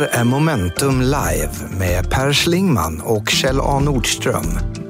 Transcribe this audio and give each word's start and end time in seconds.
här 0.00 0.20
är 0.20 0.24
Momentum 0.24 1.00
Live 1.00 1.50
med 1.78 2.10
Per 2.10 2.32
Schlingman 2.32 3.00
och 3.00 3.28
Kjell 3.28 3.60
A 3.60 3.80
Nordström. 3.80 4.44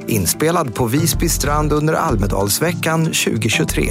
Inspelad 0.07 0.75
på 0.75 0.87
Visby 0.87 1.29
strand 1.29 1.73
under 1.73 1.95
Almedalsveckan 1.95 3.05
2023. 3.05 3.85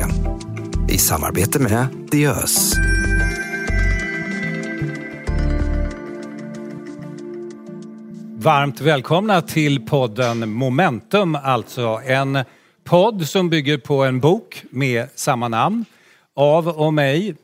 I 0.90 0.98
samarbete 0.98 1.60
med 1.60 1.88
Diös. 2.12 2.74
Varmt 8.38 8.82
välkomna 8.82 9.42
till 9.42 9.86
podden 9.86 10.50
Momentum, 10.50 11.36
alltså 11.44 12.02
en 12.06 12.40
podd 12.84 13.28
som 13.28 13.50
bygger 13.50 13.78
på 13.78 14.04
en 14.04 14.20
bok 14.20 14.64
med 14.70 15.08
samma 15.16 15.48
namn 15.48 15.86
av 16.36 16.68
och 16.68 16.94
mig, 16.94 17.36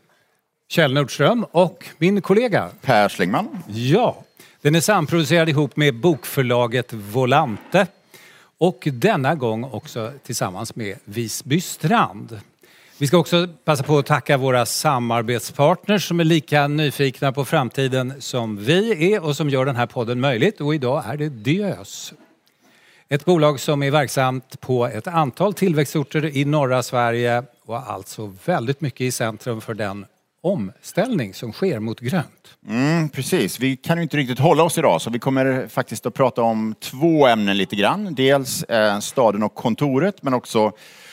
Kjell 0.71 0.93
Nordström 0.93 1.45
och 1.51 1.85
min 1.97 2.21
kollega 2.21 2.69
Per 2.81 3.09
Schlingman. 3.09 3.63
Ja, 3.67 4.23
den 4.61 4.75
är 4.75 4.79
samproducerad 4.79 5.49
ihop 5.49 5.75
med 5.75 5.95
bokförlaget 5.95 6.93
Volante 6.93 7.87
och 8.57 8.87
denna 8.91 9.35
gång 9.35 9.63
också 9.63 10.11
tillsammans 10.23 10.75
med 10.75 10.97
Visby 11.05 11.61
Strand. 11.61 12.39
Vi 12.97 13.07
ska 13.07 13.17
också 13.17 13.47
passa 13.65 13.83
på 13.83 13.97
att 13.97 14.05
tacka 14.05 14.37
våra 14.37 14.65
samarbetspartners 14.65 16.07
som 16.07 16.19
är 16.19 16.23
lika 16.23 16.67
nyfikna 16.67 17.31
på 17.31 17.45
framtiden 17.45 18.13
som 18.19 18.57
vi 18.57 19.13
är 19.13 19.23
och 19.23 19.35
som 19.35 19.49
gör 19.49 19.65
den 19.65 19.75
här 19.75 19.87
podden 19.87 20.19
möjligt. 20.19 20.61
Och 20.61 20.75
idag 20.75 21.03
är 21.05 21.17
det 21.17 21.29
Diös. 21.29 22.13
Ett 23.09 23.25
bolag 23.25 23.59
som 23.59 23.83
är 23.83 23.91
verksamt 23.91 24.61
på 24.61 24.87
ett 24.87 25.07
antal 25.07 25.53
tillväxtorter 25.53 26.37
i 26.37 26.45
norra 26.45 26.83
Sverige 26.83 27.43
och 27.65 27.91
alltså 27.91 28.33
väldigt 28.45 28.81
mycket 28.81 29.01
i 29.01 29.11
centrum 29.11 29.61
för 29.61 29.73
den 29.73 30.05
omställning 30.41 31.33
som 31.33 31.51
sker 31.51 31.79
mot 31.79 31.99
grönt. 31.99 32.57
Mm, 32.67 33.09
precis, 33.09 33.59
vi 33.59 33.77
kan 33.77 33.97
ju 33.97 34.03
inte 34.03 34.17
riktigt 34.17 34.39
hålla 34.39 34.63
oss 34.63 34.77
idag 34.77 35.01
så 35.01 35.09
vi 35.09 35.19
kommer 35.19 35.67
faktiskt 35.67 36.05
att 36.05 36.13
prata 36.13 36.41
om 36.41 36.75
två 36.79 37.27
ämnen 37.27 37.57
lite 37.57 37.75
grann. 37.75 38.15
Dels 38.15 38.63
eh, 38.63 38.99
staden 38.99 39.43
och 39.43 39.55
kontoret 39.55 40.23
men 40.23 40.33
också 40.33 40.71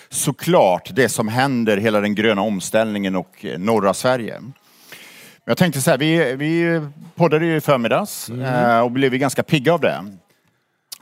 såklart 0.09 0.91
det 0.95 1.09
som 1.09 1.29
händer, 1.29 1.77
hela 1.77 2.01
den 2.01 2.15
gröna 2.15 2.43
omställningen 2.43 3.17
och 3.17 3.45
eh, 3.45 3.59
norra 3.59 3.95
Sverige. 3.95 4.41
Jag 5.45 5.59
tänkte 5.59 5.81
så 5.81 5.91
här, 5.91 5.99
vi, 5.99 6.35
vi 6.37 6.81
poddade 7.15 7.47
ju 7.47 7.57
i 7.57 7.61
förmiddags 7.61 8.29
mm. 8.29 8.43
eh, 8.43 8.81
och 8.81 8.91
blev 8.91 9.15
ganska 9.15 9.43
pigga 9.43 9.75
av 9.75 9.81
det. 9.81 10.05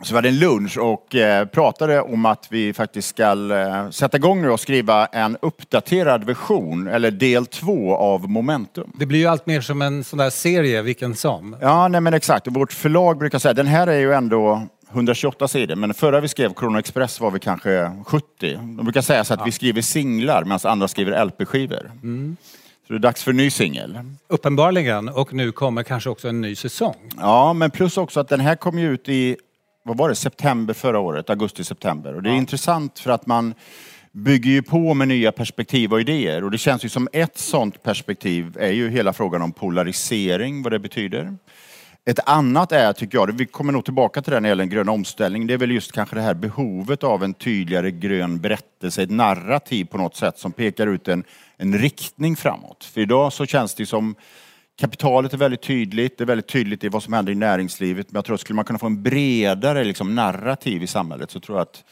Så 0.03 0.15
vi 0.15 0.17
hade 0.17 0.29
en 0.29 0.39
lunch 0.39 0.79
och 0.79 1.15
eh, 1.15 1.47
pratade 1.47 2.01
om 2.01 2.27
att 2.27 2.47
vi 2.51 2.73
faktiskt 2.73 3.09
ska 3.09 3.55
eh, 3.55 3.91
sätta 3.91 4.17
igång 4.17 4.43
nu 4.43 4.51
och 4.51 4.61
skriva 4.61 5.07
en 5.07 5.37
uppdaterad 5.43 6.25
version, 6.25 6.89
eller 6.89 7.11
del 7.11 7.47
två 7.47 7.97
av 7.97 8.31
Momentum. 8.31 8.93
Det 8.99 9.07
blir 9.07 9.19
ju 9.19 9.27
allt 9.27 9.47
mer 9.47 9.61
som 9.61 9.83
en 9.83 10.05
sån 10.05 10.19
där 10.19 10.31
serie, 10.31 10.83
vilken 10.83 11.15
som. 11.15 11.57
Ja, 11.61 11.89
nej 11.89 12.01
men 12.01 12.15
exakt. 12.15 12.47
Vårt 12.51 12.73
förlag 12.73 13.19
brukar 13.19 13.39
säga, 13.39 13.55
den 13.55 13.67
här 13.67 13.87
är 13.87 13.99
ju 13.99 14.13
ändå 14.13 14.67
128 14.93 15.49
sidor, 15.49 15.77
men 15.77 15.95
förra 15.95 16.21
vi 16.21 16.29
skrev 16.29 16.55
Krono 16.55 16.79
Express 16.79 17.21
var 17.21 17.31
vi 17.31 17.39
kanske 17.39 17.93
70. 18.07 18.27
De 18.53 18.77
brukar 18.77 19.03
säga 19.03 19.25
så 19.25 19.35
att 19.35 19.41
ja. 19.41 19.45
vi 19.45 19.53
skriver 19.53 19.83
singlar 19.83 20.45
medan 20.45 20.61
andra 20.65 20.89
skriver 20.89 21.25
LP-skivor. 21.25 21.91
Mm. 22.03 22.37
Så 22.87 22.93
det 22.93 22.97
är 22.97 22.99
dags 22.99 23.23
för 23.23 23.31
en 23.31 23.37
ny 23.37 23.51
singel. 23.51 23.99
Uppenbarligen, 24.29 25.09
och 25.09 25.35
nu 25.35 25.53
kommer 25.53 25.83
kanske 25.83 26.11
också 26.11 26.29
en 26.29 26.41
ny 26.41 26.55
säsong. 26.55 26.97
Ja, 27.17 27.53
men 27.53 27.71
plus 27.71 27.97
också 27.97 28.21
att 28.21 28.29
den 28.29 28.41
här 28.41 28.57
kom 28.57 28.79
ju 28.79 28.93
ut 28.93 29.09
i 29.09 29.37
vad 29.87 29.97
var 29.97 30.09
det, 30.09 30.15
september 30.15 30.75
förra 30.75 30.99
året, 30.99 31.31
augusti-september. 31.31 32.15
Och 32.15 32.23
det 32.23 32.29
är 32.29 32.33
ja. 32.33 32.39
intressant 32.39 32.99
för 32.99 33.11
att 33.11 33.27
man 33.27 33.55
bygger 34.13 34.51
ju 34.51 34.63
på 34.63 34.95
med 34.95 35.09
nya 35.09 35.33
perspektiv 35.33 35.93
och 35.93 36.01
idéer. 36.01 36.45
Och 36.45 36.51
det 36.51 36.59
känns 36.59 36.85
ju 36.85 36.89
som 36.89 37.09
ett 37.13 37.39
sånt 37.39 37.83
perspektiv 37.83 38.57
är 38.61 38.71
ju 38.71 38.91
hela 38.91 39.13
frågan 39.13 39.43
om 39.43 39.53
polarisering, 39.53 40.63
vad 40.63 40.73
det 40.73 40.79
betyder. 40.79 41.37
Ett 42.05 42.29
annat 42.29 42.73
är, 42.73 42.93
tycker 42.93 43.19
jag, 43.19 43.39
vi 43.39 43.47
kommer 43.47 43.73
nog 43.73 43.85
tillbaka 43.85 44.23
till 44.23 44.33
det 44.33 44.41
när 44.41 44.43
det 44.43 44.49
gäller 44.49 44.65
en 44.65 44.71
grön 44.71 44.89
omställning, 44.89 45.47
det 45.47 45.55
är 45.55 45.59
väl 45.59 45.71
just 45.71 45.93
kanske 45.93 46.17
det 46.17 46.23
här 46.23 46.35
behovet 46.35 47.05
av 47.05 47.25
en 47.25 47.35
tydligare 47.35 47.91
grön 47.91 48.41
berättelse, 48.41 49.03
ett 49.03 49.11
narrativ 49.11 49.85
på 49.85 49.99
något 49.99 50.17
sätt 50.17 50.39
som 50.39 50.53
pekar 50.53 50.87
ut 50.87 51.09
en, 51.09 51.25
en 51.57 51.79
riktning 51.79 52.37
framåt. 52.37 52.85
För 52.85 53.01
idag 53.01 53.33
så 53.33 53.47
känns 53.47 53.75
det 53.75 53.87
som 53.87 54.15
Kapitalet 54.79 55.33
är 55.33 55.39
väldigt 55.39 55.63
tydligt, 55.63 56.19
det 56.19 56.25
är 56.25 56.27
väldigt 56.27 56.49
tydligt 56.49 56.85
i 56.85 56.89
vad 56.89 57.03
som 57.03 57.13
händer 57.13 57.33
i 57.33 57.35
näringslivet. 57.35 58.07
Men 58.11 58.19
jag 58.19 58.25
tror 58.25 58.35
att 58.35 58.41
skulle 58.41 58.57
man 58.57 58.65
kunna 58.65 58.79
få 58.79 58.87
en 58.87 59.03
bredare 59.03 59.85
liksom, 59.85 60.15
narrativ 60.15 60.83
i 60.83 60.87
samhället 60.87 61.31
så 61.31 61.41
tror 61.41 61.59
jag 61.59 61.63
att 61.63 61.85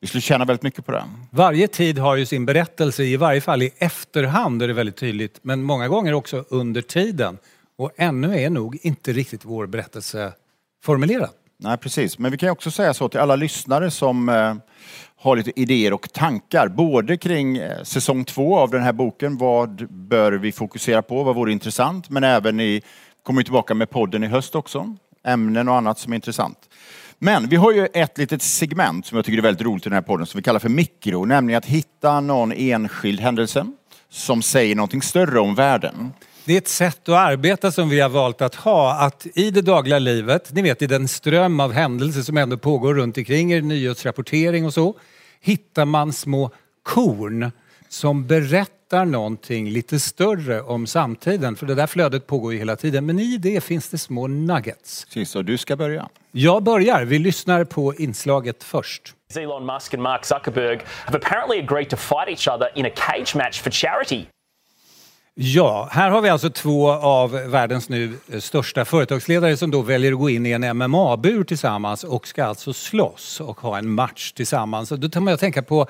vi 0.00 0.06
skulle 0.06 0.20
tjäna 0.20 0.44
väldigt 0.44 0.62
mycket 0.62 0.86
på 0.86 0.92
det. 0.92 1.04
Varje 1.30 1.68
tid 1.68 1.98
har 1.98 2.16
ju 2.16 2.26
sin 2.26 2.46
berättelse, 2.46 3.04
i 3.04 3.16
varje 3.16 3.40
fall 3.40 3.62
i 3.62 3.72
efterhand 3.78 4.62
är 4.62 4.68
det 4.68 4.74
väldigt 4.74 4.96
tydligt. 4.96 5.38
Men 5.42 5.62
många 5.62 5.88
gånger 5.88 6.12
också 6.12 6.44
under 6.48 6.82
tiden. 6.82 7.38
Och 7.78 7.90
ännu 7.96 8.38
är 8.40 8.50
nog 8.50 8.78
inte 8.82 9.12
riktigt 9.12 9.44
vår 9.44 9.66
berättelse 9.66 10.32
formulerad. 10.82 11.30
Nej, 11.56 11.76
precis. 11.76 12.18
Men 12.18 12.30
vi 12.30 12.38
kan 12.38 12.50
också 12.50 12.70
säga 12.70 12.94
så 12.94 13.08
till 13.08 13.20
alla 13.20 13.36
lyssnare 13.36 13.90
som 13.90 14.28
eh, 14.28 14.54
har 15.22 15.36
lite 15.36 15.60
idéer 15.60 15.92
och 15.92 16.12
tankar. 16.12 16.68
Både 16.68 17.16
kring 17.16 17.56
eh, 17.56 17.82
säsong 17.82 18.24
två 18.24 18.58
av 18.58 18.70
den 18.70 18.82
här 18.82 18.92
boken. 18.92 19.36
Vad 19.36 19.90
bör 19.90 20.32
vi 20.32 20.52
fokusera 20.52 21.02
på? 21.02 21.22
Vad 21.22 21.34
vore 21.34 21.52
intressant? 21.52 22.10
Men 22.10 22.24
även 22.24 22.60
i, 22.60 22.82
kommer 23.22 23.42
tillbaka 23.42 23.74
med 23.74 23.90
podden 23.90 24.24
i 24.24 24.26
höst 24.26 24.54
också. 24.54 24.96
Ämnen 25.24 25.68
och 25.68 25.74
annat 25.74 25.98
som 25.98 26.12
är 26.12 26.14
intressant. 26.14 26.58
Men 27.18 27.48
vi 27.48 27.56
har 27.56 27.72
ju 27.72 27.88
ett 27.94 28.18
litet 28.18 28.42
segment 28.42 29.06
som 29.06 29.16
jag 29.16 29.24
tycker 29.24 29.38
är 29.38 29.42
väldigt 29.42 29.66
roligt 29.66 29.86
i 29.86 29.88
den 29.88 29.94
här 29.94 30.02
podden 30.02 30.26
som 30.26 30.38
vi 30.38 30.42
kallar 30.42 30.60
för 30.60 30.68
mikro. 30.68 31.24
Nämligen 31.24 31.58
att 31.58 31.66
hitta 31.66 32.20
någon 32.20 32.52
enskild 32.52 33.20
händelse 33.20 33.66
som 34.10 34.42
säger 34.42 34.74
någonting 34.74 35.02
större 35.02 35.40
om 35.40 35.54
världen. 35.54 36.12
Det 36.44 36.54
är 36.54 36.58
ett 36.58 36.68
sätt 36.68 37.08
att 37.08 37.14
arbeta 37.14 37.72
som 37.72 37.88
vi 37.88 38.00
har 38.00 38.08
valt 38.08 38.42
att 38.42 38.54
ha. 38.54 38.94
Att 38.94 39.26
i 39.34 39.50
det 39.50 39.62
dagliga 39.62 39.98
livet, 39.98 40.52
ni 40.52 40.62
vet 40.62 40.82
i 40.82 40.86
den 40.86 41.08
ström 41.08 41.60
av 41.60 41.72
händelser 41.72 42.22
som 42.22 42.36
ändå 42.36 42.56
pågår 42.56 42.94
runt 42.94 43.18
omkring 43.18 43.52
er, 43.52 43.62
nyhetsrapportering 43.62 44.66
och 44.66 44.74
så, 44.74 44.94
hittar 45.40 45.84
man 45.84 46.12
små 46.12 46.50
korn 46.82 47.50
som 47.88 48.26
berättar 48.26 49.04
någonting 49.04 49.70
lite 49.70 50.00
större 50.00 50.62
om 50.62 50.86
samtiden. 50.86 51.56
För 51.56 51.66
det 51.66 51.74
där 51.74 51.86
flödet 51.86 52.26
pågår 52.26 52.52
ju 52.52 52.58
hela 52.58 52.76
tiden. 52.76 53.06
Men 53.06 53.18
i 53.18 53.36
det 53.36 53.64
finns 53.64 53.88
det 53.88 53.98
små 53.98 54.26
nuggets. 54.26 55.04
Precis, 55.04 55.36
och 55.36 55.44
du 55.44 55.58
ska 55.58 55.76
börja. 55.76 56.08
Jag 56.32 56.62
börjar. 56.62 57.04
Vi 57.04 57.18
lyssnar 57.18 57.64
på 57.64 57.94
inslaget 57.94 58.64
först. 58.64 59.14
Elon 59.36 59.66
Musk 59.66 59.94
and 59.94 60.02
Mark 60.02 60.24
Zuckerberg 60.24 60.80
have 60.86 61.18
apparently 61.18 61.58
agreed 61.58 61.90
to 61.90 61.96
fight 61.96 62.28
each 62.28 62.48
other 62.48 62.78
in 62.78 62.86
a 62.86 62.90
cage 62.96 63.34
match 63.34 63.62
for 63.62 63.70
charity. 63.70 64.26
Ja, 65.34 65.88
här 65.92 66.10
har 66.10 66.22
vi 66.22 66.28
alltså 66.28 66.50
två 66.50 66.90
av 66.90 67.30
världens 67.30 67.88
nu 67.88 68.18
eh, 68.32 68.40
största 68.40 68.84
företagsledare 68.84 69.56
som 69.56 69.70
då 69.70 69.82
väljer 69.82 70.12
att 70.12 70.18
gå 70.18 70.30
in 70.30 70.46
i 70.46 70.50
en 70.50 70.76
MMA-bur 70.76 71.44
tillsammans 71.44 72.04
och 72.04 72.26
ska 72.26 72.44
alltså 72.44 72.72
slåss 72.72 73.40
och 73.40 73.60
ha 73.60 73.78
en 73.78 73.90
match 73.90 74.32
tillsammans. 74.32 74.88
då 74.88 75.08
tar 75.08 75.20
man 75.20 75.34
att 75.34 75.40
tänka 75.40 75.62
på 75.62 75.86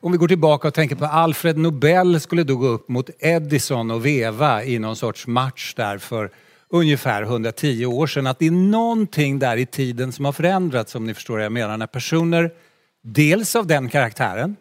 om 0.00 0.12
vi 0.12 0.18
går 0.18 0.28
tillbaka 0.28 0.68
och 0.68 0.74
tänker 0.74 0.96
på 0.96 1.04
Alfred 1.04 1.58
Nobel 1.58 2.20
skulle 2.20 2.44
då 2.44 2.56
gå 2.56 2.66
upp 2.66 2.88
mot 2.88 3.10
Edison 3.18 3.90
och 3.90 4.06
veva 4.06 4.64
i 4.64 4.78
någon 4.78 4.96
sorts 4.96 5.26
match 5.26 5.74
där 5.76 5.98
för 5.98 6.30
ungefär 6.68 7.22
110 7.22 7.86
år 7.86 8.06
sedan. 8.06 8.26
Att 8.26 8.38
det 8.38 8.46
är 8.46 8.50
någonting 8.50 9.38
där 9.38 9.56
i 9.56 9.66
tiden 9.66 10.12
som 10.12 10.24
har 10.24 10.32
förändrats 10.32 10.94
om 10.94 11.06
ni 11.06 11.14
förstår 11.14 11.34
vad 11.34 11.44
jag 11.44 11.52
menar. 11.52 11.76
När 11.76 11.86
personer, 11.86 12.50
dels 13.02 13.56
av 13.56 13.66
den 13.66 13.88
karaktären, 13.88 14.56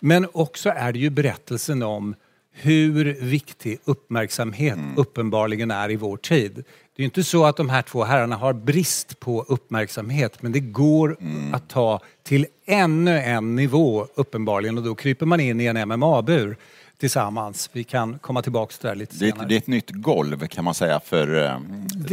men 0.00 0.26
också 0.32 0.70
är 0.70 0.92
det 0.92 0.98
ju 0.98 1.10
berättelsen 1.10 1.82
om 1.82 2.14
hur 2.62 3.16
viktig 3.20 3.78
uppmärksamhet 3.84 4.76
mm. 4.76 4.98
uppenbarligen 4.98 5.70
är 5.70 5.90
i 5.90 5.96
vår 5.96 6.16
tid. 6.16 6.64
Det 6.96 7.02
är 7.02 7.04
inte 7.04 7.24
så 7.24 7.44
att 7.44 7.56
de 7.56 7.68
här 7.68 7.82
två 7.82 8.04
herrarna 8.04 8.36
har 8.36 8.52
brist 8.52 9.20
på 9.20 9.44
uppmärksamhet 9.48 10.42
men 10.42 10.52
det 10.52 10.60
går 10.60 11.16
mm. 11.20 11.54
att 11.54 11.68
ta 11.68 12.00
till 12.22 12.46
ännu 12.66 13.18
en 13.20 13.56
nivå 13.56 14.06
uppenbarligen 14.14 14.78
och 14.78 14.84
då 14.84 14.94
kryper 14.94 15.26
man 15.26 15.40
in 15.40 15.60
i 15.60 15.64
en 15.64 15.88
MMA-bur 15.88 16.56
tillsammans. 17.00 17.70
Vi 17.72 17.84
kan 17.84 18.18
komma 18.18 18.42
tillbaka 18.42 18.72
till 18.72 18.88
det 18.88 18.94
lite 18.94 19.14
senare. 19.14 19.34
Det 19.34 19.40
är, 19.40 19.42
ett, 19.42 19.48
det 19.48 19.54
är 19.54 19.58
ett 19.58 19.66
nytt 19.66 19.90
golv 19.90 20.46
kan 20.46 20.64
man 20.64 20.74
säga 20.74 21.00
för 21.00 21.44
eh, 21.46 21.60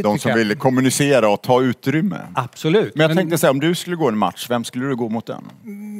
de 0.03 0.19
som 0.19 0.29
jag. 0.29 0.37
vill 0.37 0.55
kommunicera 0.55 1.29
och 1.29 1.41
ta 1.41 1.61
utrymme. 1.61 2.19
Absolut. 2.35 2.95
Men 2.95 3.07
jag 3.07 3.17
tänkte 3.17 3.37
säga 3.37 3.51
om 3.51 3.59
du 3.59 3.75
skulle 3.75 3.95
gå 3.95 4.07
en 4.07 4.17
match, 4.17 4.49
vem 4.49 4.63
skulle 4.63 4.85
du 4.85 4.95
gå 4.95 5.09
mot 5.09 5.25
den? 5.25 5.43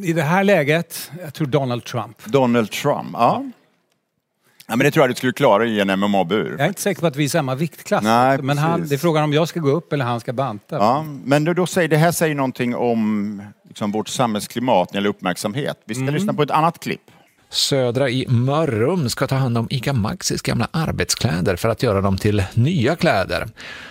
I 0.03 0.13
det 0.13 0.21
här 0.21 0.43
läget, 0.43 1.11
jag 1.23 1.33
tror 1.33 1.47
Donald 1.47 1.83
Trump. 1.83 2.25
Donald 2.25 2.71
Trump, 2.71 3.09
ja. 3.13 3.43
Ja, 3.43 3.51
men 4.67 4.79
det 4.79 4.91
tror 4.91 5.03
jag 5.03 5.09
du 5.09 5.15
skulle 5.15 5.33
klara 5.33 5.65
i 5.65 5.79
en 5.79 5.99
MMA-bur. 5.99 6.49
Jag 6.49 6.59
är 6.59 6.67
inte 6.67 6.81
säker 6.81 7.01
på 7.01 7.07
att 7.07 7.15
vi 7.15 7.23
är 7.23 7.25
i 7.25 7.29
samma 7.29 7.55
viktklass. 7.55 8.03
Nej, 8.03 8.41
men 8.41 8.57
han, 8.57 8.87
det 8.87 8.95
är 8.95 8.99
frågan 8.99 9.23
om 9.23 9.33
jag 9.33 9.47
ska 9.47 9.59
gå 9.59 9.69
upp 9.69 9.93
eller 9.93 10.05
han 10.05 10.19
ska 10.19 10.33
banta. 10.33 10.75
Ja, 10.75 11.05
men 11.23 11.43
då, 11.43 11.53
då 11.53 11.67
säger, 11.67 11.87
det 11.87 11.97
här 11.97 12.11
säger 12.11 12.35
någonting 12.35 12.75
om 12.75 13.41
liksom, 13.67 13.91
vårt 13.91 14.07
samhällsklimat 14.07 14.89
när 14.89 14.93
det 14.93 14.97
gäller 14.97 15.09
uppmärksamhet. 15.09 15.77
Vi 15.85 15.93
ska 15.93 16.01
mm. 16.01 16.13
lyssna 16.13 16.33
på 16.33 16.43
ett 16.43 16.51
annat 16.51 16.79
klipp. 16.79 17.11
Södra 17.49 18.09
i 18.09 18.27
Mörrum 18.27 19.09
ska 19.09 19.27
ta 19.27 19.35
hand 19.35 19.57
om 19.57 19.67
ICA 19.69 19.93
Maxis 19.93 20.41
gamla 20.41 20.67
arbetskläder 20.71 21.55
för 21.55 21.69
att 21.69 21.83
göra 21.83 22.01
dem 22.01 22.17
till 22.17 22.43
nya 22.53 22.95
kläder. 22.95 23.47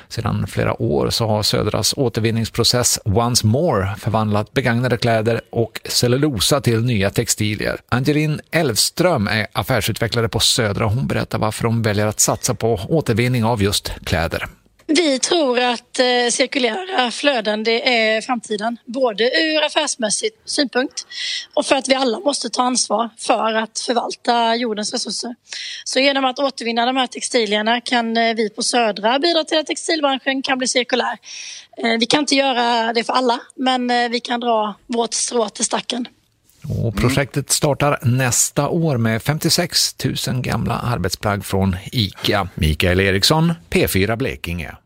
Sedan 0.09 0.47
flera 0.47 0.83
år 0.83 1.11
så 1.11 1.27
har 1.27 1.43
Södras 1.43 1.95
återvinningsprocess 1.97 2.99
Once 3.05 3.47
More 3.47 3.95
förvandlat 3.99 4.53
begagnade 4.53 4.97
kläder 4.97 5.41
och 5.51 5.81
cellulosa 5.85 6.61
till 6.61 6.85
nya 6.85 7.11
textilier. 7.11 7.81
Angelin 7.89 8.41
Elfström 8.51 9.29
är 9.29 9.47
affärsutvecklare 9.53 10.29
på 10.29 10.41
Södra 10.41 10.85
och 10.85 10.93
hon 10.93 11.07
berättar 11.07 11.39
varför 11.39 11.65
de 11.65 11.83
väljer 11.83 12.07
att 12.07 12.21
satsa 12.21 12.55
på 12.55 12.81
återvinning 12.89 13.45
av 13.45 13.63
just 13.63 13.93
kläder. 14.05 14.49
Vi 14.87 15.19
tror 15.19 15.61
att 15.61 15.99
eh, 15.99 16.31
cirkulära 16.31 17.11
flöden 17.11 17.65
det 17.65 17.89
är 17.97 18.21
framtiden, 18.21 18.79
både 18.85 19.25
ur 19.25 19.65
affärsmässig 19.65 20.31
synpunkt 20.45 21.07
och 21.55 21.67
för 21.67 21.77
att 21.77 21.89
vi 21.89 21.95
alla 21.95 22.21
måste 22.21 22.51
ta 22.51 22.63
ansvar 22.63 23.11
för 23.19 23.55
att 23.55 23.79
förvalta 23.79 24.57
jordens 24.57 24.93
resurser. 24.93 25.35
Så 25.85 25.99
genom 25.99 26.25
att 26.25 26.39
återvinna 26.39 26.87
de 26.87 26.97
här 26.97 27.07
textilierna 27.07 27.81
kan 27.81 28.17
eh, 28.17 28.35
vi 28.35 28.51
på 28.51 28.63
Södra 28.63 29.19
bidra 29.19 29.45
till 29.45 29.59
att 29.59 29.67
textilbranschen 29.67 30.43
kan 30.43 30.59
bli 30.59 30.69
cirkulär. 30.69 31.19
Eh, 31.77 31.99
vi 32.01 32.07
kan 32.07 32.21
inte 32.21 32.35
göra 32.35 32.93
det 32.93 33.05
för 33.05 33.13
alla, 33.13 33.41
men 33.57 33.91
eh, 33.91 34.09
vi 34.09 34.21
kan 34.21 34.41
dra 34.41 34.75
vårt 34.87 35.15
strå 35.15 35.49
till 35.49 35.65
stacken. 35.65 36.09
Och 36.69 36.97
projektet 36.97 37.51
startar 37.51 37.99
nästa 38.03 38.69
år 38.69 38.97
med 38.97 39.23
56 39.23 39.97
000 40.29 40.41
gamla 40.43 40.75
arbetsplagg 40.75 41.45
från 41.45 41.77
ICA. 41.93 42.49
Mikael 42.55 43.01
Eriksson, 43.01 43.53
P4 43.71 44.17
Blekinge. 44.17 44.77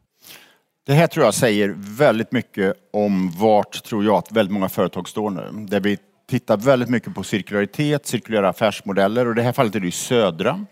Det 0.87 0.95
här 0.95 1.07
tror 1.07 1.25
jag 1.25 1.35
säger 1.35 1.75
väldigt 1.77 2.33
mycket 2.33 2.75
om 2.93 3.31
vart 3.31 3.85
tror 3.85 4.05
jag 4.05 4.15
att 4.15 4.33
väldigt 4.33 4.53
många 4.53 4.69
företag 4.69 5.09
står 5.09 5.31
nu. 5.31 5.67
Där 5.69 5.81
vi 5.81 5.99
tittar 6.31 6.57
väldigt 6.57 6.89
mycket 6.89 7.15
på 7.15 7.23
cirkularitet, 7.23 8.07
cirkulära 8.07 8.49
affärsmodeller 8.49 9.27
och 9.27 9.33
i 9.33 9.35
det 9.35 9.43
här 9.43 9.53
fallet 9.53 9.75
är 9.75 9.81
det 9.81 9.87
ju 9.87 9.93
Södra 9.93 10.65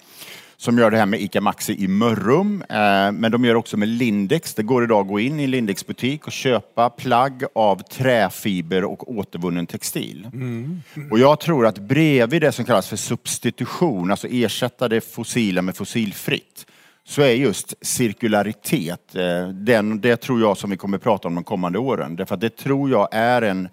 som 0.56 0.79
gör 0.79 0.91
det 0.91 0.97
här 0.97 1.06
med 1.06 1.20
ICA 1.20 1.41
Maxi 1.41 1.85
i 1.85 1.88
Mörrum. 1.88 2.62
Eh, 2.69 3.12
men 3.12 3.32
de 3.32 3.44
gör 3.44 3.55
också 3.55 3.76
med 3.76 3.88
Lindex. 3.88 4.55
Det 4.55 4.62
går 4.62 4.85
idag 4.85 5.00
att 5.00 5.08
gå 5.08 5.20
in 5.20 5.41
i 5.41 5.47
Lindex 5.47 5.87
butik 5.87 6.26
och 6.26 6.32
köpa 6.32 6.91
plagg 6.91 7.44
av 7.55 7.82
träfiber 7.82 8.85
och 8.85 9.12
återvunnen 9.17 9.67
textil. 9.67 10.29
Mm. 10.32 10.82
Och 11.11 11.19
jag 11.19 11.41
tror 11.41 11.67
att 11.67 11.79
bredvid 11.79 12.43
det 12.43 12.53
som 12.53 12.64
kallas 12.64 12.88
för 12.88 12.97
substitution, 12.97 14.11
alltså 14.11 14.29
ersätta 14.31 14.88
det 14.88 15.00
fossila 15.00 15.62
med 15.62 15.76
fossilfritt, 15.76 16.67
så 17.05 17.23
är 17.23 17.31
just 17.31 17.75
cirkularitet, 17.81 19.14
eh, 19.14 19.49
den, 19.49 20.00
det 20.00 20.17
tror 20.17 20.41
jag 20.41 20.56
som 20.56 20.70
vi 20.70 20.76
kommer 20.76 20.99
prata 20.99 21.29
om 21.29 21.35
de 21.35 21.44
kommande 21.44 21.79
åren. 21.79 22.17
Därför 22.17 22.35
att 22.35 22.41
det 22.41 22.56
tror 22.56 22.91
jag 22.91 23.09
är 23.12 23.43
en, 23.43 23.69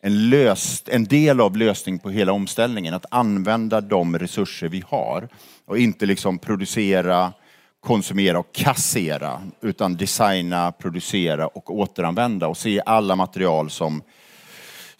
en, 0.00 0.30
löst, 0.30 0.88
en 0.88 1.04
del 1.04 1.40
av 1.40 1.56
lösningen 1.56 1.98
på 1.98 2.10
hela 2.10 2.32
omställningen. 2.32 2.94
Att 2.94 3.06
använda 3.10 3.80
de 3.80 4.18
resurser 4.18 4.68
vi 4.68 4.84
har 4.88 5.28
och 5.66 5.78
inte 5.78 6.06
liksom 6.06 6.38
producera, 6.38 7.32
konsumera 7.80 8.38
och 8.38 8.52
kassera 8.52 9.42
utan 9.60 9.96
designa, 9.96 10.72
producera 10.72 11.46
och 11.46 11.76
återanvända 11.76 12.48
och 12.48 12.56
se 12.56 12.82
alla 12.86 13.16
material 13.16 13.70
som 13.70 14.02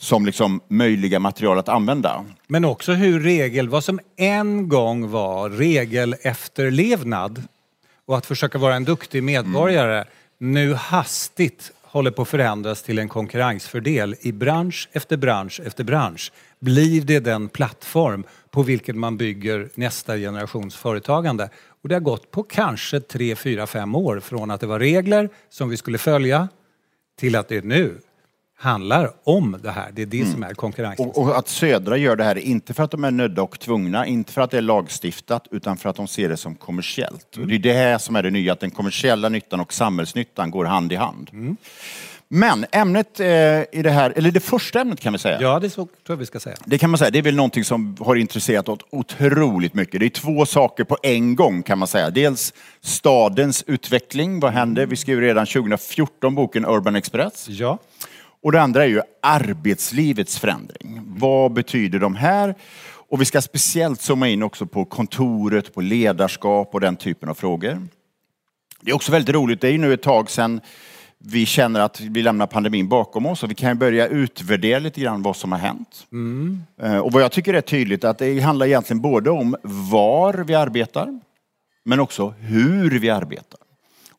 som 0.00 0.26
liksom 0.26 0.60
möjliga 0.68 1.18
material 1.18 1.58
att 1.58 1.68
använda. 1.68 2.24
Men 2.46 2.64
också 2.64 2.92
hur 2.92 3.20
regel, 3.20 3.68
vad 3.68 3.84
som 3.84 4.00
en 4.16 4.68
gång 4.68 5.10
var 5.10 5.50
regelefterlevnad 5.50 7.42
och 8.06 8.16
att 8.16 8.26
försöka 8.26 8.58
vara 8.58 8.74
en 8.74 8.84
duktig 8.84 9.22
medborgare 9.22 9.96
mm. 9.96 10.08
nu 10.38 10.74
hastigt 10.74 11.72
håller 11.90 12.10
på 12.10 12.22
att 12.22 12.28
förändras 12.28 12.82
till 12.82 12.98
en 12.98 13.08
konkurrensfördel 13.08 14.16
i 14.20 14.32
bransch 14.32 14.88
efter 14.92 15.16
bransch 15.16 15.60
efter 15.64 15.84
bransch. 15.84 16.32
Blir 16.60 17.00
det 17.00 17.20
den 17.20 17.48
plattform 17.48 18.24
på 18.50 18.62
vilken 18.62 18.98
man 18.98 19.16
bygger 19.16 19.68
nästa 19.74 20.16
generations 20.16 20.76
företagande? 20.76 21.50
Och 21.82 21.88
det 21.88 21.94
har 21.94 22.00
gått 22.00 22.30
på 22.30 22.42
kanske 22.42 23.00
tre, 23.00 23.36
fyra, 23.36 23.66
fem 23.66 23.94
år 23.94 24.20
från 24.20 24.50
att 24.50 24.60
det 24.60 24.66
var 24.66 24.78
regler 24.78 25.28
som 25.48 25.68
vi 25.68 25.76
skulle 25.76 25.98
följa 25.98 26.48
till 27.18 27.36
att 27.36 27.48
det 27.48 27.64
nu 27.64 27.98
handlar 28.60 29.10
om 29.24 29.58
det 29.62 29.70
här. 29.70 29.90
Det 29.92 30.02
är 30.02 30.06
det 30.06 30.20
mm. 30.20 30.32
som 30.32 30.42
är 30.42 30.54
konkurrens. 30.54 31.00
Och, 31.00 31.18
och, 31.18 31.38
att 31.38 31.48
Södra 31.48 31.96
gör 31.96 32.16
det 32.16 32.24
här, 32.24 32.38
inte 32.38 32.74
för 32.74 32.82
att 32.82 32.90
de 32.90 33.04
är 33.04 33.10
nödda 33.10 33.42
och 33.42 33.60
tvungna, 33.60 34.06
inte 34.06 34.32
för 34.32 34.40
att 34.40 34.50
det 34.50 34.58
är 34.58 34.62
lagstiftat, 34.62 35.46
utan 35.50 35.76
för 35.76 35.88
att 35.88 35.96
de 35.96 36.08
ser 36.08 36.28
det 36.28 36.36
som 36.36 36.54
kommersiellt. 36.54 37.36
Mm. 37.36 37.48
Det 37.48 37.54
är 37.54 37.58
det 37.58 37.72
här 37.72 37.98
som 37.98 38.16
är 38.16 38.22
det 38.22 38.30
nya, 38.30 38.52
att 38.52 38.60
den 38.60 38.70
kommersiella 38.70 39.28
nyttan 39.28 39.60
och 39.60 39.72
samhällsnyttan 39.72 40.50
går 40.50 40.64
hand 40.64 40.92
i 40.92 40.96
hand. 40.96 41.30
Mm. 41.32 41.56
Men 42.30 42.66
ämnet 42.72 43.20
eh, 43.20 43.26
i 43.26 43.82
det 43.82 43.90
här, 43.90 44.12
eller 44.16 44.30
det 44.30 44.40
första 44.40 44.80
ämnet 44.80 45.00
kan 45.00 45.12
vi 45.12 45.18
säga. 45.18 45.38
Ja, 45.40 45.60
det 45.60 45.70
så, 45.70 45.76
tror 45.76 45.90
jag 46.06 46.16
vi 46.16 46.26
ska 46.26 46.40
säga. 46.40 46.56
Det 46.64 46.78
kan 46.78 46.90
man 46.90 46.98
säga. 46.98 47.10
Det 47.10 47.18
är 47.18 47.22
väl 47.22 47.36
någonting 47.36 47.64
som 47.64 47.96
har 48.00 48.16
intresserat 48.16 48.68
oss 48.68 48.78
otroligt 48.90 49.74
mycket. 49.74 50.00
Det 50.00 50.06
är 50.06 50.10
två 50.10 50.46
saker 50.46 50.84
på 50.84 50.98
en 51.02 51.36
gång 51.36 51.62
kan 51.62 51.78
man 51.78 51.88
säga. 51.88 52.10
Dels 52.10 52.54
stadens 52.80 53.64
utveckling. 53.66 54.40
Vad 54.40 54.52
hände? 54.52 54.86
Vi 54.86 54.96
skrev 54.96 55.20
redan 55.20 55.46
2014 55.46 56.34
boken 56.34 56.64
Urban 56.66 56.96
Express. 56.96 57.48
Ja. 57.48 57.78
Och 58.42 58.52
det 58.52 58.60
andra 58.60 58.84
är 58.84 58.88
ju 58.88 59.00
arbetslivets 59.22 60.38
förändring. 60.38 61.00
Vad 61.06 61.52
betyder 61.52 61.98
de 61.98 62.14
här? 62.16 62.54
Och 63.10 63.20
vi 63.20 63.24
ska 63.24 63.42
speciellt 63.42 64.00
zooma 64.00 64.28
in 64.28 64.42
också 64.42 64.66
på 64.66 64.84
kontoret, 64.84 65.74
på 65.74 65.80
ledarskap 65.80 66.74
och 66.74 66.80
den 66.80 66.96
typen 66.96 67.28
av 67.28 67.34
frågor. 67.34 67.88
Det 68.80 68.90
är 68.90 68.94
också 68.94 69.12
väldigt 69.12 69.34
roligt, 69.34 69.60
det 69.60 69.68
är 69.68 69.72
ju 69.72 69.78
nu 69.78 69.92
ett 69.92 70.02
tag 70.02 70.30
sedan 70.30 70.60
vi 71.18 71.46
känner 71.46 71.80
att 71.80 72.00
vi 72.00 72.22
lämnar 72.22 72.46
pandemin 72.46 72.88
bakom 72.88 73.26
oss 73.26 73.42
och 73.42 73.50
vi 73.50 73.54
kan 73.54 73.78
börja 73.78 74.06
utvärdera 74.06 74.78
lite 74.78 75.00
grann 75.00 75.22
vad 75.22 75.36
som 75.36 75.52
har 75.52 75.58
hänt. 75.58 76.06
Mm. 76.12 76.62
Och 77.02 77.12
vad 77.12 77.22
jag 77.22 77.32
tycker 77.32 77.54
är 77.54 77.60
tydligt 77.60 78.04
är 78.04 78.08
att 78.08 78.18
det 78.18 78.40
handlar 78.40 78.66
egentligen 78.66 79.00
både 79.00 79.30
om 79.30 79.56
var 79.62 80.34
vi 80.34 80.54
arbetar, 80.54 81.20
men 81.84 82.00
också 82.00 82.34
hur 82.38 82.98
vi 82.98 83.10
arbetar. 83.10 83.60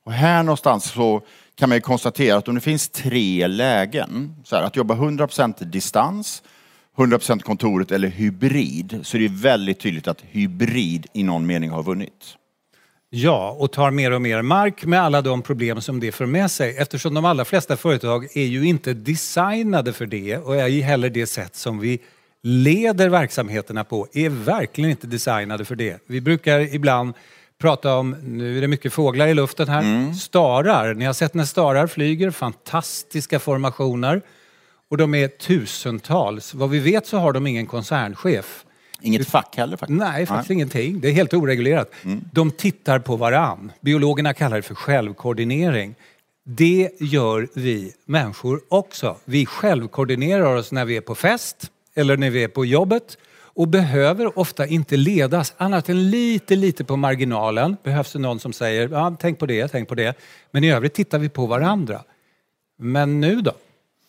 Och 0.04 0.12
här 0.12 0.44
någonstans 0.44 0.83
så 0.92 1.22
kan 1.60 1.70
man 1.70 1.78
ju 1.78 1.82
konstatera 1.82 2.38
att 2.38 2.48
om 2.48 2.56
det 2.56 2.62
finns 2.62 2.90
tre 2.90 3.48
lägen, 3.48 4.36
så 4.44 4.56
här, 4.56 4.64
att 4.64 4.76
jobba 4.76 4.96
100% 4.96 5.64
distans, 5.64 6.44
100% 6.98 7.40
kontoret 7.40 7.92
eller 7.92 8.08
hybrid, 8.08 9.00
så 9.04 9.18
är 9.18 9.22
det 9.22 9.28
väldigt 9.28 9.80
tydligt 9.80 10.08
att 10.08 10.22
hybrid 10.22 11.08
i 11.14 11.24
någon 11.24 11.46
mening 11.46 11.70
har 11.70 11.84
vunnit. 11.84 12.36
Ja, 13.10 13.56
och 13.60 13.72
tar 13.72 13.92
mer 13.92 14.12
och 14.12 14.22
mer 14.22 14.42
mark 14.42 14.86
med 14.86 15.02
alla 15.02 15.22
de 15.22 15.42
problem 15.42 15.82
som 15.82 16.00
det 16.00 16.12
för 16.12 16.26
med 16.26 16.52
sig 16.52 16.78
eftersom 16.78 17.14
de 17.14 17.26
allra 17.26 17.46
flesta 17.46 17.78
företag 17.78 18.38
är 18.38 18.46
ju 18.46 18.66
inte 18.66 18.94
designade 18.94 19.94
för 19.94 20.06
det 20.06 20.38
och 20.38 20.56
är 20.56 20.82
heller 20.82 21.10
det 21.10 21.28
sätt 21.28 21.56
som 21.56 21.80
vi 21.80 22.00
leder 22.44 23.10
verksamheterna 23.10 23.84
på 23.84 24.08
är 24.14 24.30
verkligen 24.30 24.90
inte 24.90 25.08
designade 25.08 25.66
för 25.66 25.76
det. 25.76 26.02
Vi 26.08 26.22
brukar 26.22 26.76
ibland 26.76 27.14
prata 27.60 27.96
om, 27.96 28.16
nu 28.24 28.58
är 28.58 28.62
det 28.62 28.68
mycket 28.68 28.94
fåglar 28.94 29.28
i 29.28 29.34
luften 29.34 29.68
här, 29.68 29.82
mm. 29.82 30.14
starar. 30.14 30.94
Ni 30.94 31.06
har 31.06 31.14
sett 31.14 31.34
när 31.34 31.46
starar 31.46 31.88
flyger, 31.88 32.32
fantastiska 32.32 33.40
formationer. 33.40 34.22
Och 34.90 34.98
de 34.98 35.16
är 35.16 35.28
tusentals. 35.28 36.54
Vad 36.54 36.70
vi 36.70 36.80
vet 36.80 37.08
så 37.08 37.18
har 37.18 37.34
de 37.34 37.48
ingen 37.48 37.66
koncernchef. 37.66 38.66
Inget 39.01 39.28
fack 39.28 39.58
heller 39.58 39.78
faktiskt? 39.78 40.00
Nej, 40.00 40.25
faktiskt 40.25 40.50
Nej. 40.50 40.56
ingenting. 40.56 41.00
Det 41.00 41.08
är 41.08 41.12
helt 41.12 41.34
oreglerat. 41.34 41.92
Mm. 42.04 42.22
De 42.34 42.51
tittar 42.51 43.00
på 43.00 43.16
varann. 43.16 43.72
Biologerna 43.82 44.34
kallar 44.34 44.56
det 44.56 44.62
för 44.62 44.75
självkoordinering. 44.75 45.96
Det 46.44 46.89
gör 47.00 47.48
vi 47.54 47.94
människor 48.06 48.62
också. 48.70 49.18
Vi 49.25 49.46
självkoordinerar 49.46 50.56
oss 50.56 50.72
när 50.72 50.86
vi 50.86 50.98
är 50.98 51.01
på 51.01 51.16
fest 51.16 51.72
eller 51.96 52.18
när 52.18 52.30
vi 52.30 52.44
är 52.44 52.48
på 52.48 52.66
jobbet 52.66 53.18
och 53.60 53.68
behöver 53.68 54.39
ofta 54.39 54.68
inte 54.68 54.98
ledas 54.98 55.54
annat 55.58 55.89
än 55.89 56.10
lite, 56.10 56.56
lite 56.56 56.84
på 56.84 56.96
marginalen. 56.96 57.78
Behövs 57.84 58.13
det 58.13 58.20
någon 58.20 58.39
som 58.39 58.54
säger 58.54 58.89
ja, 58.89 59.16
tänk 59.20 59.39
på 59.39 59.46
det, 59.46 59.68
tänk 59.68 59.89
på 59.89 59.96
det. 59.96 60.18
Men 60.51 60.63
i 60.63 60.72
övrigt 60.72 60.94
tittar 60.94 61.20
vi 61.20 61.30
på 61.30 61.46
varandra. 61.46 62.04
Men 62.78 63.22
nu 63.22 63.42
då? 63.42 63.51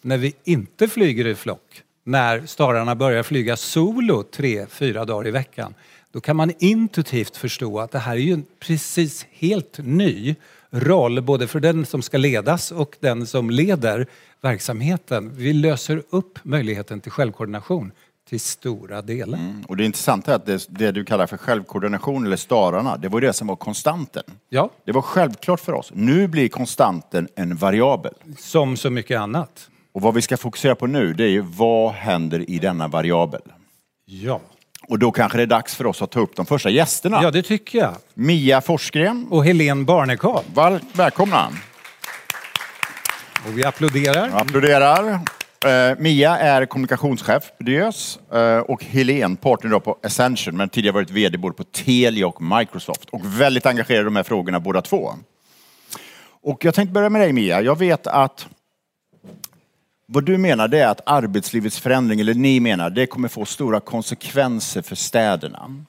När 0.02 0.18
vi 0.18 0.34
inte 0.44 0.88
flyger 0.88 1.26
i 1.26 1.34
flock, 1.34 1.82
när 2.04 2.46
stararna 2.46 2.94
börjar 2.94 3.22
flyga 3.22 3.56
solo 3.56 4.22
tre, 4.22 4.66
fyra 4.66 5.04
dagar 5.04 5.28
i 5.28 5.30
veckan, 5.30 5.74
då 6.12 6.20
kan 6.20 6.36
man 6.36 6.52
intuitivt 6.58 7.36
förstå 7.36 7.80
att 7.80 7.90
det 7.90 7.98
här 7.98 8.12
är 8.12 8.20
ju 8.20 8.32
en 8.32 8.44
precis 8.58 9.26
helt 9.30 9.78
ny 9.78 10.34
roll, 10.70 11.22
både 11.22 11.46
för 11.46 11.60
den 11.60 11.86
som 11.86 12.02
ska 12.02 12.18
ledas 12.18 12.72
och 12.72 12.96
den 13.00 13.26
som 13.26 13.50
leder 13.50 14.06
verksamheten. 14.40 15.30
Vi 15.36 15.52
löser 15.52 16.02
upp 16.10 16.38
möjligheten 16.42 17.00
till 17.00 17.12
självkoordination 17.12 17.92
till 18.30 18.40
stora 18.40 19.02
delar. 19.02 19.38
Mm. 19.38 19.64
Och 19.68 19.76
det 19.76 19.84
intressanta 19.84 20.30
är 20.32 20.36
att 20.36 20.46
det, 20.46 20.66
det, 20.68 20.92
du 20.92 21.04
kallar 21.04 21.26
för 21.26 21.36
självkoordination 21.36 22.26
eller 22.26 22.36
stararna, 22.36 22.96
det 22.96 23.08
var 23.08 23.20
det 23.20 23.32
som 23.32 23.46
var 23.46 23.56
konstanten. 23.56 24.22
Ja. 24.48 24.70
Det 24.84 24.92
var 24.92 25.02
självklart 25.02 25.60
för 25.60 25.72
oss. 25.72 25.90
Nu 25.94 26.28
blir 26.28 26.48
konstanten 26.48 27.28
en 27.36 27.56
variabel. 27.56 28.14
Som 28.38 28.76
så 28.76 28.90
mycket 28.90 29.20
annat. 29.20 29.68
Och 29.92 30.02
vad 30.02 30.14
vi 30.14 30.22
ska 30.22 30.36
fokusera 30.36 30.74
på 30.74 30.86
nu, 30.86 31.12
det 31.12 31.24
är 31.24 31.28
ju 31.28 31.40
vad 31.40 31.92
händer 31.92 32.50
i 32.50 32.58
denna 32.58 32.88
variabel? 32.88 33.42
Ja. 34.04 34.40
Och 34.88 34.98
då 34.98 35.12
kanske 35.12 35.38
det 35.38 35.42
är 35.42 35.46
dags 35.46 35.74
för 35.74 35.86
oss 35.86 36.02
att 36.02 36.10
ta 36.10 36.20
upp 36.20 36.36
de 36.36 36.46
första 36.46 36.70
gästerna. 36.70 37.22
Ja, 37.22 37.30
det 37.30 37.42
tycker 37.42 37.78
jag. 37.78 37.94
Mia 38.14 38.60
Forsgren. 38.60 39.26
Och 39.30 39.44
Helene 39.44 39.84
Barnekow. 39.84 40.44
Välkomna. 40.92 41.48
Och 43.46 43.58
vi 43.58 43.64
applåderar. 43.64 44.30
Applåderar. 44.32 45.20
Uh, 45.66 45.98
Mia 45.98 46.38
är 46.38 46.66
kommunikationschef 46.66 47.52
på 47.58 47.64
Diös 47.64 48.18
uh, 48.34 48.58
och 48.58 48.84
Helene 48.84 49.36
partner 49.36 49.78
på 49.78 49.98
Ascension 50.02 50.56
men 50.56 50.68
tidigare 50.68 50.94
varit 50.94 51.10
VD 51.10 51.38
både 51.38 51.54
på 51.54 51.64
Telia 51.64 52.26
och 52.26 52.42
Microsoft 52.42 53.10
och 53.10 53.40
väldigt 53.40 53.66
engagerad 53.66 54.00
i 54.00 54.04
de 54.04 54.16
här 54.16 54.22
frågorna 54.22 54.60
båda 54.60 54.82
två. 54.82 55.14
Och 56.42 56.64
jag 56.64 56.74
tänkte 56.74 56.92
börja 56.92 57.10
med 57.10 57.20
dig 57.20 57.32
Mia. 57.32 57.62
Jag 57.62 57.78
vet 57.78 58.06
att 58.06 58.48
vad 60.06 60.24
du 60.24 60.38
menar 60.38 60.68
det 60.68 60.78
är 60.78 60.88
att 60.88 61.00
arbetslivets 61.06 61.78
förändring, 61.78 62.20
eller 62.20 62.34
ni 62.34 62.60
menar, 62.60 62.90
det 62.90 63.06
kommer 63.06 63.28
få 63.28 63.44
stora 63.44 63.80
konsekvenser 63.80 64.82
för 64.82 64.96
städerna. 64.96 65.84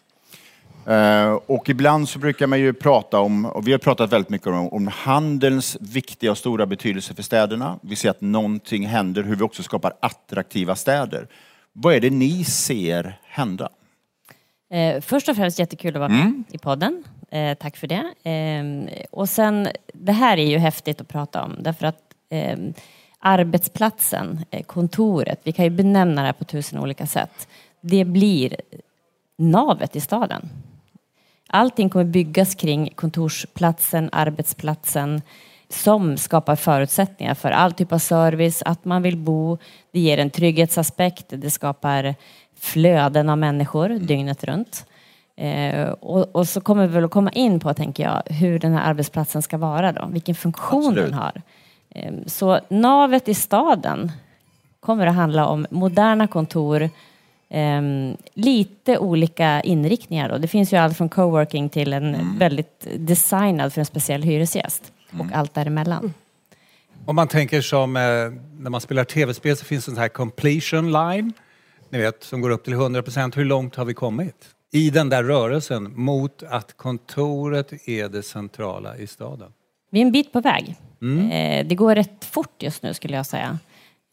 Eh, 0.86 1.32
och 1.46 1.70
ibland 1.70 2.10
så 2.10 2.20
brukar 2.20 2.48
man 2.48 2.60
ju 2.60 2.74
prata 2.74 3.20
om, 3.20 3.46
och 3.46 3.68
vi 3.68 3.72
har 3.72 3.80
pratat 3.80 4.12
väldigt 4.12 4.30
mycket 4.30 4.48
om, 4.48 4.70
om 4.70 4.88
handelns 4.88 5.78
viktiga 5.80 6.32
och 6.32 6.38
stora 6.38 6.66
betydelse 6.66 7.14
för 7.14 7.24
städerna. 7.24 7.80
Vi 7.82 7.96
ser 7.96 8.10
att 8.10 8.22
någonting 8.22 8.86
händer, 8.86 9.24
hur 9.24 9.36
vi 9.36 9.44
också 9.44 9.64
skapar 9.64 9.94
attraktiva 10.00 10.76
städer. 10.76 11.28
Vad 11.74 11.94
är 11.94 12.00
det 12.00 12.10
ni 12.10 12.44
ser 12.44 13.20
hända? 13.24 13.70
Eh, 14.72 15.02
först 15.02 15.30
och 15.30 15.36
främst 15.36 15.60
jättekul 15.60 15.96
att 15.96 16.00
vara 16.00 16.10
med 16.10 16.44
i 16.52 16.58
podden. 16.58 17.04
Eh, 17.32 17.58
tack 17.58 17.78
för 17.78 17.88
det. 17.88 18.30
Eh, 18.30 19.06
och 19.12 19.30
sen, 19.30 19.68
det 19.94 20.12
här 20.12 20.38
är 20.38 20.46
ju 20.46 20.58
häftigt 20.58 21.02
att 21.02 21.08
prata 21.08 21.44
om 21.44 21.56
därför 21.60 21.86
att 21.86 22.02
eh, 22.30 22.58
arbetsplatsen, 23.20 24.46
eh, 24.52 24.64
kontoret, 24.64 25.40
vi 25.44 25.52
kan 25.52 25.66
ju 25.66 25.72
benämna 25.72 26.22
det 26.22 26.28
här 26.28 26.34
på 26.34 26.44
tusen 26.44 26.80
olika 26.80 27.08
sätt. 27.08 27.48
Det 27.82 28.06
blir 28.06 28.56
navet 29.38 29.96
i 29.96 30.02
staden. 30.02 30.50
Allting 31.54 31.90
kommer 31.90 32.06
byggas 32.06 32.56
kring 32.56 32.90
kontorsplatsen, 32.96 34.10
arbetsplatsen 34.12 35.22
som 35.70 36.18
skapar 36.18 36.56
förutsättningar 36.56 37.34
för 37.34 37.52
all 37.52 37.72
typ 37.72 37.92
av 37.92 38.00
service, 38.00 38.64
att 38.66 38.86
man 38.86 39.02
vill 39.02 39.18
bo. 39.18 39.58
Det 39.92 40.00
ger 40.00 40.18
en 40.18 40.30
trygghetsaspekt, 40.30 41.26
det 41.30 41.50
skapar 41.50 42.16
flöden 42.60 43.30
av 43.30 43.38
människor 43.38 43.90
dygnet 43.90 44.44
runt. 44.44 44.86
Eh, 45.36 45.90
och, 45.90 46.36
och, 46.36 46.48
så 46.48 46.62
kommer 46.62 46.88
vi 46.88 46.94
väl 46.94 47.06
att 47.06 47.12
komma 47.12 47.32
in 47.32 47.60
på, 47.60 47.74
tänker 47.74 48.04
jag, 48.04 48.36
hur 48.36 48.60
den 48.60 48.74
här 48.74 48.90
arbetsplatsen 48.90 49.42
ska 49.42 49.58
vara 49.58 49.92
då, 49.92 50.10
vilken 50.12 50.36
funktion 50.36 50.88
Absolut. 50.88 51.06
den 51.06 51.14
har. 51.14 51.42
Eh, 51.90 52.14
så 52.26 52.60
navet 52.70 53.30
i 53.30 53.34
staden 53.34 54.12
kommer 54.80 55.08
att 55.08 55.16
handla 55.16 55.46
om 55.46 55.68
moderna 55.70 56.28
kontor, 56.28 56.90
eh, 57.52 57.82
lite 58.34 58.98
olika 58.98 59.62
inriktningar 59.62 60.30
då. 60.30 60.38
Det 60.38 60.48
finns 60.48 60.74
ju 60.74 60.78
allt 60.78 60.98
från 60.98 61.10
coworking 61.10 61.70
till 61.70 61.94
en 61.94 62.38
väldigt 62.38 62.88
designad 62.98 63.74
för 63.74 63.82
en 63.82 63.86
speciell 63.86 64.24
hyresgäst 64.24 64.92
och 65.20 65.26
allt 65.34 65.54
däremellan. 65.54 66.14
Om 67.06 67.16
man 67.16 67.28
tänker 67.28 67.62
som 67.62 67.96
eh, 67.96 68.02
när 68.60 68.70
man 68.70 68.82
spelar 68.82 69.04
tv-spel 69.04 69.58
så 69.58 69.66
finns 69.66 69.86
det 69.86 69.92
en 69.92 69.96
sån 69.96 70.02
här 70.02 70.10
completion 70.10 70.92
line. 70.92 71.34
Ni 71.90 71.98
vet, 71.98 72.24
som 72.24 72.42
går 72.42 72.50
upp 72.50 72.64
till 72.64 72.74
100 72.74 73.04
procent. 73.04 73.38
Hur 73.38 73.46
långt 73.46 73.76
har 73.76 73.86
vi 73.86 73.94
kommit? 73.94 74.36
I 74.72 74.90
den 74.90 75.10
där 75.10 75.24
rörelsen 75.24 75.94
mot 75.96 76.44
att 76.44 76.78
kontoret 76.78 77.88
är 77.88 78.10
det 78.10 78.24
centrala 78.24 78.98
i 78.98 79.08
staden. 79.08 79.52
Vi 79.92 80.02
är 80.02 80.06
en 80.06 80.12
bit 80.12 80.34
på 80.34 80.42
väg. 80.42 80.76
Eh, 81.02 81.68
det 81.68 81.76
går 81.76 81.96
rätt 81.96 82.26
fort 82.26 82.64
just 82.64 82.84
nu 82.84 82.94
skulle 82.94 83.16
jag 83.16 83.26
säga. 83.26 83.60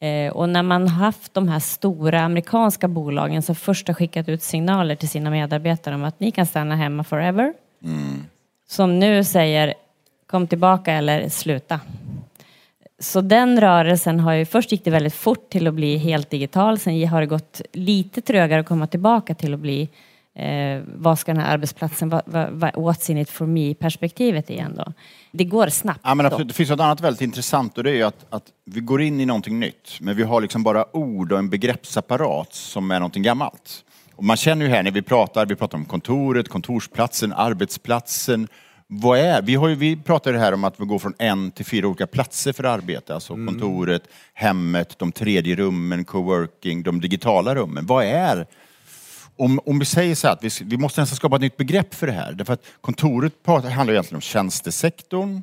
Eh, 0.00 0.32
och 0.32 0.48
när 0.48 0.62
man 0.62 0.88
haft 0.88 1.34
de 1.34 1.48
här 1.48 1.58
stora 1.58 2.20
amerikanska 2.20 2.88
bolagen 2.88 3.42
som 3.42 3.54
först 3.54 3.88
har 3.88 3.94
skickat 3.94 4.28
ut 4.28 4.42
signaler 4.42 4.94
till 4.94 5.08
sina 5.08 5.30
medarbetare 5.30 5.94
om 5.94 6.04
att 6.04 6.20
ni 6.20 6.30
kan 6.30 6.46
stanna 6.46 6.76
hemma 6.76 7.04
forever. 7.04 7.54
Som 8.68 8.98
nu 8.98 9.24
säger 9.24 9.74
kom 10.26 10.46
tillbaka 10.46 10.92
eller 10.92 11.28
sluta. 11.28 11.80
Så 12.98 13.20
den 13.20 13.60
rörelsen 13.60 14.20
har 14.20 14.32
ju, 14.32 14.44
först 14.44 14.72
gick 14.72 14.84
det 14.84 14.90
väldigt 14.90 15.14
fort 15.14 15.50
till 15.50 15.66
att 15.66 15.74
bli 15.74 15.96
helt 15.96 16.30
digital, 16.30 16.78
sen 16.78 17.08
har 17.08 17.20
det 17.20 17.26
gått 17.26 17.60
lite 17.72 18.20
trögare 18.20 18.60
att 18.60 18.66
komma 18.66 18.86
tillbaka 18.86 19.34
till 19.34 19.54
att 19.54 19.60
bli 19.60 19.88
eh, 20.38 20.82
vad 20.94 21.18
ska 21.18 21.34
den 21.34 21.42
här 21.42 21.54
arbetsplatsen, 21.54 22.08
vad, 22.08 22.22
vad, 22.26 22.50
vad 22.50 22.70
what's 22.74 23.10
in 23.10 23.18
it 23.18 23.30
for 23.30 23.46
me 23.46 23.74
perspektivet 23.74 24.50
igen 24.50 24.74
då. 24.76 24.92
Det 25.30 25.44
går 25.44 25.68
snabbt. 25.68 26.00
Ja, 26.02 26.14
men 26.14 26.24
då. 26.24 26.26
absolut. 26.26 26.48
det 26.48 26.54
finns 26.54 26.70
något 26.70 26.80
annat 26.80 27.00
väldigt 27.00 27.22
intressant 27.22 27.78
och 27.78 27.84
det 27.84 27.90
är 27.90 27.94
ju 27.94 28.02
att, 28.02 28.26
att 28.30 28.44
vi 28.64 28.80
går 28.80 29.02
in 29.02 29.20
i 29.20 29.26
någonting 29.26 29.60
nytt, 29.60 29.98
men 30.00 30.16
vi 30.16 30.22
har 30.22 30.40
liksom 30.40 30.62
bara 30.62 30.96
ord 30.96 31.32
och 31.32 31.38
en 31.38 31.50
begreppsapparat 31.50 32.54
som 32.54 32.90
är 32.90 32.98
någonting 32.98 33.22
gammalt. 33.22 33.84
Och 34.14 34.24
man 34.24 34.36
känner 34.36 34.66
ju 34.66 34.70
här 34.70 34.82
när 34.82 34.90
vi 34.90 35.02
pratar, 35.02 35.46
vi 35.46 35.54
pratar 35.54 35.78
om 35.78 35.84
kontoret, 35.84 36.48
kontorsplatsen, 36.48 37.32
arbetsplatsen. 37.32 38.48
Vad 38.86 39.18
är, 39.18 39.42
vi, 39.42 39.54
har 39.54 39.68
ju, 39.68 39.74
vi 39.74 39.96
pratar 39.96 40.32
ju 40.32 40.38
här 40.38 40.54
om 40.54 40.64
att 40.64 40.80
vi 40.80 40.84
går 40.84 40.98
från 40.98 41.14
en 41.18 41.50
till 41.50 41.66
fyra 41.66 41.86
olika 41.86 42.06
platser 42.06 42.52
för 42.52 42.64
arbete, 42.64 43.14
alltså 43.14 43.34
kontoret, 43.34 44.02
hemmet, 44.34 44.98
de 44.98 45.12
tredje 45.12 45.56
rummen, 45.56 46.04
coworking, 46.04 46.82
de 46.82 47.00
digitala 47.00 47.54
rummen. 47.54 47.86
Vad 47.86 48.04
är 48.04 48.46
om, 49.38 49.60
om 49.66 49.78
vi 49.78 49.84
säger 49.84 50.14
så 50.14 50.26
här 50.26 50.34
att 50.34 50.44
vi, 50.44 50.50
vi 50.64 50.76
måste 50.76 51.00
nästan 51.00 51.16
skapa 51.16 51.36
ett 51.36 51.42
nytt 51.42 51.56
begrepp 51.56 51.94
för 51.94 52.06
det 52.06 52.12
här. 52.12 52.32
Därför 52.32 52.52
att 52.52 52.64
kontoret 52.80 53.32
handlar 53.46 53.90
egentligen 53.90 54.16
om 54.16 54.20
tjänstesektorn 54.20 55.42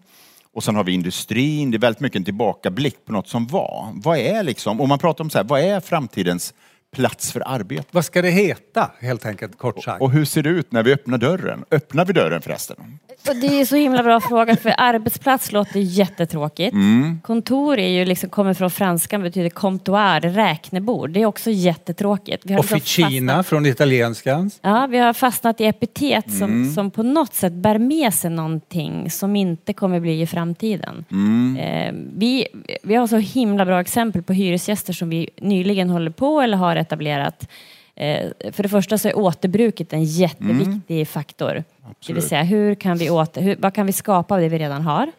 och 0.54 0.64
sen 0.64 0.76
har 0.76 0.84
vi 0.84 0.92
industrin. 0.92 1.72
Det 1.72 1.78
är 1.78 1.80
väldigt 1.80 2.00
mycket 2.00 2.18
en 2.18 2.24
tillbakablick 2.24 3.06
på 3.06 3.12
något 3.12 3.28
som 3.28 3.48
var. 3.48 3.92
Vad 3.94 4.18
är 4.18 4.44
liksom, 4.44 4.82
om 4.82 4.90
man 4.90 5.00
pratar 5.00 5.24
om 5.24 5.30
så 5.30 5.38
här, 5.38 5.46
vad 5.46 5.62
är 5.62 5.80
framtidens 5.80 6.54
plats 6.96 7.32
för 7.32 7.44
arbete? 7.46 7.84
Vad 7.92 8.06
ska 8.06 8.22
det 8.22 8.30
heta 8.30 8.92
helt 9.00 9.26
enkelt, 9.26 9.58
kort 9.58 9.84
sagt? 9.84 10.02
Och 10.02 10.12
hur 10.12 10.26
ser 10.26 10.44
det 10.44 10.50
ut 10.50 10.72
när 10.72 10.84
vi 10.84 10.94
öppnar 10.94 11.18
dörren? 11.18 11.66
Öppnar 11.72 12.06
vi 12.06 12.14
dörren 12.14 12.42
förresten? 12.42 13.00
Och 13.30 13.36
det 13.36 13.48
är 13.62 13.66
så 13.66 13.76
himla 13.76 14.04
bra 14.04 14.20
fråga 14.22 14.56
för 14.56 14.74
arbetsplats 14.78 15.52
låter 15.52 15.80
jättetråkigt. 15.80 16.74
Mm. 16.74 17.20
Kontor 17.24 17.80
är 17.80 17.88
ju 17.90 18.06
liksom, 18.06 18.30
kommer 18.30 18.54
från 18.54 18.72
franskan 18.72 19.22
betyder 19.24 19.50
comptoir, 19.50 20.22
räknebord. 20.22 21.10
Det 21.10 21.22
är 21.22 21.26
också 21.26 21.52
jättetråkigt. 21.52 22.42
Vi 22.46 22.54
har 22.54 22.62
liksom 22.74 23.04
fastnat- 23.04 23.46
från 23.46 23.66
italienskan. 23.66 24.52
Ja, 24.62 24.88
vi 24.92 24.98
har 24.98 25.14
fastnat 25.14 25.62
i 25.62 25.66
epitet 25.66 26.32
som, 26.32 26.44
Mm. 26.52 26.74
som 26.74 26.92
på 26.92 27.04
något 27.04 27.34
sätt 27.34 27.54
bär 27.54 27.78
med 27.80 28.14
sig 28.14 28.30
någonting 28.32 29.12
som 29.12 29.36
inte 29.36 29.74
kommer 29.74 30.00
bli 30.00 30.22
i 30.22 30.28
framtiden. 30.28 31.06
Mm. 31.12 31.58
Eh, 31.58 31.94
vi, 32.18 32.48
vi 32.84 32.96
har 32.96 33.08
så 33.08 33.18
himla 33.18 33.66
bra 33.66 33.82
exempel 33.82 34.24
på 34.24 34.34
hyresgäster 34.34 34.94
som 34.94 35.10
vi 35.10 35.30
nyligen 35.42 35.90
håller 35.90 36.12
på 36.12 36.42
eller 36.42 36.58
har 36.58 36.76
etablerat. 36.86 37.48
Eh, 37.96 38.52
för 38.52 38.64
det 38.64 38.70
första 38.70 38.98
så 38.98 39.08
är 39.08 39.18
återbruket 39.18 39.94
en 39.94 40.04
jätteviktig 40.04 41.08
faktor. 41.08 41.64
Det 42.08 42.14
vill 42.14 42.24
säga, 42.24 42.44
hur 42.44 42.76
kan 42.76 42.98
vi 42.98 43.10
åter, 43.10 43.42
hur, 43.42 43.56
vad 43.60 43.74
kan 43.74 43.86
vi 43.86 43.92
skapa 43.92 44.36
av 44.36 44.42
det 44.42 44.50
vi 44.50 44.58
redan 44.58 44.82
har? 44.82 45.12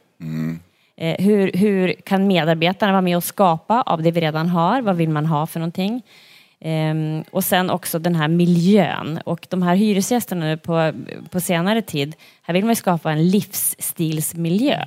Eh, 0.96 1.24
hur, 1.24 1.50
hur 1.54 1.92
kan 1.92 2.26
medarbetarna 2.26 2.92
vara 2.92 3.02
med 3.02 3.16
och 3.16 3.24
skapa 3.24 3.82
av 3.82 4.02
det 4.02 4.10
vi 4.10 4.20
redan 4.20 4.48
har? 4.48 4.82
Vad 4.82 4.96
vill 4.96 5.08
man 5.08 5.26
ha 5.26 5.46
för 5.46 5.60
någonting? 5.60 6.02
Ehm, 6.60 7.24
och 7.30 7.44
sen 7.44 7.70
också 7.70 7.98
den 7.98 8.14
här 8.14 8.28
miljön. 8.28 9.20
Och 9.24 9.46
de 9.50 9.62
här 9.62 9.74
hyresgästerna 9.74 10.46
nu 10.46 10.56
på, 10.56 10.92
på 11.30 11.40
senare 11.40 11.82
tid, 11.82 12.14
här 12.42 12.54
vill 12.54 12.64
man 12.64 12.76
skapa 12.76 13.12
en 13.12 13.30
livsstilsmiljö. 13.30 14.84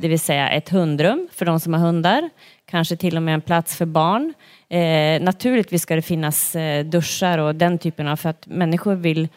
Det 0.00 0.08
vill 0.08 0.20
säga 0.20 0.50
ett 0.50 0.68
hundrum 0.68 1.28
för 1.32 1.46
de 1.46 1.60
som 1.60 1.74
har 1.74 1.80
hundar, 1.80 2.30
kanske 2.72 2.96
till 2.96 3.16
och 3.16 3.22
med 3.22 3.34
en 3.34 3.40
plats 3.40 3.76
för 3.76 3.86
barn. 3.86 4.34
Eh, 4.68 5.22
naturligtvis 5.22 5.82
ska 5.82 5.94
det 5.94 6.02
finnas 6.02 6.56
eh, 6.56 6.84
duschar 6.84 7.38
och 7.38 7.54
den 7.54 7.78
typen 7.78 8.08
av, 8.08 8.16
för 8.16 8.28
att 8.28 8.46
människor 8.46 8.94
vill 8.94 9.28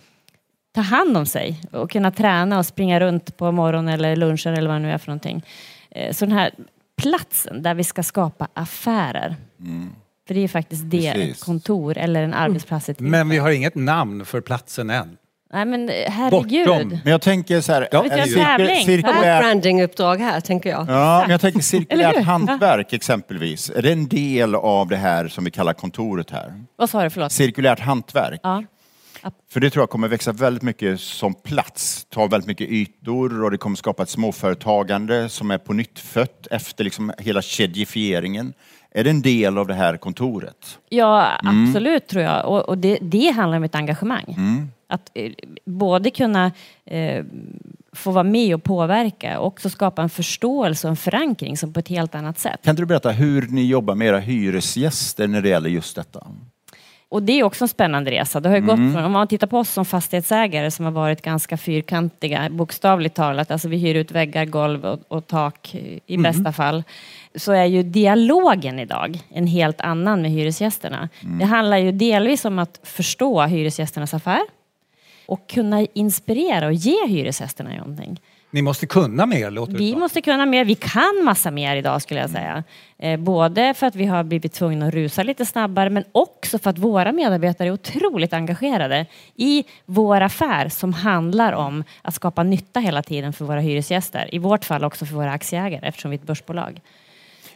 ta 0.75 0.81
hand 0.81 1.17
om 1.17 1.25
sig 1.25 1.61
och 1.71 1.91
kunna 1.91 2.11
träna 2.11 2.57
och 2.57 2.65
springa 2.65 2.99
runt 2.99 3.37
på 3.37 3.51
morgonen 3.51 3.93
eller 3.93 4.15
luncher 4.15 4.47
eller 4.51 4.67
vad 4.67 4.75
det 4.75 4.79
nu 4.79 4.91
är 4.91 4.97
för 4.97 5.07
någonting. 5.07 5.43
Eh, 5.91 6.13
Så 6.13 6.25
den 6.25 6.37
här 6.37 6.51
platsen 7.01 7.61
där 7.61 7.73
vi 7.73 7.83
ska 7.83 8.03
skapa 8.03 8.47
affärer. 8.53 9.35
För 10.27 10.33
det 10.33 10.39
är 10.39 10.47
faktiskt 10.47 10.83
det 10.85 11.13
Precis. 11.13 11.37
ett 11.37 11.45
kontor 11.45 11.97
eller 11.97 12.23
en 12.23 12.33
arbetsplats 12.33 12.89
är 12.89 12.93
till 12.93 13.05
Men 13.05 13.29
vi 13.29 13.37
har 13.37 13.51
inget 13.51 13.75
namn 13.75 14.25
för 14.25 14.41
platsen 14.41 14.89
än. 14.89 15.17
Nej 15.55 15.65
men 15.65 15.89
eh, 15.89 15.95
herregud. 16.11 16.67
Bortom. 16.67 16.89
Men 17.03 17.11
jag 17.11 17.21
tänker 17.21 17.61
så 17.61 17.73
här, 17.73 17.87
Ja, 17.91 18.03
Cirkel- 18.03 18.33
tävling. 18.33 18.77
Ett 18.77 18.85
cirkulärt, 18.85 19.41
brandinguppdrag 19.43 20.15
här, 20.17 20.39
tänker 20.41 20.69
jag. 20.69 20.85
ja, 20.89 21.19
men 21.21 21.29
jag 21.31 21.41
tänker 21.41 21.59
cirkulärt 21.59 22.23
hantverk 22.23 22.93
exempelvis. 22.93 23.69
Är 23.69 23.81
det 23.81 23.91
en 23.91 24.07
del 24.07 24.55
av 24.55 24.87
det 24.87 24.95
här 24.97 25.27
som 25.27 25.43
vi 25.43 25.51
kallar 25.51 25.73
kontoret 25.73 26.31
här? 26.31 26.53
Vad 26.75 26.89
sa 26.89 27.03
du, 27.03 27.09
förlåt? 27.09 27.31
Cirkulärt 27.31 27.79
hantverk. 27.79 28.39
Ja. 28.43 28.63
För 29.51 29.59
det 29.59 29.69
tror 29.69 29.81
jag 29.81 29.89
kommer 29.89 30.07
växa 30.07 30.31
väldigt 30.31 30.63
mycket 30.63 30.99
som 30.99 31.33
plats, 31.33 32.05
ta 32.09 32.27
väldigt 32.27 32.47
mycket 32.47 32.67
ytor 32.69 33.43
och 33.43 33.51
det 33.51 33.57
kommer 33.57 33.75
skapa 33.75 34.03
ett 34.03 34.09
småföretagande 34.09 35.29
som 35.29 35.51
är 35.51 35.57
på 35.57 35.73
nytt 35.73 35.99
fött 35.99 36.47
efter 36.51 36.83
liksom 36.83 37.13
hela 37.17 37.41
kedjifieringen. 37.41 38.53
Är 38.91 39.03
det 39.03 39.09
en 39.09 39.21
del 39.21 39.57
av 39.57 39.67
det 39.67 39.73
här 39.73 39.97
kontoret? 39.97 40.79
Ja, 40.89 41.25
Mm. 41.43 41.67
absolut 41.67 42.07
tror 42.07 42.23
jag. 42.23 42.45
Och, 42.45 42.69
och 42.69 42.77
det, 42.77 42.97
det 43.01 43.29
handlar 43.35 43.57
om 43.57 43.63
ett 43.63 43.75
engagemang. 43.75 44.35
Mm. 44.37 44.71
Att 44.87 45.11
eh, 45.13 45.31
både 45.65 46.09
kunna 46.09 46.51
eh, 46.85 47.25
få 47.93 48.11
vara 48.11 48.23
med 48.23 48.55
och 48.55 48.63
påverka 48.63 49.39
och 49.39 49.47
också 49.47 49.69
skapa 49.69 50.01
en 50.01 50.09
förståelse 50.09 50.87
och 50.87 50.89
en 50.89 50.95
förankring 50.95 51.57
som 51.57 51.73
på 51.73 51.79
ett 51.79 51.87
helt 51.87 52.15
annat 52.15 52.39
sätt. 52.39 52.59
Kan 52.63 52.75
du 52.75 52.85
berätta 52.85 53.11
hur 53.11 53.47
ni 53.47 53.65
jobbar 53.65 53.95
med 53.95 54.07
era 54.07 54.19
hyresgäster 54.19 55.27
när 55.27 55.41
det 55.41 55.49
gäller 55.49 55.69
just 55.69 55.95
detta? 55.95 56.27
Och 57.09 57.23
det 57.23 57.39
är 57.39 57.43
också 57.43 57.63
en 57.63 57.67
spännande 57.69 58.11
resa. 58.11 58.39
Det 58.39 58.49
har 58.49 58.55
Mm. 58.57 58.67
gått 58.67 58.93
från, 58.95 59.05
om 59.05 59.11
man 59.11 59.27
tittar 59.27 59.47
på 59.47 59.57
oss 59.59 59.69
som 59.69 59.85
fastighetsägare 59.85 60.71
som 60.71 60.85
har 60.85 60.91
varit 60.91 61.21
ganska 61.21 61.57
fyrkantiga, 61.57 62.47
bokstavligt 62.51 63.15
talat, 63.15 63.51
alltså 63.51 63.67
vi 63.67 63.77
hyr 63.77 63.95
ut 63.95 64.11
väggar, 64.11 64.45
golv 64.45 64.85
och, 64.85 64.99
och 65.07 65.27
tak 65.27 65.75
i 65.75 66.01
Mm. 66.15 66.23
bästa 66.23 66.51
fall, 66.53 66.83
så 67.35 67.51
är 67.51 67.65
ju 67.65 67.83
dialogen 67.83 68.79
idag 68.79 69.19
en 69.29 69.47
helt 69.47 69.81
annan 69.81 70.21
med 70.21 70.31
hyresgästerna. 70.31 71.09
Mm. 71.23 71.39
Det 71.39 71.45
handlar 71.45 71.77
ju 71.77 71.91
delvis 71.91 72.45
om 72.45 72.59
att 72.59 72.79
förstå 72.83 73.41
hyresgästernas 73.43 74.13
affär 74.13 74.41
och 75.25 75.49
kunna 75.49 75.81
inspirera 75.93 76.65
och 76.65 76.73
ge 76.73 77.07
hyresgästerna 77.07 77.69
någonting. 77.69 78.19
Ni 78.55 78.61
måste 78.61 78.87
kunna 78.87 79.25
mer, 79.25 79.51
låter 79.51 79.73
Vi 79.73 79.95
måste 79.95 80.21
kunna 80.21 80.45
mer. 80.45 80.65
Vi 80.65 80.75
kan 80.75 81.21
massa 81.23 81.51
mer 81.51 81.75
idag 81.75 82.01
skulle 82.01 82.19
jag 82.19 82.29
säga. 82.29 82.63
Eh, 82.97 83.19
både 83.19 83.73
för 83.73 83.87
att 83.87 83.95
vi 83.95 84.05
har 84.05 84.23
blivit 84.23 84.53
tvungna 84.53 84.87
att 84.87 84.93
rusa 84.93 85.23
lite 85.23 85.45
snabbare 85.45 85.89
men 85.89 86.03
också 86.11 86.59
för 86.59 86.69
att 86.69 86.77
våra 86.77 87.11
medarbetare 87.11 87.67
är 87.67 87.71
otroligt 87.71 88.33
engagerade 88.33 89.05
i 89.35 89.63
vår 89.85 90.21
affär 90.21 90.69
som 90.69 90.93
handlar 90.93 91.53
om 91.53 91.83
att 92.01 92.13
skapa 92.13 92.43
nytta 92.43 92.79
hela 92.79 93.03
tiden 93.03 93.33
för 93.33 93.45
våra 93.45 93.59
hyresgäster. 93.59 94.35
I 94.35 94.39
vårt 94.39 94.65
fall 94.65 94.83
också 94.83 95.05
för 95.05 95.15
våra 95.15 95.31
aktieägare 95.31 95.87
eftersom 95.87 96.11
vi 96.11 96.17
är 96.17 96.19
ett 96.19 96.27
börsbolag. 96.27 96.81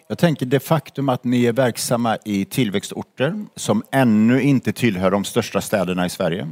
Jag 0.07 0.17
tänker 0.17 0.45
det 0.45 0.59
faktum 0.59 1.09
att 1.09 1.23
ni 1.23 1.45
är 1.45 1.53
verksamma 1.53 2.17
i 2.25 2.45
tillväxtorter 2.45 3.45
som 3.55 3.83
ännu 3.91 4.41
inte 4.41 4.73
tillhör 4.73 5.11
de 5.11 5.23
största 5.23 5.61
städerna 5.61 6.05
i 6.05 6.09
Sverige. 6.09 6.47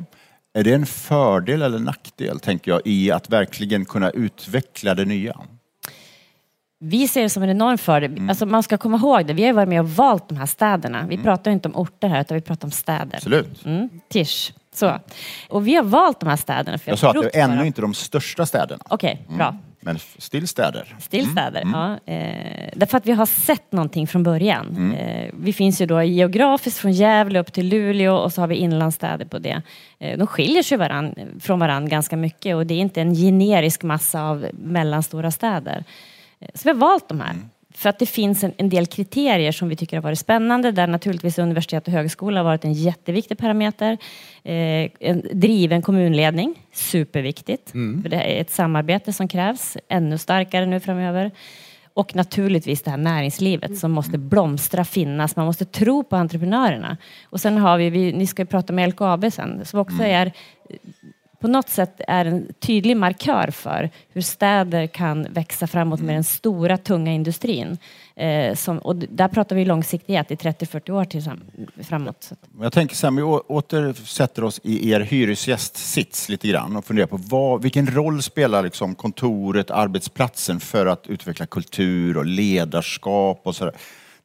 Är 0.53 0.63
det 0.63 0.73
en 0.73 0.85
fördel 0.85 1.61
eller 1.61 1.79
nackdel, 1.79 2.39
tänker 2.39 2.71
jag, 2.71 2.81
i 2.85 3.11
att 3.11 3.29
verkligen 3.29 3.85
kunna 3.85 4.09
utveckla 4.09 4.95
det 4.95 5.05
nya? 5.05 5.37
Vi 6.79 7.07
ser 7.07 7.21
det 7.21 7.29
som 7.29 7.43
en 7.43 7.49
enorm 7.49 7.77
fördel. 7.77 8.29
Alltså 8.29 8.45
man 8.45 8.63
ska 8.63 8.77
komma 8.77 8.97
ihåg 8.97 9.25
det. 9.25 9.33
Vi 9.33 9.45
har 9.45 9.53
varit 9.53 9.69
med 9.69 9.79
och 9.79 9.89
valt 9.89 10.29
de 10.29 10.37
här 10.37 10.45
städerna. 10.45 11.05
Vi 11.09 11.17
pratar 11.17 11.51
ju 11.51 11.53
inte 11.55 11.67
om 11.67 11.75
orter 11.75 12.07
här 12.07 12.21
utan 12.21 12.35
vi 12.35 12.41
pratar 12.41 12.67
om 12.67 12.71
städer. 12.71 13.15
Absolut. 13.15 13.65
Mm, 13.65 13.89
tisch. 14.09 14.53
Så. 14.73 14.99
Och 15.49 15.67
vi 15.67 15.75
har 15.75 15.83
valt 15.83 16.19
de 16.19 16.29
här 16.29 16.35
städerna. 16.35 16.77
För 16.77 16.91
Jag 16.91 16.99
sa 16.99 17.09
att 17.09 17.21
det 17.21 17.35
är 17.35 17.43
ännu 17.43 17.67
inte 17.67 17.81
de 17.81 17.93
största 17.93 18.45
städerna. 18.45 18.83
Okej, 18.89 19.25
bra. 19.37 19.57
Men 19.79 19.99
still 20.17 20.47
städer. 20.47 20.95
Stillstäder, 20.99 21.63
ja. 21.73 22.13
Eh, 22.13 22.69
därför 22.73 22.97
att 22.97 23.05
vi 23.05 23.11
har 23.11 23.25
sett 23.25 23.71
någonting 23.71 24.07
från 24.07 24.23
början. 24.23 24.93
Eh, 24.93 25.29
vi 25.33 25.53
finns 25.53 25.81
ju 25.81 25.85
då 25.85 26.03
geografiskt 26.03 26.77
från 26.77 26.91
Gävle 26.91 27.39
upp 27.39 27.53
till 27.53 27.67
Luleå 27.67 28.15
och 28.15 28.33
så 28.33 28.41
har 28.41 28.47
vi 28.47 28.55
inlandsstäder 28.55 29.25
på 29.25 29.39
det. 29.39 29.61
Eh, 29.99 30.17
de 30.17 30.27
skiljer 30.27 30.63
sig 30.63 30.77
varann, 30.77 31.15
från 31.39 31.59
varandra 31.59 31.89
ganska 31.89 32.17
mycket 32.17 32.55
och 32.55 32.65
det 32.65 32.73
är 32.73 32.79
inte 32.79 33.01
en 33.01 33.15
generisk 33.15 33.83
massa 33.83 34.23
av 34.23 34.47
mellanstora 34.53 35.31
städer. 35.31 35.83
Eh, 36.39 36.49
så 36.53 36.61
vi 36.63 36.69
har 36.69 36.77
valt 36.77 37.09
de 37.09 37.21
här. 37.21 37.35
För 37.73 37.89
att 37.89 37.99
det 37.99 38.05
finns 38.05 38.43
en, 38.43 38.53
en 38.57 38.69
del 38.69 38.87
kriterier 38.87 39.51
som 39.51 39.69
vi 39.69 39.75
tycker 39.75 39.97
har 39.97 40.01
varit 40.01 40.19
spännande 40.19 40.71
där 40.71 40.87
naturligtvis 40.87 41.39
universitet 41.39 41.87
och 41.87 41.93
högskola 41.93 42.39
har 42.39 42.45
varit 42.45 42.65
en 42.65 42.73
jätteviktig 42.73 43.37
parameter. 43.37 43.97
Eh, 44.47 44.91
en 44.99 45.23
driven 45.33 45.81
kommunledning, 45.81 46.63
superviktigt. 46.73 47.73
För 48.01 48.09
det 48.09 48.15
är 48.15 48.41
ett 48.41 48.51
samarbete 48.51 49.13
som 49.13 49.27
krävs, 49.27 49.77
ännu 49.89 50.17
starkare 50.17 50.65
nu 50.65 50.79
framöver. 50.79 51.31
Och 51.93 52.15
naturligtvis 52.15 52.81
det 52.81 52.91
här 52.91 52.97
näringslivet 52.97 53.77
som 53.77 53.91
måste 53.91 54.17
blomstra, 54.17 54.85
finnas. 54.85 55.35
Man 55.35 55.45
måste 55.45 55.65
tro 55.65 56.03
på 56.03 56.15
entreprenörerna. 56.15 56.97
Och 57.23 57.41
sen 57.41 57.57
har 57.57 57.77
vi, 57.77 57.89
vi 57.89 58.13
ni 58.13 58.27
ska 58.27 58.45
prata 58.45 58.73
med 58.73 58.89
LKAB 58.89 59.31
sen, 59.31 59.65
som 59.65 59.79
också 59.79 60.03
är 60.03 60.31
på 61.39 61.47
något 61.47 61.69
sätt 61.69 62.01
är 62.07 62.25
en 62.25 62.47
tydlig 62.59 62.97
markör 62.97 63.51
för 63.51 63.89
hur 64.09 64.21
städer 64.21 64.87
kan 64.87 65.27
växa 65.29 65.67
framåt 65.67 65.99
med 65.99 66.15
den 66.15 66.23
stora 66.23 66.77
tunga 66.77 67.11
industrin. 67.11 67.77
Eh, 68.15 68.55
som, 68.55 68.79
och 68.79 68.95
där 68.95 69.27
pratar 69.27 69.55
vi 69.55 69.65
långsiktighet 69.65 70.31
i 70.31 70.35
30-40 70.35 70.91
år 70.91 71.05
till, 71.05 71.23
framåt. 71.83 72.31
Jag 72.61 72.73
tänker 72.73 72.95
så 72.95 73.07
här, 73.07 73.11
vi 73.11 73.21
återsätter 73.47 74.43
oss 74.43 74.59
i 74.63 74.91
er 74.91 74.99
hyresgästsits 74.99 76.29
lite 76.29 76.47
grann 76.47 76.75
och 76.75 76.85
funderar 76.85 77.07
på 77.07 77.17
vad, 77.17 77.61
vilken 77.61 77.87
roll 77.87 78.21
spelar 78.21 78.63
liksom 78.63 78.95
kontoret, 78.95 79.71
arbetsplatsen 79.71 80.59
för 80.59 80.85
att 80.85 81.07
utveckla 81.07 81.45
kultur 81.45 82.17
och 82.17 82.25
ledarskap 82.25 83.41
och 83.43 83.55
sådär. 83.55 83.75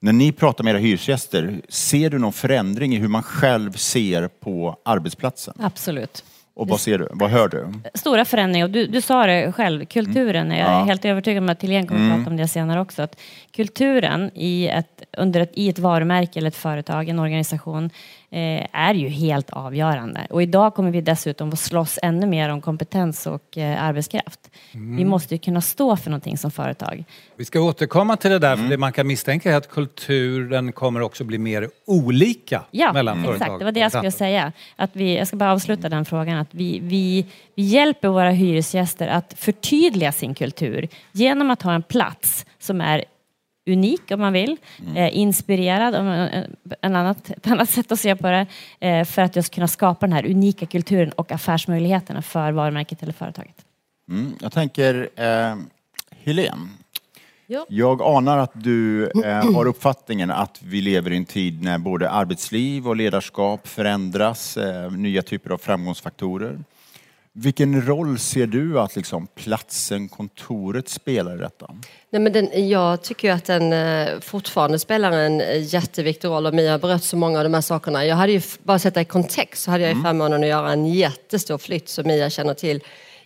När 0.00 0.12
ni 0.12 0.32
pratar 0.32 0.64
med 0.64 0.70
era 0.70 0.78
hyresgäster, 0.78 1.60
ser 1.68 2.10
du 2.10 2.18
någon 2.18 2.32
förändring 2.32 2.94
i 2.94 2.98
hur 2.98 3.08
man 3.08 3.22
själv 3.22 3.72
ser 3.72 4.28
på 4.28 4.76
arbetsplatsen? 4.84 5.54
Absolut. 5.58 6.24
Och 6.54 6.68
vad 6.68 6.80
ser 6.80 6.98
du? 6.98 7.08
Vad 7.10 7.30
hör 7.30 7.48
du? 7.48 7.72
Stora 7.94 8.24
förändringar. 8.24 8.66
Och 8.66 8.70
du, 8.72 8.86
du 8.86 9.00
sa 9.00 9.26
det 9.26 9.52
själv, 9.52 9.84
kulturen. 9.84 10.50
Jag 10.50 10.58
är 10.58 10.72
Ja. 10.78 10.84
helt 10.84 11.04
övertygad 11.04 11.42
om 11.42 11.48
att 11.48 11.62
Helene 11.62 11.86
kommer 11.86 12.10
att 12.10 12.16
prata 12.18 12.30
om 12.30 12.36
det 12.36 12.48
senare 12.48 12.80
också. 12.80 13.02
Att 13.02 13.20
kulturen 13.56 14.30
i 14.34 14.68
ett, 14.68 15.02
under 15.18 15.40
ett, 15.40 15.50
i 15.54 15.68
ett 15.68 15.78
varumärke 15.78 16.38
eller 16.38 16.48
ett 16.48 16.56
företag, 16.56 17.08
en 17.08 17.18
organisation, 17.18 17.90
eh, 18.32 18.66
är 18.72 18.94
ju 18.94 19.08
helt 19.08 19.50
avgörande. 19.50 20.26
Och 20.30 20.42
idag 20.42 20.74
kommer 20.74 20.90
vi 20.90 21.00
dessutom 21.00 21.48
att 21.48 21.58
slåss 21.58 21.98
ännu 22.02 22.26
mer 22.26 22.48
om 22.48 22.60
kompetens 22.60 23.26
och 23.26 23.58
eh, 23.58 23.84
arbetskraft. 23.84 24.40
Vi 24.72 25.04
måste 25.04 25.34
ju 25.34 25.38
kunna 25.38 25.60
stå 25.60 25.96
för 25.96 26.10
någonting 26.10 26.38
som 26.38 26.50
företag. 26.50 27.04
Vi 27.36 27.44
ska 27.44 27.60
återkomma 27.60 28.16
till 28.16 28.30
det 28.30 28.38
där, 28.38 28.56
för 28.56 28.64
det 28.64 28.78
man 28.78 28.92
kan 28.92 29.06
misstänka 29.06 29.52
är 29.52 29.56
att 29.56 29.68
kulturen 29.68 30.72
kommer 30.72 31.00
också 31.00 31.24
bli 31.24 31.38
mer 31.38 31.68
olika 31.86 32.62
Ja, 32.70 32.92
mellan 32.92 33.18
exakt. 33.18 33.38
företag. 33.38 33.58
Det 33.58 33.64
var 33.64 33.72
det 33.72 33.80
jag 33.80 33.92
skulle 33.92 34.10
säga. 34.10 34.52
Att 34.76 34.90
vi, 34.92 35.18
jag 35.18 35.26
ska 35.26 35.36
bara 35.36 35.52
avsluta 35.52 35.88
den 35.88 36.04
frågan. 36.04 36.38
Att 36.38 36.54
vi, 36.54 36.80
vi, 36.80 37.26
vi 37.54 37.62
hjälper 37.62 38.08
våra 38.08 38.30
hyresgäster 38.30 39.08
att 39.08 39.34
förtydliga 39.36 40.12
sin 40.12 40.34
kultur 40.34 40.88
genom 41.12 41.50
att 41.50 41.62
ha 41.62 41.74
en 41.74 41.82
plats 41.82 42.46
som 42.58 42.80
är 42.80 43.04
unik 43.66 44.10
om 44.10 44.20
man 44.20 44.32
vill, 44.32 44.56
eh, 44.96 45.16
inspirerad, 45.18 45.94
om, 45.94 46.08
eh, 46.08 46.44
en 46.80 46.96
annat, 46.96 47.30
ett 47.36 47.46
annat 47.46 47.70
sätt 47.70 47.92
att 47.92 48.00
se 48.00 48.16
på 48.16 48.26
det, 48.26 48.46
eh, 48.80 49.04
för 49.04 49.22
att 49.22 49.36
just 49.36 49.54
kunna 49.54 49.68
skapa 49.68 50.06
den 50.06 50.12
här 50.12 50.26
unika 50.26 50.66
kulturen 50.66 51.12
och 51.12 51.32
affärsmöjligheterna 51.32 52.22
för 52.22 52.52
varumärket 52.52 53.02
eller 53.02 53.12
företaget. 53.12 53.56
Mm, 54.08 54.32
jag 54.40 54.52
tänker, 54.52 55.08
eh, 55.16 55.56
Helene. 56.24 56.68
Ja. 57.46 57.66
Jag 57.68 58.02
anar 58.02 58.38
att 58.38 58.52
du 58.54 59.06
eh, 59.24 59.54
har 59.54 59.66
uppfattningen 59.66 60.30
att 60.30 60.60
vi 60.62 60.80
lever 60.80 61.12
i 61.12 61.16
en 61.16 61.24
tid 61.24 61.62
när 61.62 61.78
både 61.78 62.10
arbetsliv 62.10 62.88
och 62.88 62.96
ledarskap 62.96 63.68
förändras, 63.68 64.56
eh, 64.56 64.90
nya 64.90 65.22
typer 65.22 65.50
av 65.50 65.58
framgångsfaktorer. 65.58 66.58
Vilken 67.34 67.86
roll 67.86 68.18
ser 68.18 68.46
du 68.46 68.80
att 68.80 68.96
liksom 68.96 69.26
platsen, 69.26 70.08
kontoret 70.08 70.88
spelar 70.88 71.34
i 71.34 71.38
detta? 71.38 71.66
Nej, 72.10 72.22
men 72.22 72.32
den, 72.32 72.68
jag 72.68 73.02
tycker 73.02 73.28
ju 73.28 73.34
att 73.34 73.44
den 73.44 73.72
eh, 73.72 74.20
fortfarande 74.20 74.78
spelar 74.78 75.12
en 75.12 75.40
eh, 75.40 75.74
jätteviktig 75.74 76.28
roll 76.28 76.46
och 76.46 76.54
Mia 76.54 76.70
har 76.72 76.78
berört 76.78 77.02
så 77.02 77.16
många 77.16 77.38
av 77.38 77.44
de 77.44 77.54
här 77.54 77.60
sakerna. 77.60 78.04
Jag 78.04 78.16
hade 78.16 78.32
ju, 78.32 78.40
bara 78.62 78.78
sett 78.78 78.94
det 78.94 79.00
i 79.00 79.04
kontext, 79.04 79.62
så 79.62 79.70
hade 79.70 79.84
jag 79.84 79.96
ju 79.96 80.02
förmånen 80.02 80.42
att 80.42 80.48
göra 80.48 80.72
en 80.72 80.86
jättestor 80.86 81.58
flytt 81.58 81.88
som 81.88 82.06
Mia 82.06 82.30
känner 82.30 82.54
till 82.54 82.80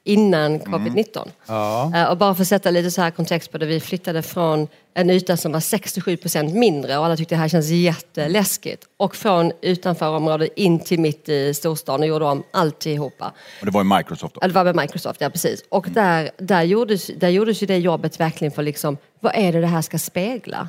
innan 0.04 0.60
covid-19. 0.60 1.28
Eh, 1.94 2.10
Och 2.10 2.16
bara 2.16 2.34
för 2.34 2.42
att 2.42 2.48
sätta 2.48 2.70
lite 2.70 2.90
så 2.90 3.02
här 3.02 3.10
kontext 3.10 3.52
på 3.52 3.58
det, 3.58 3.66
vi 3.66 3.80
flyttade 3.80 4.22
från 4.22 4.68
en 4.98 5.10
yta 5.10 5.36
som 5.36 5.52
var 5.52 5.60
67 5.60 6.16
procent 6.16 6.54
mindre 6.54 6.98
och 6.98 7.04
alla 7.04 7.16
tyckte 7.16 7.34
det 7.34 7.38
här 7.38 7.48
känns 7.48 7.68
jätteläskigt. 7.68 8.84
Och 8.96 9.16
från 9.16 9.52
utanförområdet 9.62 10.48
in 10.56 10.80
till 10.80 11.00
mitt 11.00 11.28
i 11.28 11.54
storstan 11.54 12.00
och 12.00 12.06
gjorde 12.06 12.24
om 12.24 12.42
alltihopa. 12.50 13.32
Och 13.60 13.66
det 13.66 13.72
var 13.72 13.84
ju 13.84 13.96
Microsoft 13.96 14.34
då. 14.34 14.38
Ja, 14.42 14.48
det 14.48 14.54
var 14.54 14.64
med 14.64 14.76
Microsoft, 14.76 15.20
ja 15.20 15.30
precis. 15.30 15.64
Och 15.68 15.86
där, 15.90 16.30
där, 16.38 16.62
gjordes, 16.62 17.06
där 17.06 17.28
gjordes 17.28 17.62
ju 17.62 17.66
det 17.66 17.78
jobbet 17.78 18.20
verkligen 18.20 18.52
för 18.52 18.62
liksom, 18.62 18.96
vad 19.20 19.32
är 19.34 19.52
det 19.52 19.60
det 19.60 19.66
här 19.66 19.82
ska 19.82 19.98
spegla? 19.98 20.68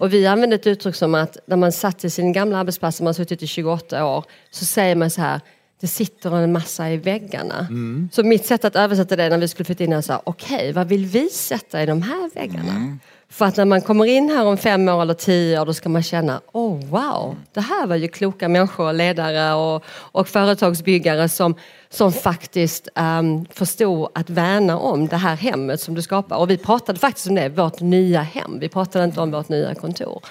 Och 0.00 0.12
vi 0.12 0.26
använde 0.26 0.56
ett 0.56 0.66
uttryck 0.66 0.94
som 0.94 1.14
att 1.14 1.36
när 1.46 1.56
man 1.56 1.72
satt 1.72 2.04
i 2.04 2.10
sin 2.10 2.32
gamla 2.32 2.58
arbetsplats, 2.58 3.00
man 3.00 3.06
har 3.06 3.12
suttit 3.12 3.42
i 3.42 3.46
28 3.46 4.06
år, 4.06 4.24
så 4.50 4.64
säger 4.64 4.94
man 4.96 5.10
så 5.10 5.20
här, 5.20 5.40
det 5.80 5.86
sitter 5.86 6.36
en 6.36 6.52
massa 6.52 6.90
i 6.90 6.96
väggarna. 6.96 7.66
Så 8.12 8.22
mitt 8.22 8.46
sätt 8.46 8.64
att 8.64 8.76
översätta 8.76 9.16
det 9.16 9.28
när 9.28 9.38
vi 9.38 9.48
skulle 9.48 9.64
flytta 9.64 9.84
in 9.84 9.92
här, 9.92 10.00
så 10.00 10.12
här, 10.12 10.22
okej, 10.24 10.72
vad 10.72 10.88
vill 10.88 11.06
vi 11.06 11.28
sätta 11.28 11.82
i 11.82 11.86
de 11.86 12.02
här 12.02 12.30
väggarna? 12.34 12.98
För 13.30 13.44
att 13.44 13.56
när 13.56 13.64
man 13.64 13.80
kommer 13.80 14.04
in 14.04 14.30
här 14.30 14.44
om 14.44 14.56
fem 14.56 14.88
år 14.88 15.02
eller 15.02 15.14
tio 15.14 15.60
år 15.60 15.66
då 15.66 15.74
ska 15.74 15.88
man 15.88 16.02
känna, 16.02 16.40
oh 16.52 16.84
wow, 16.84 17.36
det 17.52 17.60
här 17.60 17.86
var 17.86 17.96
ju 17.96 18.08
kloka 18.08 18.48
människor, 18.48 18.92
ledare 18.92 19.54
och, 19.54 19.84
och 19.88 20.28
företagsbyggare 20.28 21.28
som, 21.28 21.54
som 21.88 22.12
faktiskt 22.12 22.88
um, 22.94 23.46
förstod 23.50 24.08
att 24.14 24.30
värna 24.30 24.78
om 24.78 25.08
det 25.08 25.16
här 25.16 25.36
hemmet 25.36 25.80
som 25.80 25.94
du 25.94 26.02
skapar. 26.02 26.36
Och 26.36 26.50
vi 26.50 26.56
pratade 26.56 26.98
faktiskt 26.98 27.26
om 27.26 27.34
det, 27.34 27.48
vårt 27.48 27.80
nya 27.80 28.20
hem. 28.20 28.58
Vi 28.60 28.68
pratade 28.68 29.04
inte 29.04 29.20
om 29.20 29.30
vårt 29.30 29.48
nya 29.48 29.74
kontor. 29.74 30.22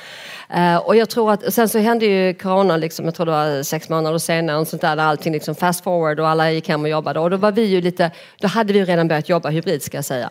Uh, 0.56 0.78
och 0.78 0.96
jag 0.96 1.10
tror 1.10 1.32
att, 1.32 1.54
sen 1.54 1.70
så 1.70 1.80
hände 1.80 2.06
ju 2.06 2.34
corona, 2.34 2.78
liksom, 2.78 3.06
jag 3.06 3.16
tror 3.16 3.26
det 3.26 3.32
var 3.32 3.64
sex 3.64 3.90
månader 3.90 4.18
senare, 4.18 4.58
och 4.58 4.68
sånt 4.68 4.82
där, 4.82 4.96
där 4.96 5.04
allting 5.04 5.34
liksom 5.34 5.56
fast 5.56 5.84
forward 5.84 6.20
och 6.20 6.28
alla 6.28 6.52
gick 6.52 6.70
hem 6.70 6.82
och 6.82 6.90
jobbade. 6.90 7.20
Och 7.20 7.30
då 7.30 7.38
var 7.38 7.52
vi 7.52 7.66
ju 7.66 7.82
lite, 7.82 8.12
då 8.40 8.48
hade 8.48 8.74
vi 8.74 8.80
ju 8.80 8.86
redan 8.86 9.08
börjat 9.08 9.30
jobba 9.30 9.50
hybrid 9.50 9.84
ska 9.84 9.98
jag 9.98 10.06
säga. 10.06 10.30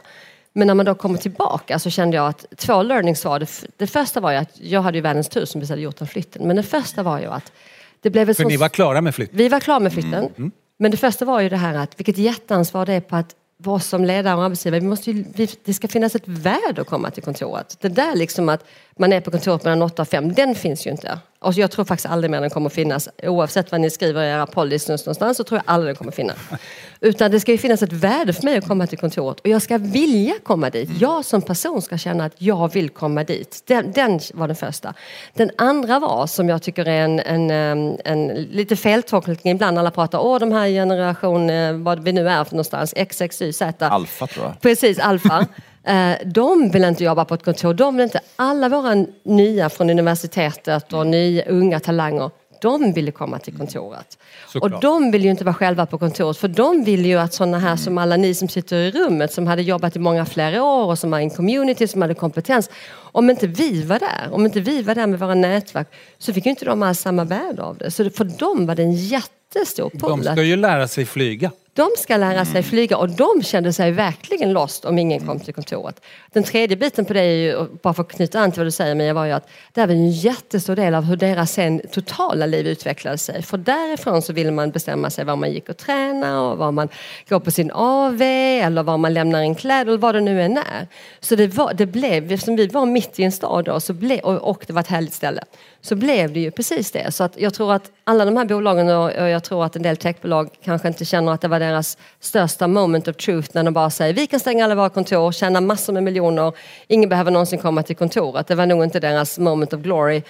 Men 0.57 0.67
när 0.67 0.75
man 0.75 0.87
då 0.87 0.95
kommer 0.95 1.19
tillbaka 1.19 1.79
så 1.79 1.91
kände 1.91 2.17
jag 2.17 2.27
att 2.29 2.45
två 2.57 2.83
learnings 2.83 3.25
var 3.25 3.39
det. 3.39 3.47
Det 3.77 3.87
första 3.87 4.21
var 4.21 4.31
ju 4.33 4.37
att 4.37 4.51
jag 4.61 4.83
hade 4.83 4.99
ju 4.99 5.03
världens 5.03 5.29
tur 5.29 5.45
som 5.45 5.61
vi 5.61 5.67
hade 5.67 5.81
gjort 5.81 5.97
den 5.97 6.09
flytten. 6.09 6.47
Men 6.47 6.57
det 6.57 6.63
första 6.63 7.03
var 7.03 7.19
ju 7.21 7.27
att 7.27 7.53
det 8.01 8.11
blev 8.11 8.31
ett 8.31 8.37
För 8.37 8.43
sånt- 8.43 8.51
ni 8.53 8.57
var 8.57 8.69
klara 8.69 9.01
med 9.01 9.15
flytt? 9.15 9.31
vi 9.33 9.49
var 9.49 9.61
klara 9.61 9.79
med 9.81 9.93
flytten. 9.93 10.53
Men 10.79 10.91
det 10.91 10.97
första 10.97 11.25
var 11.25 11.41
ju 11.41 11.49
det 11.49 11.57
här 11.57 11.75
att 11.75 11.99
vilket 12.01 12.19
jätteansvar 12.19 12.87
det 12.87 12.93
är 12.93 13.01
på 13.01 13.17
att 13.17 13.35
vara 13.59 13.81
som 13.81 14.05
ledare 14.05 14.35
och 14.37 14.45
arbetsgivare. 14.45 14.81
Vi 14.81 14.87
måste 14.87 15.11
ju, 15.11 15.25
vi, 15.35 15.49
det 15.65 15.75
ska 15.75 15.89
finnas 15.89 16.15
ett 16.15 16.29
värde 16.29 16.81
att 16.81 16.87
komma 16.87 17.11
till 17.11 17.23
kontoret. 17.23 17.77
Det 17.81 17.89
där 17.89 18.17
liksom 18.17 18.49
att 18.49 18.65
man 18.99 19.13
är 19.13 19.21
på 19.21 19.31
kontoret 19.31 19.65
mellan 19.65 19.83
8 19.83 20.03
och 20.03 20.09
5, 20.09 20.33
den 20.33 20.55
finns 20.55 20.87
ju 20.87 20.91
inte. 20.91 21.19
Och 21.47 21.55
jag 21.55 21.71
tror 21.71 21.85
faktiskt 21.85 22.07
aldrig 22.07 22.31
mer 22.31 22.41
den 22.41 22.51
kommer 22.51 22.71
finnas. 22.71 23.09
Oavsett 23.23 23.73
vad 23.73 23.81
ni 23.81 23.91
skriver 23.91 24.23
i 24.23 24.31
era 24.31 24.47
policys 24.47 24.89
någonstans 24.89 25.37
så 25.37 25.45
tror 25.45 25.59
jag 25.59 25.73
aldrig 25.73 25.89
den 25.89 25.97
kommer 25.97 26.13
finnas. 26.13 26.37
Utan 27.01 27.31
det 27.31 27.41
ska 27.41 27.53
ju 27.53 27.59
finnas 27.59 27.83
ett 27.83 27.93
värde 27.93 28.33
för 28.33 28.43
mig 28.43 28.59
att 28.59 28.69
komma 28.69 28.87
till 28.87 28.99
kontoret 28.99 29.41
och 29.41 29.49
jag 29.49 29.63
ska 29.63 29.79
vilja 29.79 30.35
komma 30.43 30.71
dit. 30.71 30.91
Jag 31.01 31.25
som 31.25 31.43
person 31.43 31.83
ska 31.83 31.99
känna 31.99 32.25
att 32.25 32.33
jag 32.39 32.73
vill 32.73 32.91
komma 32.91 33.25
dit. 33.25 33.63
Den, 33.67 33.93
den 33.93 34.21
var 34.35 34.47
den 34.47 34.57
första. 34.57 34.95
Den 35.35 35.51
andra 35.59 35.99
var, 35.99 36.27
som 36.27 36.49
jag 36.49 36.63
tycker 36.63 36.89
är 36.89 37.05
en, 37.05 37.21
en, 37.21 37.51
en, 37.51 37.99
en 38.05 38.29
lite 38.29 38.77
feltolkning 38.77 39.55
ibland. 39.55 39.79
Alla 39.79 39.91
pratar 39.91 40.19
om 40.19 40.39
de 40.39 40.53
här 40.53 40.69
generation, 40.69 41.51
eh, 41.51 41.73
vad 41.73 42.03
vi 42.05 42.13
nu 42.13 42.29
är 42.29 42.45
för 42.45 42.53
någonstans, 42.53 42.93
X, 42.97 43.21
X, 43.21 43.43
Y, 43.43 43.53
Z. 43.53 43.89
Alfa 43.89 44.27
tror 44.27 44.47
jag. 44.47 44.61
Precis, 44.61 44.99
alfa. 44.99 45.47
Eh, 45.87 46.13
De 46.27 46.71
vill 46.71 46.85
inte 46.85 47.05
jobba 47.05 47.25
på 47.25 47.35
ett 47.35 47.45
kontor. 47.45 47.75
De 47.75 47.97
vill 47.97 48.05
inte, 48.05 48.21
alla 48.37 48.69
våra 48.69 49.07
nya 49.25 49.69
från 49.69 49.91
universitetet 49.91 50.93
och 50.93 51.07
nya 51.07 51.45
unga 51.45 51.81
talanger, 51.81 52.31
de 52.61 52.93
ville 52.93 53.11
komma 53.11 53.39
till 53.39 53.57
kontoret. 53.57 54.19
Såklart. 54.49 54.73
Och 54.75 54.81
de 54.81 55.11
vill 55.11 55.25
ju 55.25 55.31
inte 55.31 55.45
vara 55.45 55.55
själva 55.55 55.87
på 55.87 55.99
kontoret 55.99 56.37
för 56.37 56.49
de 56.49 56.85
vill 56.85 57.07
ju 57.07 57.17
att 57.19 57.35
sådana 57.35 57.59
här 57.59 57.77
som 57.77 57.99
alla 57.99 58.17
ni 58.17 58.35
som 58.35 58.49
sitter 58.49 58.77
i 58.77 58.91
rummet 58.91 59.33
som 59.33 59.47
hade 59.47 59.63
jobbat 59.63 59.97
i 59.97 59.99
många 59.99 60.25
flera 60.27 60.63
år 60.65 60.85
och 60.87 60.99
som 60.99 61.11
var 61.11 61.19
i 61.19 61.23
en 61.23 61.31
community, 61.31 61.89
som 61.89 62.03
hade 62.03 62.15
kompetens. 62.15 62.71
Om 62.97 63.31
inte 63.31 63.47
vi 63.47 63.83
var 63.83 63.99
där, 63.99 64.29
om 64.33 64.45
inte 64.47 64.61
vi 64.61 64.83
var 64.83 64.95
där 64.95 65.07
med 65.07 65.19
våra 65.19 65.35
nätverk 65.35 65.89
så 66.19 66.33
fick 66.33 66.47
ju 66.47 66.51
inte 66.51 66.65
de 66.65 66.83
alls 66.83 67.01
samma 67.01 67.25
värde 67.25 67.63
av 67.63 67.79
det. 67.79 67.91
Så 67.91 68.11
för 68.11 68.25
dem 68.25 68.67
var 68.67 68.75
det 68.75 68.83
en 68.83 68.93
jättestor 68.93 69.91
De 69.93 69.99
pull. 69.99 70.25
ska 70.25 70.43
ju 70.43 70.57
lära 70.57 70.89
sig 70.89 71.05
flyga. 71.07 71.51
De 71.77 71.91
ska 71.99 72.17
lära 72.17 72.45
sig 72.45 72.63
flyga 72.63 72.97
och 72.97 73.09
de 73.09 73.43
kände 73.43 73.73
sig 73.73 73.93
verkligen 73.93 74.53
lost 74.53 74.85
om 74.85 74.99
ingen 74.99 75.27
kom 75.27 75.41
till 75.41 75.55
kontoret. 75.55 76.01
Den 76.33 76.45
tredje 76.45 76.77
biten 76.77 77.05
på 77.05 77.13
det 77.13 77.21
är 77.21 77.35
ju, 77.35 77.67
bara 77.83 77.95
för 77.95 78.03
att 78.03 78.13
knyta 78.13 78.41
an 78.41 78.53
till 78.53 78.61
vad 78.61 78.67
du 78.67 78.71
säger 78.71 78.95
Mia, 78.95 79.15
var 79.15 79.25
ju 79.25 79.33
att 79.33 79.49
det 79.73 79.81
här 79.81 79.89
var 79.89 79.95
en 79.95 80.11
jättestor 80.11 80.77
del 80.77 80.95
av 80.95 81.05
hur 81.05 81.17
deras 81.17 81.53
sen 81.53 81.81
totala 81.93 82.47
liv 82.47 82.67
utvecklade 82.67 83.19
sig. 83.19 83.43
För 83.43 83.59
därifrån 83.59 84.23
så 84.23 84.33
ville 84.33 84.51
man 84.51 84.71
bestämma 84.71 85.11
sig 85.11 85.25
var 85.25 85.37
man 85.37 85.53
gick 85.53 85.69
och 85.69 85.77
träna 85.77 86.43
och 86.43 86.59
var 86.59 86.73
man 86.73 86.89
går 87.29 87.41
på 87.41 87.51
sin 87.51 87.71
AV 87.71 88.23
eller 88.23 88.83
var 88.83 88.99
man 88.99 89.15
lämnar 89.15 89.41
en 89.41 89.55
kläd 89.55 89.89
eller 89.89 89.99
vad 89.99 90.15
det 90.15 90.21
nu 90.21 90.43
än 90.43 90.57
är. 90.57 90.89
Så 91.21 91.37
det, 91.37 91.47
var, 91.47 91.75
det 91.75 91.87
blev, 91.87 92.33
eftersom 92.33 92.57
vi 92.57 92.67
var 92.67 92.87
mitt 92.87 93.19
i 93.19 93.23
en 93.23 93.33
stad 93.33 93.65
då, 93.65 93.81
så 93.81 93.93
ble, 93.93 94.21
och, 94.21 94.51
och 94.51 94.65
det 94.67 94.73
var 94.73 94.81
ett 94.81 94.89
härligt 94.89 95.15
ställe, 95.15 95.43
så 95.87 95.95
blev 95.95 96.33
det 96.33 96.41
ju 96.41 96.51
precis 96.51 96.91
det. 96.91 97.13
Så 97.13 97.25
att 97.25 97.33
jag 97.37 97.55
tror 97.55 97.73
att 97.73 97.91
alla 98.05 98.25
de 98.25 98.37
här 98.37 98.45
bolagen 98.45 98.89
och, 98.89 99.05
och 99.05 99.29
jag 99.29 99.45
tror 99.45 99.65
att 99.65 99.77
en 99.77 99.83
del 99.83 99.97
techbolag 99.97 100.51
kanske 100.65 100.89
inte 100.89 101.05
känner 101.05 101.33
att 101.33 101.41
det 101.41 101.49
var 101.49 101.61
deras 101.61 101.99
största 102.21 102.67
moment 102.67 103.09
of 103.09 103.17
truth 103.17 103.49
när 103.53 103.63
de 103.63 103.75
bara 103.75 103.91
säger 103.91 104.15
vi 104.15 104.27
kan 104.27 104.41
stänga 104.41 104.65
alla 104.65 104.75
våra 104.75 104.89
kontor, 104.89 105.33
tjäna 105.33 105.61
massor 105.61 105.93
med 105.93 106.03
miljoner, 106.03 106.53
ingen 106.87 107.09
behöver 107.09 107.31
någonsin 107.31 107.59
komma 107.59 107.83
till 107.83 107.97
kontoret. 107.97 108.47
Det 108.47 108.55
var 108.55 108.67
nog 108.67 108.85
inte 108.85 109.01
deras 109.01 109.39
moment 109.39 109.73
of 109.73 109.81
glory 109.81 110.23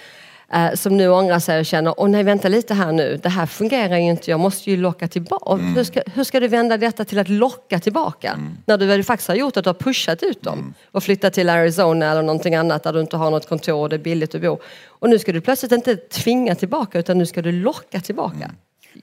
eh, 0.53 0.73
som 0.73 0.97
nu 0.97 1.09
ångrar 1.09 1.39
sig 1.39 1.59
och 1.59 1.65
känner, 1.65 1.93
åh 1.97 2.09
nej 2.09 2.23
vänta 2.23 2.47
lite 2.47 2.73
här 2.73 2.91
nu, 2.91 3.19
det 3.23 3.29
här 3.29 3.45
fungerar 3.45 3.97
ju 3.97 4.09
inte, 4.09 4.31
jag 4.31 4.39
måste 4.39 4.71
ju 4.71 4.77
locka 4.77 5.07
tillbaka. 5.07 5.55
Hur, 5.55 5.83
ska, 5.83 6.01
hur 6.13 6.23
ska 6.23 6.39
du 6.39 6.47
vända 6.47 6.77
detta 6.77 7.05
till 7.05 7.19
att 7.19 7.29
locka 7.29 7.79
tillbaka? 7.79 8.39
När 8.65 8.77
du 8.77 9.03
faktiskt 9.03 9.27
har 9.27 9.35
gjort 9.35 9.57
att 9.57 9.63
du 9.63 9.69
har 9.69 9.73
pushat 9.73 10.23
ut 10.23 10.41
dem 10.41 10.73
och 10.91 11.03
flyttat 11.03 11.33
till 11.33 11.49
Arizona 11.49 12.11
eller 12.11 12.21
någonting 12.21 12.55
annat 12.55 12.83
där 12.83 12.93
du 12.93 13.01
inte 13.01 13.17
har 13.17 13.31
något 13.31 13.49
kontor 13.49 13.81
och 13.81 13.89
det 13.89 13.95
är 13.95 13.99
billigt 13.99 14.35
att 14.35 14.41
bo. 14.41 14.59
Och 14.87 15.09
nu 15.09 15.19
ska 15.19 15.31
du 15.31 15.41
plötsligt 15.41 15.71
inte 15.71 15.95
tvinga 15.95 16.55
tillbaka 16.55 16.99
utan 16.99 17.17
nu 17.17 17.25
ska 17.25 17.41
du 17.41 17.51
locka 17.51 17.99
tillbaka. 17.99 18.51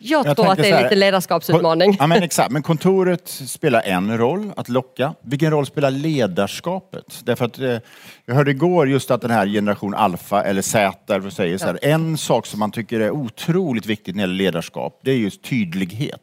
Jag, 0.00 0.26
Jag 0.26 0.36
tror 0.36 0.52
att 0.52 0.58
det 0.58 0.70
är 0.70 0.74
här, 0.74 0.82
liten 0.82 0.98
ledarskapsutmaning. 0.98 1.96
Ja, 1.98 2.06
men 2.06 2.22
exakt. 2.22 2.50
Men 2.50 2.62
kontoret 2.62 3.28
spelar 3.28 3.82
en 3.82 4.18
roll, 4.18 4.52
att 4.56 4.68
locka. 4.68 5.14
Vilken 5.22 5.50
roll 5.50 5.66
spelar 5.66 5.90
ledarskapet? 5.90 7.20
Därför 7.24 7.44
att, 7.44 7.58
eh, 7.58 7.78
jag 8.26 8.34
hörde 8.34 8.50
igår 8.50 8.88
just 8.88 9.10
att 9.10 9.20
den 9.20 9.30
här 9.30 9.46
generation 9.46 9.94
alfa, 9.94 10.42
eller 10.42 10.62
Z, 10.62 11.14
eller 11.14 11.30
säger, 11.30 11.58
så 11.58 11.66
här, 11.66 11.78
en 11.82 12.18
sak 12.18 12.46
som 12.46 12.60
man 12.60 12.70
tycker 12.70 13.00
är 13.00 13.10
otroligt 13.10 13.86
viktigt 13.86 14.16
när 14.16 14.22
det 14.22 14.32
gäller 14.32 14.44
ledarskap, 14.44 15.00
det 15.04 15.10
är 15.10 15.16
just 15.16 15.42
tydlighet. 15.42 16.20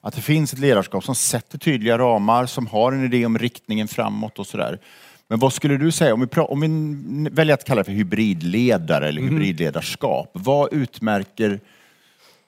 Att 0.00 0.14
det 0.14 0.20
finns 0.20 0.52
ett 0.52 0.58
ledarskap 0.58 1.04
som 1.04 1.14
sätter 1.14 1.58
tydliga 1.58 1.98
ramar, 1.98 2.46
som 2.46 2.66
har 2.66 2.92
en 2.92 3.04
idé 3.04 3.26
om 3.26 3.38
riktningen 3.38 3.88
framåt 3.88 4.38
och 4.38 4.46
sådär. 4.46 4.78
Men 5.28 5.38
vad 5.38 5.52
skulle 5.52 5.76
du 5.76 5.90
säga, 5.90 6.14
om 6.14 6.20
vi, 6.20 6.40
om 6.40 6.60
vi 7.24 7.30
väljer 7.30 7.54
att 7.54 7.64
kalla 7.64 7.80
det 7.80 7.84
för 7.84 7.92
hybridledare 7.92 9.08
eller 9.08 9.22
hybridledarskap, 9.22 10.30
vad 10.32 10.72
utmärker 10.72 11.60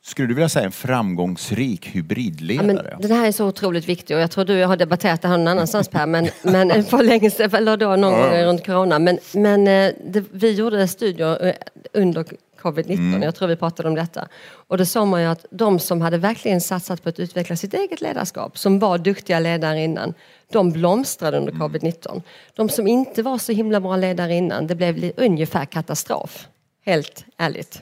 skulle 0.07 0.29
du 0.29 0.35
vilja 0.35 0.49
säga 0.49 0.67
en 0.67 0.73
framgångsrik 0.73 1.87
Ja, 1.87 1.91
hybridledare? 1.93 2.67
men 2.67 2.79
den 2.99 3.11
här 3.11 3.27
är 3.27 3.33
så 3.33 3.47
otroligt 3.47 3.89
viktig 3.89 4.17
och 4.17 4.23
jag 4.23 4.31
tror 4.31 4.45
du 4.45 4.65
har 4.65 4.77
debatterat 4.77 5.23
det 5.23 5.29
här 5.29 5.39
någon 5.39 5.49
annanstans 5.49 5.89
Per, 5.89 6.07
men, 6.07 6.29
men 6.43 6.85
för 6.91 7.03
länge 7.03 7.31
sedan, 7.31 7.55
eller 7.55 7.77
då 7.77 7.97
någon 7.97 8.13
gång 8.13 8.33
runt 8.33 8.67
corona. 8.67 8.99
Men, 8.99 9.19
men 9.33 9.69
eh, 9.69 9.93
det, 10.07 10.25
vi 10.31 10.53
gjorde 10.53 10.89
studier 10.89 11.47
eh, 11.47 11.55
under 11.93 12.25
covid-19, 12.61 13.25
jag 13.25 13.35
tror 13.35 13.49
vi 13.49 13.57
pratade 13.57 13.89
om 13.89 13.95
detta. 13.95 14.29
Och 14.69 14.79
då 14.79 14.85
såg 14.85 15.07
man 15.07 15.23
ju 15.23 15.27
att 15.29 15.47
de 15.51 15.79
som 15.79 16.01
hade 16.01 16.19
verkligen 16.19 16.61
satsat 16.61 17.03
på 17.03 17.09
att 17.09 17.21
utveckla 17.21 17.57
sitt 17.57 17.75
eget 17.75 18.01
ledarskap, 18.01 18.59
som 18.59 18.79
var 18.79 18.99
duktiga 18.99 19.41
ledare 19.41 19.85
innan, 19.85 20.15
de 20.53 20.73
blomstrade 20.73 21.37
under 21.39 21.53
covid-19. 21.53 22.23
De 22.55 22.69
som 22.69 22.87
inte 22.87 23.23
var 23.23 23.39
så 23.39 23.53
himla 23.53 23.81
bra 23.81 23.97
ledare 23.97 24.35
innan, 24.35 24.67
det 24.67 24.75
blev 24.75 25.13
ungefär 25.17 25.65
katastrof. 25.65 26.49
Helt 26.85 27.25
ärligt. 27.37 27.81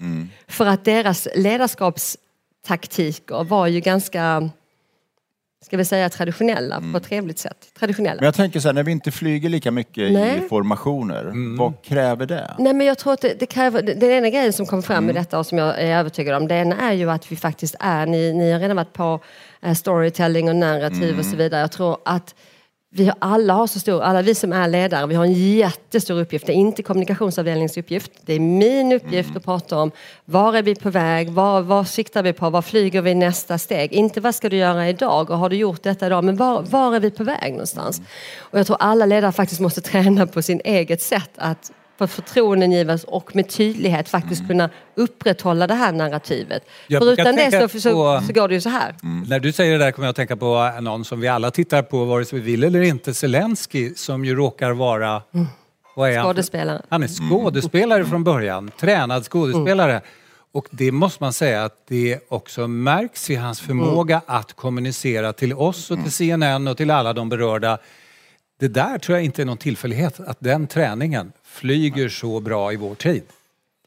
För 0.48 0.66
att 0.66 0.84
deras 0.84 1.28
ledarskapstaktiker 1.34 3.44
var 3.44 3.66
ju 3.66 3.80
ganska, 3.80 4.50
ska 5.64 5.76
vi 5.76 5.84
säga 5.84 6.08
traditionella 6.08 6.82
på 6.92 6.96
ett 6.96 7.04
trevligt 7.04 7.38
sätt. 7.38 7.72
Traditionella. 7.78 8.20
Men 8.20 8.24
jag 8.24 8.34
tänker 8.34 8.60
så 8.60 8.68
här, 8.68 8.72
när 8.72 8.82
vi 8.82 8.92
inte 8.92 9.10
flyger 9.10 9.48
lika 9.48 9.70
mycket 9.70 10.12
Nej. 10.12 10.38
i 10.38 10.40
formationer, 10.48 11.32
vad 11.58 11.82
kräver 11.82 12.26
det? 12.26 12.54
Nej 12.58 12.74
men 12.74 12.86
jag 12.86 12.98
tror 12.98 13.12
att 13.12 13.20
det, 13.20 13.40
det 13.40 13.46
kräver, 13.46 13.82
den 13.82 14.10
ena 14.10 14.30
grejen 14.30 14.52
som 14.52 14.66
kom 14.66 14.82
fram 14.82 15.10
i 15.10 15.12
detta 15.12 15.38
och 15.38 15.46
som 15.46 15.58
jag 15.58 15.80
är 15.80 15.98
övertygad 15.98 16.36
om, 16.36 16.48
det 16.48 16.54
ena 16.54 16.80
är 16.80 16.92
ju 16.92 17.10
att 17.10 17.32
vi 17.32 17.36
faktiskt 17.36 17.74
är, 17.80 18.06
ni, 18.06 18.32
ni 18.32 18.52
har 18.52 18.60
redan 18.60 18.76
varit 18.76 18.92
på 18.92 19.20
eh, 19.62 19.74
storytelling 19.74 20.48
och 20.48 20.56
narrativ 20.56 21.18
och 21.18 21.24
så 21.24 21.36
vidare. 21.36 21.60
Jag 21.60 21.72
tror 21.72 21.98
att 22.04 22.34
vi 22.94 23.06
har, 23.06 23.14
alla 23.18 23.54
har 23.54 23.66
så 23.66 23.80
stor, 23.80 24.02
alla 24.02 24.22
vi 24.22 24.34
som 24.34 24.52
är 24.52 24.68
ledare, 24.68 25.06
vi 25.06 25.14
har 25.14 25.24
en 25.24 25.56
jättestor 25.56 26.20
uppgift. 26.20 26.46
Det 26.46 26.52
är 26.52 26.54
inte 26.54 26.82
kommunikationsavdelningens 26.82 27.76
uppgift. 27.76 28.12
Det 28.24 28.34
är 28.34 28.40
min 28.40 28.92
uppgift 28.92 29.36
att 29.36 29.44
prata 29.44 29.78
om 29.78 29.90
var 30.24 30.54
är 30.54 30.62
vi 30.62 30.74
på 30.74 30.90
väg, 30.90 31.30
vad, 31.30 31.64
vad 31.64 31.88
siktar 31.88 32.22
vi 32.22 32.32
på, 32.32 32.50
vad 32.50 32.64
flyger 32.64 33.02
vi 33.02 33.14
nästa 33.14 33.58
steg? 33.58 33.92
Inte 33.92 34.20
vad 34.20 34.34
ska 34.34 34.48
du 34.48 34.56
göra 34.56 34.88
idag 34.88 35.30
och 35.30 35.38
har 35.38 35.48
du 35.48 35.56
gjort 35.56 35.82
detta 35.82 36.06
idag, 36.06 36.24
men 36.24 36.36
var, 36.36 36.62
var 36.62 36.96
är 36.96 37.00
vi 37.00 37.10
på 37.10 37.24
väg 37.24 37.52
någonstans? 37.52 38.02
Och 38.38 38.58
jag 38.58 38.66
tror 38.66 38.76
alla 38.80 39.06
ledare 39.06 39.32
faktiskt 39.32 39.60
måste 39.60 39.80
träna 39.90 40.26
på 40.26 40.42
sin 40.42 40.60
eget 40.64 41.02
sätt 41.02 41.30
att 41.36 41.72
för 42.06 42.22
förtroendegivas 42.22 43.04
och 43.04 43.36
med 43.36 43.48
tydlighet 43.48 44.08
faktiskt 44.08 44.48
kunna 44.48 44.70
upprätthålla 44.94 45.66
det 45.66 45.74
här 45.74 45.92
narrativet. 45.92 46.62
Jag 46.86 47.02
För 47.02 47.12
utan 47.12 47.36
det 47.36 47.50
så, 47.50 47.68
på- 47.68 47.80
så 48.26 48.32
går 48.32 48.48
det 48.48 48.54
ju 48.54 48.60
så 48.60 48.68
här. 48.68 48.94
När 49.26 49.40
du 49.40 49.52
säger 49.52 49.72
det 49.72 49.84
där 49.84 49.90
kommer 49.92 50.06
jag 50.06 50.10
att 50.10 50.16
tänka 50.16 50.36
på 50.36 50.72
någon 50.80 51.04
som 51.04 51.20
vi 51.20 51.28
alla 51.28 51.50
tittar 51.50 51.82
på, 51.82 52.04
vare 52.04 52.24
sig 52.24 52.38
vi 52.38 52.44
vill 52.50 52.64
eller 52.64 52.82
inte, 52.82 53.14
Zelensky, 53.14 53.94
som 53.94 54.24
ju 54.24 54.34
råkar 54.34 54.70
vara... 54.70 55.22
Vad 55.96 56.10
är 56.10 56.18
han? 56.18 56.26
Skådespelare. 56.26 56.82
Han 56.88 57.02
är 57.02 57.08
skådespelare 57.08 58.04
från 58.04 58.24
början, 58.24 58.70
tränad 58.80 59.24
skådespelare. 59.24 60.00
Och 60.52 60.66
det 60.70 60.92
måste 60.92 61.22
man 61.22 61.32
säga 61.32 61.64
att 61.64 61.76
det 61.88 62.18
också 62.28 62.68
märks 62.68 63.30
i 63.30 63.34
hans 63.34 63.60
förmåga 63.60 64.20
att 64.26 64.52
kommunicera 64.52 65.32
till 65.32 65.52
oss 65.52 65.90
och 65.90 66.02
till 66.02 66.12
CNN 66.12 66.68
och 66.68 66.76
till 66.76 66.90
alla 66.90 67.12
de 67.12 67.28
berörda. 67.28 67.78
Det 68.60 68.68
där 68.68 68.98
tror 68.98 69.18
jag 69.18 69.24
inte 69.24 69.42
är 69.42 69.46
någon 69.46 69.56
tillfällighet, 69.56 70.20
att 70.20 70.36
den 70.40 70.66
träningen 70.66 71.32
flyger 71.52 72.08
så 72.08 72.40
bra 72.40 72.72
i 72.72 72.76
vår 72.76 72.94
tid. 72.94 73.22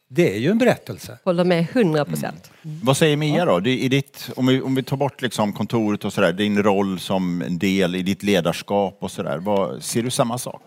Det 0.08 0.34
är 0.36 0.40
ju 0.40 0.52
en 0.52 0.58
berättelse. 0.58 1.18
Håller 1.24 1.44
med 1.44 1.68
100 1.74 2.06
procent. 2.06 2.52
Vad 2.62 2.98
säger 2.98 3.18
Mia 3.18 3.46
då? 3.46 3.60
Det, 3.60 3.80
i 3.80 3.90
ditt, 3.90 4.30
om, 4.36 4.46
vi, 4.48 4.62
om 4.62 4.76
vi 4.76 4.84
tar 4.84 4.98
bort 4.98 5.22
liksom 5.22 5.54
kontoret 5.54 6.06
och 6.06 6.14
sådär, 6.14 6.34
din 6.34 6.64
roll 6.64 7.00
som 7.00 7.42
en 7.42 7.58
del 7.60 7.96
i 7.96 8.02
ditt 8.02 8.24
ledarskap 8.24 8.98
och 9.00 9.12
sådär. 9.12 9.80
Ser 9.80 10.04
du 10.04 10.10
samma 10.10 10.38
sak? 10.38 10.62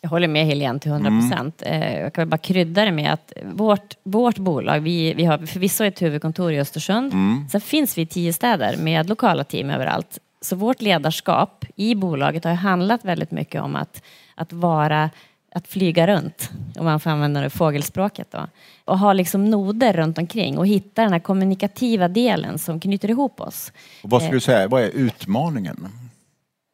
Jag 0.00 0.10
håller 0.10 0.28
med 0.28 0.46
Helene 0.46 0.78
till 0.78 0.90
100 0.90 1.10
procent. 1.10 1.62
Eh, 1.66 2.00
Jag 2.00 2.12
kan 2.14 2.28
bara 2.28 2.38
krydda 2.38 2.84
det 2.84 2.92
med 2.92 3.12
att 3.12 3.32
vårt, 3.44 3.94
vårt 4.02 4.38
bolag, 4.38 4.80
vi, 4.80 5.14
vi 5.14 5.24
har 5.24 5.38
förvisso 5.46 5.84
ett 5.84 6.02
huvudkontor 6.02 6.52
i 6.52 6.60
Östersund. 6.60 7.12
Sen 7.50 7.60
finns 7.60 7.98
vi 7.98 8.02
i 8.02 8.06
tio 8.06 8.32
städer 8.32 8.76
med 8.76 9.08
lokala 9.08 9.44
team 9.44 9.70
överallt. 9.70 10.18
Så 10.40 10.56
vårt 10.56 10.80
ledarskap 10.82 11.64
i 11.76 11.94
bolaget 11.94 12.44
har 12.44 12.52
handlat 12.54 13.04
väldigt 13.04 13.30
mycket 13.30 13.62
om 13.62 13.76
att, 13.76 14.02
att 14.34 14.52
vara 14.52 15.10
att 15.54 15.68
flyga 15.68 16.06
runt, 16.06 16.50
om 16.78 16.84
man 16.84 17.00
får 17.00 17.10
använda 17.10 17.40
det 17.40 17.50
fågelspråket 17.50 18.30
då. 18.30 18.46
Och 18.84 18.98
ha 18.98 19.12
liksom 19.12 19.44
noder 19.44 19.92
runt 19.92 20.18
omkring 20.18 20.58
och 20.58 20.66
hitta 20.66 21.02
den 21.02 21.12
här 21.12 21.20
kommunikativa 21.20 22.08
delen 22.08 22.58
som 22.58 22.80
knyter 22.80 23.10
ihop 23.10 23.40
oss. 23.40 23.72
Och 24.02 24.10
vad 24.10 24.22
skulle 24.22 24.36
du 24.36 24.40
säga, 24.40 24.68
vad 24.68 24.82
är 24.82 24.90
utmaningen? 24.90 25.88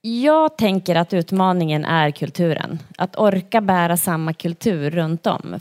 Jag 0.07 0.57
tänker 0.57 0.97
att 0.97 1.13
utmaningen 1.13 1.85
är 1.85 2.11
kulturen. 2.11 2.79
Att 2.99 3.17
orka 3.17 3.61
bära 3.61 3.97
samma 3.97 4.33
kultur 4.33 4.91
runt 4.91 5.27
om. 5.27 5.59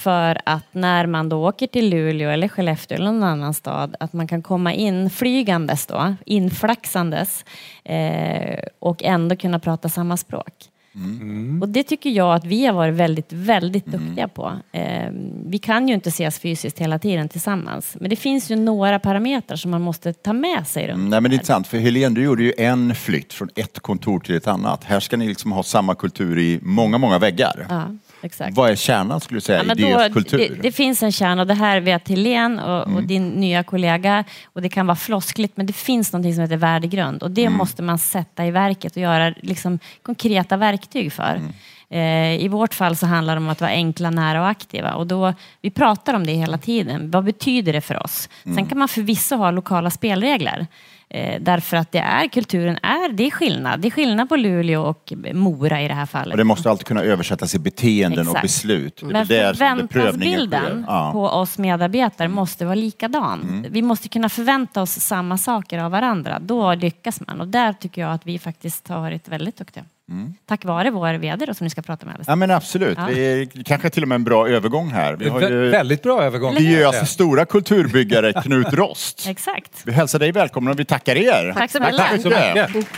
För 0.00 0.40
att 0.44 0.64
när 0.72 1.06
man 1.06 1.28
då 1.28 1.48
åker 1.48 1.66
till 1.66 1.90
Luleå 1.90 2.30
eller 2.30 2.48
Skellefteå 2.48 2.96
eller 2.96 3.12
någon 3.12 3.22
annan 3.22 3.54
stad, 3.54 3.96
att 4.00 4.12
man 4.12 4.28
kan 4.28 4.42
komma 4.42 4.72
in 4.72 5.10
flygandes 5.10 5.86
då, 5.86 6.14
inflaxandes 6.24 7.44
eh, 7.84 8.58
och 8.78 9.02
ändå 9.02 9.36
kunna 9.36 9.58
prata 9.58 9.88
samma 9.88 10.16
språk. 10.16 10.67
Och 11.60 11.68
det 11.68 11.82
tycker 11.82 12.10
jag 12.10 12.34
att 12.34 12.44
vi 12.44 12.66
har 12.66 12.72
varit 12.72 12.94
väldigt, 12.94 13.32
väldigt 13.32 13.86
duktiga 13.86 14.28
på. 14.28 14.52
Eh, 14.72 15.10
vi 15.46 15.58
kan 15.58 15.88
ju 15.88 15.94
inte 15.94 16.08
ses 16.08 16.38
fysiskt 16.38 16.78
hela 16.78 16.98
tiden 16.98 17.28
tillsammans. 17.28 17.96
Men 18.00 18.10
det 18.10 18.16
finns 18.16 18.50
ju 18.50 18.56
några 18.56 18.98
parametrar 18.98 19.56
som 19.56 19.70
man 19.70 19.82
måste 19.82 20.12
ta 20.12 20.32
med 20.32 20.66
sig 20.66 20.88
runt 20.88 21.10
Nej 21.10 21.20
men 21.20 21.30
det 21.30 21.34
är 21.34 21.38
intressant, 21.38 21.66
för 21.66 21.78
Helene 21.78 22.14
du 22.14 22.22
gjorde 22.22 22.42
ju 22.42 22.52
en 22.58 22.94
flytt 22.94 23.32
från 23.32 23.48
ett 23.54 23.80
kontor 23.80 24.20
till 24.20 24.36
ett 24.36 24.46
annat. 24.46 24.84
Här 24.84 25.00
ska 25.00 25.16
ni 25.16 25.28
liksom 25.28 25.52
ha 25.52 25.62
samma 25.62 25.94
kultur 25.94 26.38
i 26.38 26.58
många, 26.62 26.98
många 26.98 27.18
väggar. 27.18 27.66
Ja, 27.68 27.82
exakt. 28.22 28.56
Vad 28.56 28.70
är 28.70 28.76
kärnan 28.76 29.20
skulle 29.20 29.36
du 29.36 29.40
säga 29.40 29.64
Ja, 29.64 29.74
i 29.74 29.82
då, 29.82 29.88
deras 29.98 30.12
kultur? 30.12 30.38
det, 30.38 30.62
det 30.62 30.72
finns 30.72 31.02
en 31.02 31.12
kärna 31.12 31.44
det 31.44 31.54
här 31.54 31.80
vet 31.80 32.08
Helene 32.08 32.62
och, 32.62 32.94
och 32.94 33.02
din 33.02 33.28
nya 33.28 33.62
kollega 33.62 34.24
och 34.44 34.62
det 34.62 34.68
kan 34.68 34.86
vara 34.86 34.96
floskligt 34.96 35.56
men 35.56 35.66
det 35.66 35.72
finns 35.72 36.12
något 36.12 36.34
som 36.34 36.42
heter 36.42 36.56
värdegrund 36.56 37.22
och 37.22 37.30
det 37.30 37.50
måste 37.50 37.82
man 37.82 37.98
sätta 37.98 38.46
i 38.46 38.50
verket 38.50 38.96
och 38.96 39.02
göra 39.02 39.34
liksom, 39.42 39.78
konkreta 40.02 40.56
verktyg 40.56 41.12
för. 41.12 41.40
Eh, 41.90 42.34
I 42.44 42.48
vårt 42.48 42.74
fall 42.74 42.96
så 42.96 43.06
handlar 43.06 43.34
det 43.34 43.40
om 43.40 43.48
att 43.48 43.60
vara 43.60 43.70
enkla, 43.70 44.10
nära 44.10 44.40
och 44.40 44.48
aktiva 44.48 44.94
och 44.94 45.06
då, 45.06 45.34
vi 45.62 45.70
pratar 45.70 46.14
om 46.14 46.26
det 46.26 46.32
hela 46.32 46.58
tiden. 46.58 47.10
Vad 47.10 47.24
betyder 47.24 47.72
det 47.72 47.80
för 47.80 48.04
oss? 48.04 48.28
Sen 48.44 48.66
kan 48.66 48.78
man 48.78 48.88
förvisso 48.88 49.36
ha 49.36 49.50
lokala 49.50 49.90
spelregler. 49.90 50.66
Eh, 51.10 51.40
därför 51.40 51.76
att 51.76 51.92
det 51.92 51.98
är, 51.98 52.28
kulturen 52.28 52.78
är, 52.82 53.12
det 53.12 53.26
är 53.26 53.30
skillnad. 53.30 53.80
Det 53.80 53.88
är 53.88 53.90
skillnad 53.90 54.28
på 54.28 54.36
Luleå 54.36 54.82
och 54.82 55.12
Mora 55.32 55.82
i 55.82 55.88
det 55.88 55.94
här 55.94 56.06
fallet. 56.06 56.32
Och 56.32 56.38
det 56.38 56.44
måste 56.44 56.70
alltid 56.70 56.86
kunna 56.86 57.02
översättas 57.02 57.54
i 57.54 57.58
beteenden 57.58 58.28
och 58.28 58.36
Exakt. 58.36 58.42
beslut. 58.42 59.00
Det 59.00 59.06
är 59.06 59.14
Men 59.14 59.26
förväntansbilden. 59.26 60.84
Ja. 60.88 61.12
på 61.12 61.24
oss 61.24 61.58
medarbetare 61.58 62.28
måste 62.28 62.64
vara 62.64 62.74
likadan. 62.74 63.42
Mm. 63.42 63.72
Vi 63.72 63.82
måste 63.82 64.08
kunna 64.08 64.28
förvänta 64.28 64.82
oss 64.82 64.90
samma 64.90 65.38
saker 65.38 65.78
av 65.78 65.90
varandra. 65.90 66.38
Då 66.40 66.74
lyckas 66.74 67.20
man. 67.26 67.40
Och 67.40 67.48
där 67.48 67.72
tycker 67.72 68.02
jag 68.02 68.12
att 68.12 68.26
vi 68.26 68.38
faktiskt 68.38 68.88
har 68.88 69.00
varit 69.00 69.28
väldigt 69.28 69.56
duktiga. 69.56 69.84
Mm. 70.10 70.34
Tack 70.46 70.64
vare 70.64 70.90
vår 70.90 71.14
VD 71.14 71.46
då, 71.46 71.54
som 71.54 71.64
ni 71.64 71.70
ska 71.70 71.82
prata 71.82 72.06
med 72.06 72.12
alldeles 72.12 72.28
Ja 72.28 72.36
men 72.36 72.50
absolut, 72.50 72.98
Ja. 72.98 73.06
det 73.14 73.20
är 73.20 73.64
kanske 73.64 73.90
till 73.90 74.02
och 74.02 74.08
med 74.08 74.14
en 74.16 74.24
bra 74.24 74.48
övergång 74.48 74.90
här. 74.90 75.16
Vi 75.16 75.28
har 75.28 75.40
ju 75.40 75.68
Väldigt 75.70 76.02
bra 76.02 76.22
övergång. 76.22 76.54
Diös 76.54 77.10
stora 77.10 77.44
kulturbyggare 77.44 78.32
Knut 78.42 78.72
Rost. 78.72 79.24
Exakt. 79.28 79.72
Vi 79.84 79.92
hälsar 79.92 80.18
dig 80.18 80.32
välkommen 80.32 80.72
och 80.72 80.78
vi 80.80 80.84
tackar 80.84 81.16
er. 81.16 81.52
Tack 81.56 81.70
så 81.70 81.78
Tack 81.78 82.12
mycket. 82.12 82.22
så 82.22 82.28
mycket. 82.28 82.88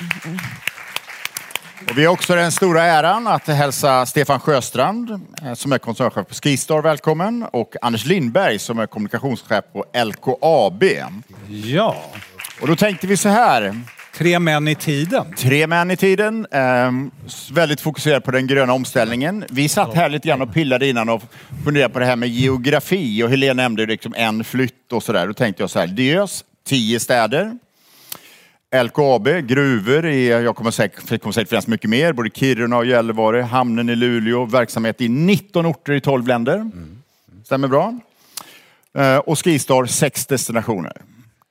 Och 1.90 1.98
vi 1.98 2.04
har 2.04 2.12
också 2.12 2.34
den 2.34 2.52
stora 2.52 2.82
äran 2.82 3.26
att 3.26 3.46
hälsa 3.46 4.06
Stefan 4.06 4.40
Sjöstrand 4.40 5.10
eh, 5.44 5.54
som 5.54 5.72
är 5.72 5.78
koncernchef 5.78 6.26
på 6.28 6.34
Skistar 6.34 6.82
välkommen 6.82 7.46
och 7.52 7.74
Anders 7.82 8.06
Lindberg 8.06 8.58
som 8.58 8.78
är 8.78 8.86
kommunikationschef 8.86 9.64
på 9.72 9.84
LKAB. 10.04 10.84
Ja, 11.48 11.96
Och 12.60 12.68
då 12.68 12.76
tänkte 12.76 13.06
vi 13.06 13.16
så 13.16 13.28
här, 13.28 13.74
tre 14.20 14.38
män 14.38 14.68
i 14.68 14.74
tiden. 14.74 15.34
tre 15.36 15.66
män 15.66 15.90
i 15.90 15.96
tiden, 15.96 16.46
eh, 16.50 16.90
väldigt 17.52 17.80
fokuserade 17.80 18.20
på 18.20 18.30
den 18.30 18.46
gröna 18.46 18.72
omställningen. 18.72 19.44
Vi 19.50 19.68
satt 19.68 19.94
här 19.94 20.08
lite 20.08 20.28
grann 20.28 20.42
och 20.42 20.54
pillade 20.54 20.88
innan 20.88 21.08
och 21.08 21.22
funderade 21.64 21.92
på 21.92 21.98
det 21.98 22.04
här 22.06 22.16
med 22.16 22.28
geografi 22.28 23.22
och 23.22 23.30
Helene 23.30 23.62
nämnde 23.62 23.86
liksom 23.86 24.14
en 24.16 24.44
flytt 24.44 24.92
och 24.92 25.02
sådär. 25.02 25.26
Då 25.26 25.32
tänkte 25.34 25.62
jag 25.62 25.70
så 25.70 25.78
här, 25.78 25.86
Diös, 25.86 26.44
tio 26.66 27.00
städer. 27.00 27.58
LKAB, 28.84 29.28
gruvor 29.46 30.06
i, 30.06 30.28
jag 30.28 30.56
kommer 30.56 30.70
säkert, 30.70 31.08
det 31.08 31.18
kommer 31.18 31.32
säkert 31.32 31.48
finnas 31.48 31.66
mycket 31.66 31.90
mer, 31.90 32.12
både 32.12 32.30
Kiruna 32.34 32.76
och 32.76 32.86
Gällivare, 32.86 33.42
hamnen 33.42 33.88
i 33.88 33.96
Luleå, 33.96 34.44
verksamhet 34.44 35.00
i 35.00 35.08
19 35.08 35.66
orter 35.66 35.92
i 35.92 36.00
12 36.00 36.26
länder. 36.26 36.70
Stämmer 37.44 37.68
bra. 37.68 37.98
Eh, 38.98 39.16
Och 39.16 39.44
Skistar, 39.44 39.86
sex 39.86 40.26
destinationer. 40.26 40.92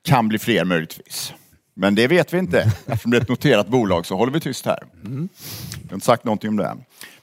Kan 0.03 0.27
bli 0.27 0.39
fler 0.39 0.65
möjligtvis. 0.65 1.33
Men 1.79 1.95
det 1.95 2.07
vet 2.07 2.33
vi 2.33 2.37
inte. 2.37 2.71
Eftersom 2.87 3.11
det 3.11 3.17
är 3.17 3.21
ett 3.21 3.29
noterat 3.29 3.67
bolag 3.67 4.05
så 4.05 4.15
håller 4.15 4.33
vi 4.33 4.39
tyst 4.39 4.65
här. 4.65 4.79
Jag 5.03 5.09
har 5.89 5.93
inte 5.93 6.05
sagt 6.05 6.23
någonting 6.23 6.49
om 6.49 6.57
det. 6.57 6.77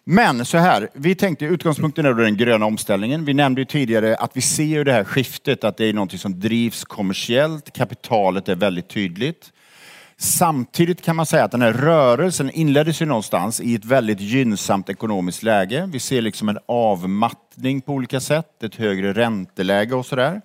Men 0.05 0.45
så 0.45 0.59
här, 0.59 0.89
vi 0.93 1.15
tänkte 1.15 1.45
utgångspunkten 1.45 2.07
är 2.07 2.13
då 2.13 2.23
den 2.23 2.37
gröna 2.37 2.67
omställningen. 2.67 3.25
Vi 3.25 3.35
nämnde 3.35 3.61
ju 3.61 3.65
tidigare 3.65 4.17
att 4.17 4.31
vi 4.35 4.41
ser 4.41 4.65
ju 4.65 4.85
det 4.85 4.93
här 4.93 5.05
skiftet, 5.05 5.65
att 5.65 5.77
det 5.77 5.85
är 5.85 5.93
någonting 5.93 6.19
som 6.19 6.41
drivs 6.41 6.85
kommersiellt. 6.85 7.73
Kapitalet 7.73 8.49
är 8.49 8.55
väldigt 8.55 8.89
tydligt. 8.89 9.53
Samtidigt 10.17 11.03
kan 11.03 11.17
man 11.17 11.27
säga 11.27 11.45
att 11.45 11.51
den 11.51 11.63
här 11.63 11.73
rörelsen 11.73 12.51
inleddes 12.51 13.03
ju 13.03 13.07
någonstans 13.07 13.61
i 13.61 13.75
ett 13.75 13.85
väldigt 13.85 14.21
gynnsamt 14.21 14.89
ekonomiskt 14.89 15.43
läge. 15.43 15.89
Vi 15.93 16.01
ser 16.01 16.23
liksom 16.23 16.49
en 16.49 16.59
avmattning 16.69 17.81
på 17.81 17.93
olika 17.93 18.21
sätt, 18.21 18.63
ett 18.63 18.75
högre 18.75 19.13
ränteläge 19.13 19.95
och 19.95 20.07
sådär. 20.07 20.41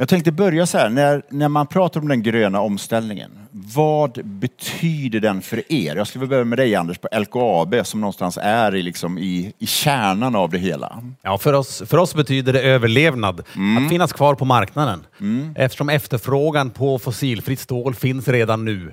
Jag 0.00 0.08
tänkte 0.08 0.32
börja 0.32 0.66
så 0.66 0.78
här, 0.78 0.88
när, 0.88 1.22
när 1.28 1.48
man 1.48 1.66
pratar 1.66 2.00
om 2.00 2.08
den 2.08 2.22
gröna 2.22 2.60
omställningen, 2.60 3.30
vad 3.74 4.24
betyder 4.24 5.20
den 5.20 5.42
för 5.42 5.72
er? 5.72 5.96
Jag 5.96 6.06
skulle 6.06 6.20
vilja 6.20 6.30
börja 6.30 6.44
med 6.44 6.58
dig 6.58 6.74
Anders 6.74 6.98
på 6.98 7.08
LKAB 7.12 7.86
som 7.86 8.00
någonstans 8.00 8.38
är 8.42 8.74
i, 8.74 8.82
liksom, 8.82 9.18
i, 9.18 9.52
i 9.58 9.66
kärnan 9.66 10.36
av 10.36 10.50
det 10.50 10.58
hela. 10.58 11.02
Ja, 11.22 11.38
för 11.38 11.52
oss, 11.52 11.82
för 11.86 11.98
oss 11.98 12.14
betyder 12.14 12.52
det 12.52 12.62
överlevnad. 12.62 13.40
Att 13.40 13.88
finnas 13.88 14.12
kvar 14.12 14.34
på 14.34 14.44
marknaden. 14.44 15.06
Eftersom 15.56 15.88
efterfrågan 15.88 16.70
på 16.70 16.98
fossilfritt 16.98 17.60
stål 17.60 17.94
finns 17.94 18.28
redan 18.28 18.64
nu. 18.64 18.92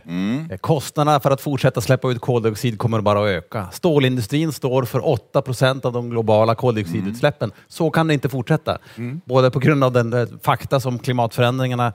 Eh, 0.51 0.57
Kostnaderna 0.57 1.19
för 1.19 1.31
att 1.31 1.41
fortsätta 1.41 1.81
släppa 1.81 2.11
ut 2.11 2.21
koldioxid 2.21 2.77
kommer 2.79 3.01
bara 3.01 3.19
att 3.19 3.27
öka. 3.27 3.67
Stålindustrin 3.71 4.51
står 4.51 4.83
för 4.83 5.07
8 5.07 5.41
procent 5.41 5.85
av 5.85 5.93
de 5.93 6.09
globala 6.09 6.55
koldioxidutsläppen. 6.55 7.51
Så 7.67 7.89
kan 7.89 8.07
det 8.07 8.13
inte 8.13 8.29
fortsätta. 8.29 8.77
Både 9.25 9.51
på 9.51 9.59
grund 9.59 9.83
av 9.83 9.91
den 9.91 10.39
fakta 10.43 10.79
som 10.79 10.99
klimatförändringarna 10.99 11.93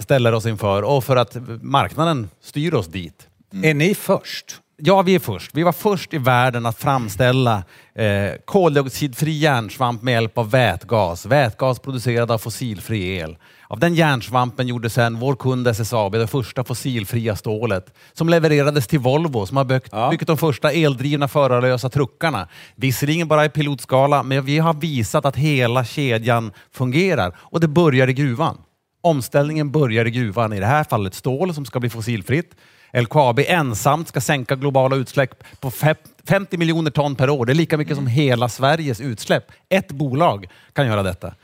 ställer 0.00 0.32
oss 0.32 0.46
inför 0.46 0.82
och 0.82 1.04
för 1.04 1.16
att 1.16 1.36
marknaden 1.62 2.28
styr 2.42 2.74
oss 2.74 2.86
dit. 2.86 3.26
Är 3.62 3.74
ni 3.74 3.94
först? 3.94 4.60
Ja, 4.80 5.02
vi 5.02 5.14
är 5.14 5.18
först. 5.18 5.50
Vi 5.54 5.62
var 5.62 5.72
först 5.72 6.14
i 6.14 6.18
världen 6.18 6.66
att 6.66 6.78
framställa 6.78 7.62
eh, 7.94 8.30
koldioxidfri 8.44 9.32
järnsvamp 9.32 10.02
med 10.02 10.12
hjälp 10.12 10.38
av 10.38 10.50
vätgas. 10.50 11.26
Vätgas 11.26 11.78
producerad 11.78 12.30
av 12.30 12.38
fossilfri 12.38 13.16
el. 13.16 13.36
Av 13.68 13.78
den 13.78 13.94
järnsvampen 13.94 14.68
gjorde 14.68 14.90
sedan 14.90 15.18
vår 15.20 15.34
kund 15.36 15.68
SSAB 15.68 16.12
det 16.12 16.26
första 16.26 16.64
fossilfria 16.64 17.36
stålet 17.36 17.94
som 18.12 18.28
levererades 18.28 18.86
till 18.86 18.98
Volvo 18.98 19.46
som 19.46 19.56
har 19.56 19.64
byggt, 19.64 19.88
Ja. 19.92 20.10
byggt 20.10 20.26
de 20.26 20.36
första 20.36 20.72
eldrivna 20.72 21.28
förarlösa 21.28 21.88
truckarna. 21.88 22.48
Visserligen 22.74 23.28
bara 23.28 23.44
i 23.44 23.48
pilotskala, 23.48 24.22
men 24.22 24.44
vi 24.44 24.58
har 24.58 24.74
visat 24.74 25.24
att 25.24 25.36
hela 25.36 25.84
kedjan 25.84 26.52
fungerar 26.72 27.36
och 27.38 27.60
det 27.60 27.68
börjar 27.68 28.08
i 28.08 28.12
gruvan. 28.12 28.58
Omställningen 29.00 29.70
börjar 29.70 30.04
i 30.06 30.10
gruvan, 30.10 30.52
i 30.52 30.60
det 30.60 30.66
här 30.66 30.84
fallet 30.84 31.14
stål 31.14 31.54
som 31.54 31.64
ska 31.64 31.80
bli 31.80 31.90
fossilfritt. 31.90 32.54
LKAB 32.92 33.38
ensamt 33.38 34.08
ska 34.08 34.20
sänka 34.20 34.56
globala 34.56 34.96
utsläpp 34.96 35.44
på 35.60 35.70
fe- 35.70 35.96
50 36.28 36.56
miljoner 36.56 36.90
ton 36.90 37.14
per 37.16 37.30
år. 37.30 37.46
Det 37.46 37.52
är 37.52 37.54
lika 37.54 37.76
mycket 37.76 37.96
som 37.96 38.06
hela 38.06 38.48
Sveriges 38.48 39.00
utsläpp. 39.00 39.44
Ett 39.68 39.88
bolag 39.92 40.46
kan 40.72 40.86
göra 40.86 41.02
detta. 41.02 41.34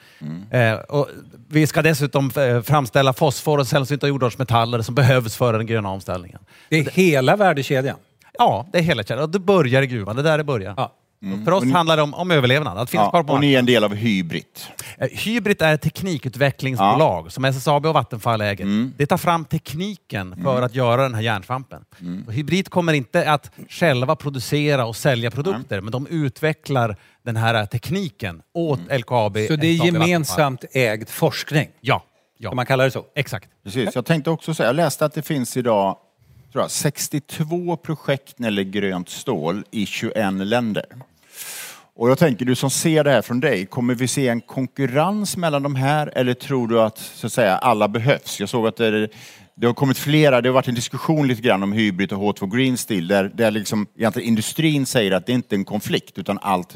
Eh, 0.51 0.75
och 0.75 1.09
vi 1.49 1.67
ska 1.67 1.83
dessutom 1.83 2.31
eh, 2.37 2.62
framställa 2.62 3.12
fosfor 3.12 3.59
och 3.59 3.67
sällsynta 3.67 4.09
jordartsmetaller 4.09 4.83
som 4.83 4.95
behövs 4.95 5.37
för 5.37 5.53
den 5.53 5.67
gröna 5.67 5.88
omställningen. 5.88 6.40
Det 6.69 6.79
är 6.79 6.90
hela 6.90 7.37
värdekedjan. 7.37 7.97
Ja, 8.38 8.67
det 8.73 8.79
är 8.79 8.83
hela 8.83 9.03
kedjan. 9.03 9.31
Det 9.31 9.38
börjar 9.38 9.83
i 9.83 9.87
gruvan. 9.87 10.17
Det 10.17 10.23
är 10.23 10.25
där 10.25 10.38
det 10.38 10.45
börjar. 10.45 10.75
Ja. 10.77 10.93
För 11.44 11.52
oss 11.52 11.72
handlar 11.72 11.96
det 11.96 12.02
om, 12.02 12.14
om 12.14 12.30
överlevnad. 12.30 12.78
Att 12.78 12.90
finnas 12.90 13.10
kvar 13.10 13.20
Ja, 13.20 13.24
på 13.24 13.32
och 13.32 13.40
ni 13.40 13.54
är 13.54 13.58
en 13.58 13.66
del 13.66 13.84
av 13.84 13.94
Hybrid. 13.94 14.44
Eh, 14.98 15.08
Hybrid 15.10 15.62
är 15.62 15.74
ett 15.74 15.82
teknikutvecklingsbolag 15.82 17.32
som 17.32 17.44
SSAB 17.44 17.87
och 17.87 17.94
Vattenfall 17.94 18.40
äger. 18.40 18.90
Det 18.96 19.06
tar 19.06 19.16
fram 19.16 19.44
tekniken 19.44 20.42
för 20.42 20.62
att 20.62 20.74
göra 20.74 21.02
den 21.02 21.14
här 21.14 21.22
järnsvampen. 21.22 21.84
Och 22.26 22.32
Hybrid 22.32 22.68
kommer 22.68 22.92
inte 22.92 23.30
att 23.32 23.50
själva 23.68 24.16
producera 24.16 24.87
och 24.87 24.96
sälja 24.96 25.30
produkter, 25.30 25.80
men 25.80 25.92
de 25.92 26.06
utvecklar 26.06 26.96
den 27.22 27.37
här 27.37 27.66
tekniken 27.66 28.42
åt 28.54 28.80
LKAB. 28.98 29.37
Så 29.37 29.56
det 29.56 29.66
är 29.66 29.74
SSAB, 29.74 29.78
Vattenfall. 29.78 30.08
gemensamt 30.08 30.64
ägd 30.72 31.08
forskning? 31.08 31.68
Ja. 31.80 32.04
ja. 32.38 32.50
Kan 32.50 32.56
man 32.56 32.66
kalla 32.66 32.84
det 32.84 32.90
så? 32.90 33.04
Exakt. 33.14 33.48
Precis. 33.64 33.94
Jag 33.94 34.06
tänkte 34.06 34.30
också 34.30 34.54
säga, 34.54 34.68
jag 34.68 34.76
läste 34.76 35.04
att 35.04 35.14
det 35.14 35.22
finns 35.22 35.56
idag 35.56 35.96
tror 36.54 36.64
jag, 36.64 36.70
62 36.70 37.76
projekt 37.76 38.38
när 38.38 38.50
det 38.50 38.62
gäller 38.62 38.72
grönt 38.72 39.08
stål 39.08 39.64
i 39.70 39.87
21 39.87 40.32
länder. 40.32 40.84
Och 41.96 42.11
jag 42.11 42.18
tänker, 42.18 42.44
du 42.44 42.54
som 42.54 42.70
ser 42.70 43.04
det 43.04 43.11
här 43.11 43.22
från 43.22 43.40
dig, 43.40 43.66
kommer 43.66 43.94
vi 43.94 44.09
se 44.09 44.28
en 44.28 44.40
konkurrens 44.40 45.37
mellan 45.37 45.62
de 45.62 45.74
här 45.76 46.12
eller 46.14 46.35
tror 46.35 46.68
du 46.68 46.80
att, 46.80 46.98
så 46.98 47.26
att 47.26 47.33
säga, 47.33 47.57
alla 47.59 47.88
behövs? 47.88 48.40
Jag 48.40 48.48
såg 48.48 48.66
att 48.66 48.76
det, 48.76 49.09
det 49.57 49.66
har 49.66 49.74
kommit 49.74 49.98
flera, 49.98 50.40
det 50.40 50.48
har 50.48 50.54
varit 50.54 50.68
en 50.68 50.74
diskussion 50.74 51.26
lite 51.28 51.42
grann 51.42 51.62
om 51.62 51.72
Hybrid 51.72 52.12
och 52.12 52.18
H2 52.38 52.57
Green 52.57 52.76
Steel 52.76 53.09
där, 53.09 53.24
där 53.35 53.50
liksom, 53.50 53.87
egentligen 53.98 54.28
industrin 54.28 54.87
säger 54.87 55.12
att 55.12 55.26
det 55.26 55.33
inte 55.33 55.54
är 55.54 55.59
en 55.59 55.64
konflikt 55.64 56.18
utan 56.18 56.38
allt, 56.42 56.74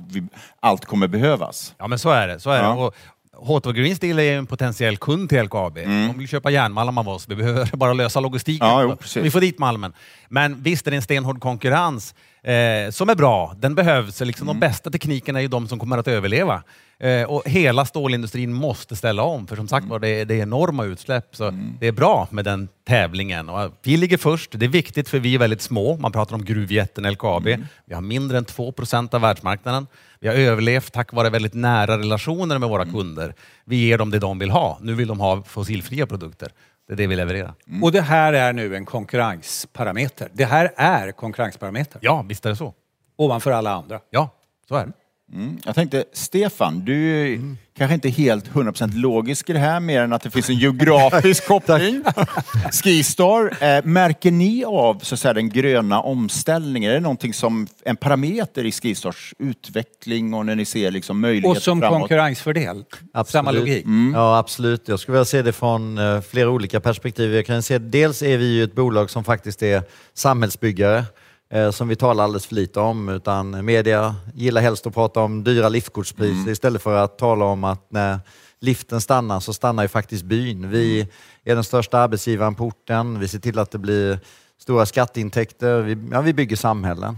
allt 0.60 0.84
kommer 0.84 1.08
behövas. 1.08 1.74
Ja, 1.78 1.86
men 1.86 1.98
så 1.98 2.10
är 2.10 2.28
det. 2.28 2.40
Så 2.40 2.50
är 2.50 2.62
Ja. 2.62 2.68
det. 2.68 2.74
Och 2.82 2.94
H2 3.38 3.72
Green 3.72 3.96
Steel 3.96 4.18
är 4.18 4.38
en 4.38 4.46
potentiell 4.46 4.96
kund 4.96 5.28
till 5.28 5.42
LKAB. 5.42 5.74
De 5.74 6.14
vill 6.18 6.28
köpa 6.28 6.50
järnmalm 6.50 6.98
av 6.98 7.08
oss. 7.08 7.28
Vi 7.28 7.36
behöver 7.36 7.76
bara 7.76 7.92
lösa 7.92 8.20
logistiken. 8.20 8.68
Ja, 8.68 8.82
jo, 8.82 8.96
vi 9.22 9.30
får 9.30 9.40
dit 9.40 9.58
malmen. 9.58 9.92
Men 10.28 10.62
visst 10.62 10.86
är 10.86 10.90
det 10.90 10.96
en 10.96 11.02
stenhård 11.02 11.40
konkurrens 11.40 12.14
eh, 12.42 12.90
som 12.90 13.08
är 13.08 13.14
bra. 13.14 13.54
Den 13.58 13.74
behövs. 13.74 14.20
Liksom 14.20 14.46
De 14.46 14.60
bästa 14.60 14.90
teknikerna 14.90 15.38
är 15.38 15.42
ju 15.42 15.48
de 15.48 15.68
som 15.68 15.78
kommer 15.78 15.98
att 15.98 16.08
överleva. 16.08 16.62
Eh, 17.00 17.22
och 17.22 17.42
hela 17.48 17.84
stålindustrin 17.84 18.52
måste 18.52 18.96
ställa 18.96 19.22
om, 19.22 19.46
för 19.46 19.56
som 19.56 19.68
sagt 19.68 19.86
var, 19.86 19.98
det, 19.98 20.08
är- 20.08 20.24
det 20.24 20.34
är 20.34 20.42
enorma 20.42 20.84
utsläpp. 20.84 21.36
Så 21.36 21.50
det 21.80 21.86
är 21.86 21.92
bra 21.92 22.28
med 22.30 22.44
den 22.44 22.68
tävlingen. 22.88 23.48
Och 23.48 23.72
vi 23.82 23.96
ligger 23.96 24.16
först. 24.16 24.50
Det 24.52 24.66
är 24.66 24.70
viktigt 24.70 25.08
för 25.08 25.18
vi 25.18 25.34
är 25.34 25.38
väldigt 25.38 25.62
små. 25.62 25.96
Man 25.96 26.12
pratar 26.12 26.34
om 26.34 26.44
gruvjätten 26.44 27.12
LKAB. 27.12 27.44
Vi 27.84 27.94
har 27.94 28.00
mindre 28.00 28.38
än 28.38 28.44
2% 28.44 29.14
av 29.14 29.20
världsmarknaden. 29.20 29.86
Vi 30.20 30.28
har 30.28 30.34
överlevt 30.34 30.92
tack 30.92 31.12
vare 31.12 31.30
väldigt 31.30 31.54
nära 31.54 31.98
relationer 31.98 32.58
med 32.58 32.68
våra 32.68 32.84
kunder. 32.84 33.34
Vi 33.64 33.76
ger 33.76 33.98
dem 33.98 34.10
det 34.10 34.18
de 34.18 34.38
vill 34.38 34.50
ha. 34.50 34.78
Nu 34.80 34.94
vill 34.94 35.08
de 35.08 35.20
ha 35.20 35.42
fossilfria 35.42 36.06
produkter. 36.06 36.52
Det 36.86 36.92
är 36.92 36.96
det 36.96 37.06
vi 37.06 37.16
levererar. 37.16 37.54
Och 37.82 37.92
det 37.92 38.00
här 38.00 38.32
är 38.32 38.52
nu 38.52 38.76
en 38.76 38.84
konkurrensparameter. 38.84 40.28
Det 40.32 40.44
här 40.44 40.72
är 40.76 41.12
konkurrensparameter. 41.12 41.98
Ja, 42.02 42.24
visst 42.28 42.46
är 42.46 42.50
det 42.50 42.56
så. 42.56 42.74
Ovanför 43.16 43.50
alla 43.50 43.72
andra. 43.72 44.00
Ja, 44.10 44.30
så 44.68 44.74
är 44.74 44.86
det. 44.86 44.92
Mm. 45.32 45.58
Jag 45.64 45.74
tänkte, 45.74 46.04
Stefan, 46.12 46.84
du 46.84 47.10
är 47.10 47.56
kanske 47.78 47.94
inte 47.94 48.08
helt 48.08 48.48
100% 48.50 48.96
logisk 48.96 49.50
i 49.50 49.52
det 49.52 49.58
här, 49.58 49.80
mer 49.80 50.02
än 50.02 50.12
att 50.12 50.22
det 50.22 50.30
finns 50.30 50.48
en 50.48 50.54
geografisk 50.56 51.46
koppling. 51.48 52.02
Skistar, 52.72 53.56
eh, 53.60 53.84
märker 53.84 54.30
ni 54.30 54.64
av 54.64 54.98
så 55.02 55.14
att 55.14 55.20
säga, 55.20 55.34
den 55.34 55.48
gröna 55.48 56.00
omställningen? 56.00 56.90
Är 56.90 56.94
det 56.94 57.00
någonting 57.00 57.34
som 57.34 57.66
en 57.84 57.96
parameter 57.96 58.64
i 58.66 58.72
Skistars 58.72 59.34
utveckling 59.38 60.34
och 60.34 60.46
när 60.46 60.54
ni 60.54 60.64
ser 60.64 60.90
liksom 60.90 61.20
möjligheter 61.20 61.56
Och 61.56 61.62
som 61.62 61.80
framåt? 61.80 61.98
konkurrensfördel. 61.98 62.84
Samma 63.26 63.50
logik. 63.50 63.84
Ja, 64.14 64.38
absolut. 64.38 64.88
Jag 64.88 65.00
skulle 65.00 65.12
vilja 65.14 65.24
se 65.24 65.42
det 65.42 65.52
från 65.52 65.98
eh, 65.98 66.20
flera 66.20 66.50
olika 66.50 66.80
perspektiv. 66.80 67.34
Jag 67.34 67.46
kan 67.46 67.62
se, 67.62 67.78
dels 67.78 68.22
är 68.22 68.38
vi 68.38 68.54
ju 68.54 68.64
ett 68.64 68.74
bolag 68.74 69.10
som 69.10 69.24
faktiskt 69.24 69.62
är 69.62 69.82
samhällsbyggare, 70.14 71.04
som 71.72 71.88
vi 71.88 71.96
talar 71.96 72.24
alldeles 72.24 72.46
för 72.46 72.54
lite 72.54 72.80
om. 72.80 73.08
Utan 73.08 73.64
media 73.64 74.14
gillar 74.34 74.60
helst 74.60 74.86
att 74.86 74.94
prata 74.94 75.20
om 75.20 75.44
dyra 75.44 75.68
liftkortspriser 75.68 76.50
istället 76.50 76.82
för 76.82 76.96
att 76.96 77.18
tala 77.18 77.44
om 77.44 77.64
att 77.64 77.90
när 77.90 78.20
liften 78.60 79.00
stannar 79.00 79.40
så 79.40 79.52
stannar 79.52 79.82
ju 79.82 79.88
faktiskt 79.88 80.24
byn. 80.24 80.70
Vi 80.70 81.08
är 81.44 81.54
den 81.54 81.64
största 81.64 81.98
arbetsgivaren 81.98 82.54
på 82.54 82.64
orten. 82.64 83.20
Vi 83.20 83.28
ser 83.28 83.38
till 83.38 83.58
att 83.58 83.70
det 83.70 83.78
blir 83.78 84.18
stora 84.58 84.86
skatteintäkter. 84.86 85.80
Vi, 85.80 85.98
ja, 86.12 86.20
vi 86.20 86.32
bygger 86.32 86.56
samhällen. 86.56 87.16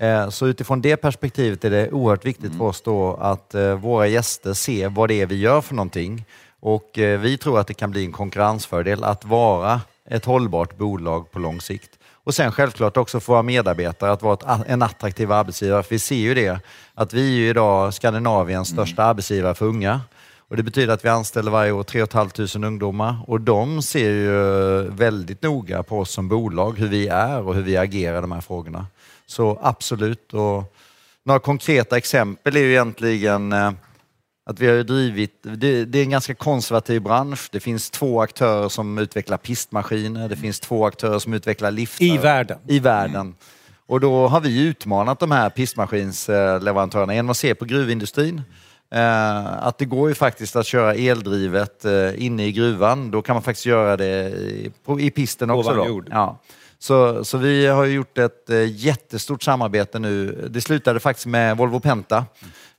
Eh, 0.00 0.28
så 0.28 0.46
utifrån 0.46 0.80
det 0.80 0.96
perspektivet 0.96 1.64
är 1.64 1.70
det 1.70 1.90
oerhört 1.90 2.24
viktigt 2.24 2.56
för 2.56 2.64
oss 2.64 2.80
då 2.80 3.14
att 3.14 3.54
eh, 3.54 3.74
våra 3.74 4.06
gäster 4.06 4.52
ser 4.52 4.88
vad 4.88 5.08
det 5.08 5.20
är 5.20 5.26
vi 5.26 5.36
gör 5.36 5.60
för 5.60 5.74
någonting. 5.74 6.24
Och 6.60 6.98
eh, 6.98 7.20
vi 7.20 7.38
tror 7.38 7.60
att 7.60 7.66
det 7.66 7.74
kan 7.74 7.90
bli 7.90 8.04
en 8.04 8.12
konkurrensfördel 8.12 9.04
att 9.04 9.24
vara 9.24 9.80
ett 10.10 10.24
hållbart 10.24 10.78
bolag 10.78 11.30
på 11.30 11.38
lång 11.38 11.60
sikt. 11.60 11.97
Och 12.28 12.34
sen 12.34 12.52
självklart 12.52 12.96
också 12.96 13.20
för 13.20 13.32
våra 13.32 13.42
medarbetare 13.42 14.12
att 14.12 14.22
vara 14.22 14.64
en 14.66 14.82
attraktiv 14.82 15.32
arbetsgivare. 15.32 15.82
För 15.82 15.90
vi 15.90 15.98
ser 15.98 16.16
ju 16.16 16.34
det 16.34 16.60
att 16.94 17.12
vi 17.12 17.20
är 17.20 17.36
ju 17.36 17.48
idag 17.48 17.94
Skandinaviens 17.94 18.68
största 18.68 19.04
arbetsgivare 19.04 19.54
för 19.54 19.66
unga. 19.66 20.00
Och 20.48 20.56
det 20.56 20.62
betyder 20.62 20.94
att 20.94 21.04
vi 21.04 21.08
anställer 21.08 21.50
varje 21.50 21.72
år 21.72 21.82
3 21.82 22.06
500 22.06 22.68
ungdomar 22.68 23.16
och 23.26 23.40
de 23.40 23.82
ser 23.82 24.10
ju 24.10 24.32
väldigt 24.90 25.42
noga 25.42 25.82
på 25.82 25.98
oss 25.98 26.10
som 26.10 26.28
bolag, 26.28 26.78
hur 26.78 26.88
vi 26.88 27.08
är 27.08 27.40
och 27.40 27.54
hur 27.54 27.62
vi 27.62 27.76
agerar 27.76 28.18
i 28.18 28.20
de 28.20 28.32
här 28.32 28.40
frågorna. 28.40 28.86
Så 29.26 29.58
absolut. 29.62 30.34
Och 30.34 30.74
några 31.24 31.40
konkreta 31.40 31.96
exempel 31.96 32.56
är 32.56 32.60
ju 32.60 32.70
egentligen 32.70 33.52
eh, 33.52 33.70
att 34.48 34.60
vi 34.60 34.66
har 34.66 34.82
drivit, 34.82 35.32
det, 35.42 35.84
det 35.84 35.98
är 35.98 36.02
en 36.02 36.10
ganska 36.10 36.34
konservativ 36.34 37.02
bransch. 37.02 37.48
Det 37.52 37.60
finns 37.60 37.90
två 37.90 38.22
aktörer 38.22 38.68
som 38.68 38.98
utvecklar 38.98 39.36
pistmaskiner, 39.36 40.28
det 40.28 40.36
finns 40.36 40.60
två 40.60 40.86
aktörer 40.86 41.18
som 41.18 41.34
utvecklar 41.34 41.70
liftar. 41.70 42.04
I 42.04 42.18
världen. 42.18 42.58
I 42.68 42.78
världen. 42.78 43.34
Och 43.86 44.00
då 44.00 44.28
har 44.28 44.40
vi 44.40 44.62
utmanat 44.62 45.20
de 45.20 45.30
här 45.30 45.50
pistmaskinsleverantörerna 45.50 47.14
genom 47.14 47.30
att 47.30 47.36
se 47.36 47.54
på 47.54 47.64
gruvindustrin. 47.64 48.42
Eh, 48.90 49.66
att 49.66 49.78
det 49.78 49.84
går 49.84 50.08
ju 50.08 50.14
faktiskt 50.14 50.56
att 50.56 50.66
köra 50.66 50.94
eldrivet 50.94 51.84
eh, 51.84 52.24
inne 52.24 52.46
i 52.46 52.52
gruvan. 52.52 53.10
Då 53.10 53.22
kan 53.22 53.34
man 53.34 53.42
faktiskt 53.42 53.66
göra 53.66 53.96
det 53.96 54.28
i, 54.28 54.72
på, 54.84 55.00
i 55.00 55.10
pisten 55.10 55.50
också. 55.50 55.70
Ovan 55.70 55.88
jord. 55.88 56.08
Ja. 56.10 56.38
Så, 56.80 57.24
så 57.24 57.38
vi 57.38 57.66
har 57.66 57.84
gjort 57.84 58.18
ett 58.18 58.50
eh, 58.50 58.64
jättestort 58.76 59.42
samarbete 59.42 59.98
nu. 59.98 60.48
Det 60.50 60.60
slutade 60.60 61.00
faktiskt 61.00 61.26
med 61.26 61.56
Volvo 61.56 61.80
Penta. 61.80 62.24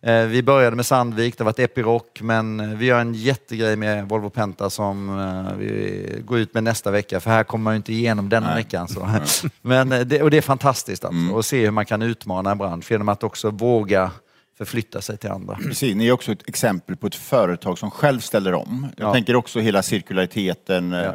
Eh, 0.02 0.24
vi 0.24 0.44
började 0.44 0.76
med 0.76 0.86
Sandvik, 0.86 1.38
det 1.38 1.44
har 1.44 1.46
varit 1.46 1.60
Epiroc, 1.60 2.02
men 2.20 2.78
vi 2.78 2.86
gör 2.86 3.00
en 3.00 3.14
jättegrej 3.14 3.76
med 3.76 4.10
Volvo 4.10 4.30
Penta 4.30 4.70
som 4.70 5.20
eh, 5.20 5.58
vi 5.58 6.22
går 6.26 6.40
ut 6.40 6.54
med 6.54 6.64
nästa 6.64 6.92
vecka, 6.92 7.20
för 7.20 7.30
här 7.32 7.44
kommer 7.44 7.64
man 7.64 7.74
ju 7.74 7.78
inte 7.78 7.94
igenom 7.94 8.30
denna 8.30 8.56
veckan. 8.56 8.88
Så. 8.88 9.10
Men, 9.62 9.92
eh, 9.92 10.00
det, 10.00 10.22
och 10.22 10.32
det 10.32 10.38
är 10.38 10.42
fantastiskt 10.42 11.06
alltså, 11.06 11.38
att 11.40 11.46
se 11.46 11.64
hur 11.64 11.72
man 11.72 11.86
kan 11.86 12.02
utmana 12.02 12.52
en 12.52 12.58
bransch 12.58 12.92
genom 12.92 13.10
att 13.10 13.24
också 13.24 13.50
våga 13.50 14.12
förflytta 14.58 15.02
sig 15.02 15.18
till 15.18 15.30
andra. 15.30 15.56
Precis, 15.56 15.96
ni 15.96 16.08
är 16.08 16.12
också 16.12 16.32
ett 16.32 16.50
exempel 16.50 16.96
på 16.96 17.08
ett 17.08 17.16
företag 17.16 17.78
som 17.78 17.92
själv 17.92 18.20
ställer 18.20 18.54
om. 18.54 18.88
Jag 18.98 19.08
Ja. 19.08 19.14
tänker 19.14 19.36
också 19.36 19.60
hela 19.60 19.82
cirkulariteten. 19.84 20.94
eh, 20.94 21.12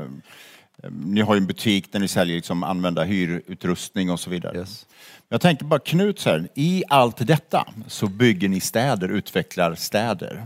Ni 0.90 1.20
har 1.20 1.34
ju 1.34 1.38
en 1.38 1.46
butik 1.46 1.92
där 1.92 2.00
ni 2.00 2.08
säljer 2.08 2.36
liksom 2.36 2.62
använda 2.62 3.04
hyrutrustning 3.04 4.10
och 4.10 4.20
så 4.20 4.30
vidare. 4.30 4.58
Yes. 4.58 4.86
Jag 5.28 5.40
tänker 5.40 5.64
bara 5.64 5.80
Knut, 5.80 6.18
så 6.18 6.30
här, 6.30 6.48
i 6.54 6.84
allt 6.88 7.26
detta 7.26 7.66
så 7.86 8.06
bygger 8.06 8.48
ni 8.48 8.60
städer, 8.60 9.08
utvecklar 9.08 9.74
städer. 9.74 10.42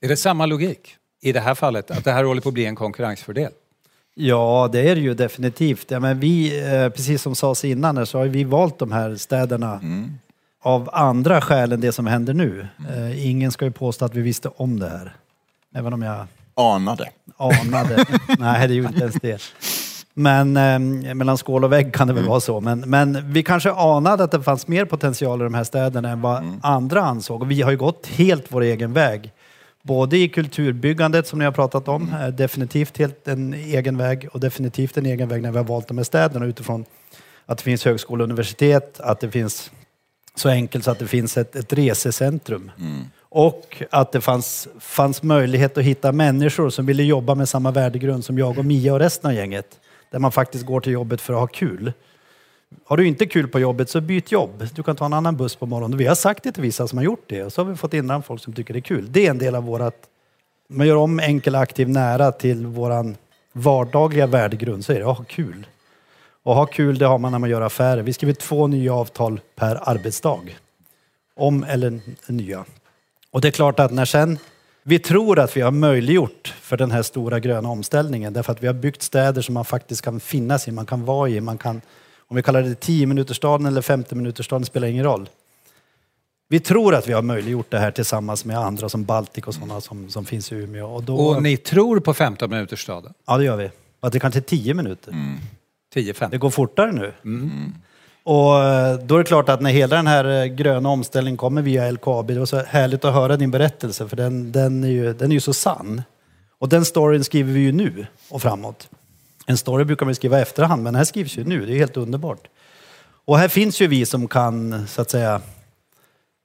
Är 0.00 0.08
det 0.08 0.16
samma 0.16 0.46
logik 0.46 0.96
i 1.22 1.32
det 1.32 1.40
här 1.40 1.54
fallet? 1.54 1.90
Att 1.90 2.04
det 2.04 2.12
här 2.12 2.24
håller 2.24 2.40
på 2.40 2.48
att 2.48 2.54
bli 2.54 2.66
en 2.66 2.76
konkurrensfördel? 2.76 3.52
Ja, 4.14 4.68
det 4.72 4.88
är 4.90 4.94
det 4.94 5.00
ju 5.00 5.14
definitivt. 5.14 5.90
Ja, 5.90 6.00
men 6.00 6.20
vi, 6.20 6.60
eh, 6.72 6.88
precis 6.88 7.22
som 7.22 7.34
sades 7.34 7.64
innan, 7.64 8.06
så 8.06 8.18
har 8.18 8.26
vi 8.26 8.44
valt 8.44 8.78
de 8.78 8.92
här 8.92 9.16
städerna 9.16 9.80
av 10.60 10.90
andra 10.92 11.40
skäl 11.40 11.72
än 11.72 11.80
det 11.80 11.92
som 11.92 12.06
händer 12.06 12.34
nu. 12.34 12.66
Eh, 12.88 13.26
ingen 13.26 13.52
ska 13.52 13.64
ju 13.64 13.70
påstå 13.70 14.04
att 14.04 14.14
vi 14.14 14.22
visste 14.22 14.48
om 14.48 14.80
det 14.80 14.88
här. 14.88 15.16
Även 15.74 15.92
om 15.92 16.02
jag 16.02 16.26
Anade. 16.58 17.10
anade. 17.36 18.04
Nej, 18.38 18.68
det 18.68 18.74
gjorde 18.74 18.88
inte 18.88 19.00
ens 19.00 19.14
det. 19.14 19.42
Men 20.14 20.56
eh, 20.56 21.14
mellan 21.14 21.38
skål 21.38 21.64
och 21.64 21.72
vägg 21.72 21.94
kan 21.94 22.08
det 22.08 22.14
väl 22.14 22.24
vara 22.24 22.40
så. 22.40 22.60
Men, 22.60 22.80
men 22.80 23.32
vi 23.32 23.42
kanske 23.42 23.72
anade 23.72 24.24
att 24.24 24.30
det 24.30 24.42
fanns 24.42 24.68
mer 24.68 24.84
potential 24.84 25.40
i 25.40 25.44
de 25.44 25.54
här 25.54 25.64
städerna 25.64 26.10
än 26.10 26.20
vad 26.20 26.58
andra 26.62 27.02
ansåg. 27.02 27.42
Och 27.42 27.50
vi 27.50 27.62
har 27.62 27.70
ju 27.70 27.76
gått 27.76 28.06
helt 28.06 28.44
vår 28.48 28.62
egen 28.62 28.92
väg. 28.92 29.32
Både 29.82 30.16
i 30.16 30.28
kulturbyggandet 30.28 31.26
som 31.26 31.38
ni 31.38 31.44
har 31.44 31.52
pratat 31.52 31.88
om, 31.88 32.14
eh, 32.20 32.28
definitivt 32.28 32.98
helt 32.98 33.28
en 33.28 33.54
egen 33.54 33.96
väg 33.96 34.28
och 34.32 34.40
definitivt 34.40 34.96
en 34.96 35.06
egen 35.06 35.28
väg 35.28 35.42
när 35.42 35.50
vi 35.50 35.58
har 35.58 35.64
valt 35.64 35.88
de 35.88 35.98
här 35.98 36.04
städerna 36.04 36.46
utifrån 36.46 36.84
att 37.46 37.58
det 37.58 37.64
finns 37.64 37.84
högskola 37.84 38.22
och 38.22 38.26
universitet, 38.26 39.00
att 39.00 39.20
det 39.20 39.30
finns 39.30 39.70
så 40.34 40.48
enkelt 40.48 40.84
så 40.84 40.90
att 40.90 40.98
det 40.98 41.06
finns 41.06 41.36
ett, 41.36 41.56
ett 41.56 41.72
resecentrum. 41.72 42.70
Och 43.30 43.82
att 43.90 44.12
det 44.12 44.20
fanns, 44.20 44.68
fanns 44.80 45.22
möjlighet 45.22 45.78
att 45.78 45.84
hitta 45.84 46.12
människor 46.12 46.70
som 46.70 46.86
ville 46.86 47.02
jobba 47.02 47.34
med 47.34 47.48
samma 47.48 47.70
värdegrund 47.70 48.24
som 48.24 48.38
jag 48.38 48.58
och 48.58 48.64
Mia 48.64 48.92
och 48.92 48.98
resten 48.98 49.30
av 49.30 49.36
gänget. 49.36 49.80
Där 50.10 50.18
man 50.18 50.32
faktiskt 50.32 50.66
går 50.66 50.80
till 50.80 50.92
jobbet 50.92 51.20
för 51.20 51.32
att 51.32 51.40
ha 51.40 51.46
kul. 51.46 51.92
Har 52.84 52.96
du 52.96 53.06
inte 53.06 53.26
kul 53.26 53.48
på 53.48 53.60
jobbet 53.60 53.90
så 53.90 54.00
byt 54.00 54.32
jobb. 54.32 54.66
Du 54.74 54.82
kan 54.82 54.96
ta 54.96 55.06
en 55.06 55.12
annan 55.12 55.36
buss 55.36 55.56
på 55.56 55.66
morgonen. 55.66 55.98
Vi 55.98 56.06
har 56.06 56.14
sagt 56.14 56.44
det 56.44 56.52
till 56.52 56.62
vissa 56.62 56.88
som 56.88 56.98
har 56.98 57.04
gjort 57.04 57.24
det 57.26 57.42
och 57.42 57.52
så 57.52 57.64
har 57.64 57.70
vi 57.70 57.76
fått 57.76 57.94
in 57.94 58.22
folk 58.22 58.42
som 58.42 58.52
tycker 58.52 58.74
det 58.74 58.78
är 58.78 58.82
kul. 58.82 59.12
Det 59.12 59.26
är 59.26 59.30
en 59.30 59.38
del 59.38 59.54
av 59.54 59.64
vårat... 59.64 59.94
Man 60.68 60.86
gör 60.86 60.96
om 60.96 61.20
enkel, 61.20 61.54
aktiv, 61.54 61.88
nära 61.88 62.32
till 62.32 62.66
våran 62.66 63.16
vardagliga 63.52 64.26
värdegrund 64.26 64.84
så 64.84 64.92
är 64.92 64.98
det 64.98 65.10
att 65.10 65.18
ha 65.18 65.24
kul. 65.24 65.66
Och 66.42 66.54
ha 66.54 66.66
kul 66.66 66.98
det 66.98 67.06
har 67.06 67.18
man 67.18 67.32
när 67.32 67.38
man 67.38 67.50
gör 67.50 67.60
affärer. 67.60 68.02
Vi 68.02 68.12
skriver 68.12 68.34
två 68.34 68.66
nya 68.66 68.94
avtal 68.94 69.40
per 69.54 69.88
arbetsdag. 69.88 70.40
Om 71.36 71.64
eller 71.64 72.00
nya. 72.26 72.64
Och 73.30 73.40
det 73.40 73.48
är 73.48 73.52
klart 73.52 73.80
att 73.80 73.92
när 73.92 74.04
sen 74.04 74.38
vi 74.82 74.98
tror 74.98 75.38
att 75.38 75.56
vi 75.56 75.60
har 75.60 75.70
möjliggjort 75.70 76.54
för 76.60 76.76
den 76.76 76.90
här 76.90 77.02
stora 77.02 77.40
gröna 77.40 77.68
omställningen 77.68 78.32
därför 78.32 78.52
att 78.52 78.62
vi 78.62 78.66
har 78.66 78.74
byggt 78.74 79.02
städer 79.02 79.42
som 79.42 79.54
man 79.54 79.64
faktiskt 79.64 80.02
kan 80.02 80.20
finnas 80.20 80.68
i, 80.68 80.70
man 80.70 80.86
kan 80.86 81.04
vara 81.04 81.28
i, 81.28 81.40
man 81.40 81.58
kan, 81.58 81.80
om 82.18 82.36
vi 82.36 82.42
kallar 82.42 82.62
det 82.62 82.74
10 82.74 83.06
minutersstaden 83.06 83.66
eller 83.66 83.82
50 83.82 84.14
minutersstaden 84.14 84.64
spelar 84.64 84.88
ingen 84.88 85.04
roll. 85.04 85.28
Vi 86.48 86.60
tror 86.60 86.94
att 86.94 87.08
vi 87.08 87.12
har 87.12 87.22
möjliggjort 87.22 87.70
det 87.70 87.78
här 87.78 87.90
tillsammans 87.90 88.44
med 88.44 88.58
andra 88.58 88.88
som 88.88 89.04
Baltic 89.04 89.44
och 89.44 89.54
sådana 89.54 89.80
som, 89.80 90.10
som 90.10 90.24
finns 90.24 90.52
i 90.52 90.54
Umeå. 90.54 90.86
Och 90.86 91.02
då, 91.02 91.16
Och 91.16 91.42
ni 91.42 91.56
tror 91.56 92.00
på 92.00 92.14
15 92.14 92.50
minuters 92.50 92.82
staden? 92.82 93.14
Ja, 93.26 93.36
det 93.36 93.44
gör 93.44 93.56
vi. 93.56 93.70
Att 94.00 94.12
det 94.12 94.20
kanske 94.20 94.40
är 94.40 94.42
10 94.42 94.74
minuter. 94.74 95.14
10-15? 95.94 96.30
Det 96.30 96.38
går 96.38 96.50
fortare 96.50 96.92
nu. 96.92 97.12
Och 98.30 98.64
eh, 98.64 98.98
då 98.98 99.14
är 99.14 99.18
det 99.18 99.24
klart 99.24 99.48
att 99.48 99.60
när 99.60 99.70
hela 99.70 99.96
den 99.96 100.06
här 100.06 100.42
eh, 100.42 100.46
gröna 100.46 100.88
omställningen 100.88 101.36
kommer 101.36 101.62
via 101.62 101.90
LKAB, 101.90 102.26
det 102.26 102.38
var 102.38 102.46
så 102.46 102.62
härligt 102.62 103.04
att 103.04 103.14
höra 103.14 103.36
din 103.36 103.50
berättelse 103.50 104.08
för 104.08 104.16
den, 104.16 104.52
den, 104.52 104.84
är 104.84 104.88
ju, 104.88 105.12
den 105.12 105.30
är 105.30 105.34
ju 105.34 105.40
så 105.40 105.52
sann. 105.52 106.02
Och 106.58 106.68
den 106.68 106.84
storyn 106.84 107.24
skriver 107.24 107.52
vi 107.52 107.60
ju 107.60 107.72
nu 107.72 108.06
och 108.28 108.42
framåt. 108.42 108.88
En 109.46 109.56
story 109.56 109.84
brukar 109.84 110.06
man 110.06 110.14
skriva 110.14 110.40
efterhand, 110.40 110.82
men 110.82 110.92
den 110.92 110.98
här 110.98 111.04
skrivs 111.04 111.38
ju 111.38 111.44
nu. 111.44 111.66
Det 111.66 111.72
är 111.72 111.78
helt 111.78 111.96
underbart. 111.96 112.46
Och 113.24 113.38
här 113.38 113.48
finns 113.48 113.80
ju 113.80 113.86
vi 113.86 114.06
som 114.06 114.28
kan, 114.28 114.86
så 114.86 115.02
att 115.02 115.10
säga, 115.10 115.40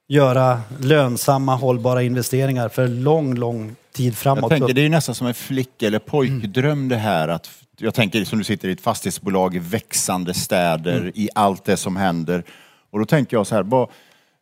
göra 0.08 0.60
lönsamma, 0.80 1.56
hållbara 1.56 2.02
investeringar 2.02 2.68
för 2.68 2.88
lång, 2.88 3.34
lång 3.34 3.76
tid 3.92 4.16
framåt. 4.16 4.42
Jag 4.42 4.50
tänker, 4.50 4.74
det 4.74 4.80
är 4.80 4.82
ju 4.82 4.88
nästan 4.88 5.14
som 5.14 5.26
en 5.26 5.34
flick 5.34 5.82
eller 5.82 5.98
pojkdröm 5.98 6.88
det 6.88 6.96
här. 6.96 7.28
Att, 7.28 7.50
jag 7.76 7.94
tänker 7.94 8.24
som 8.24 8.38
du 8.38 8.44
sitter 8.44 8.68
i 8.68 8.72
ett 8.72 8.80
fastighetsbolag 8.80 9.56
i 9.56 9.58
växande 9.58 10.34
städer, 10.34 11.12
i 11.14 11.28
allt 11.34 11.64
det 11.64 11.76
som 11.76 11.96
händer. 11.96 12.44
Och 12.90 12.98
då 12.98 13.04
tänker 13.04 13.36
jag 13.36 13.46
så 13.46 13.54
här, 13.54 13.62
bara 13.62 13.88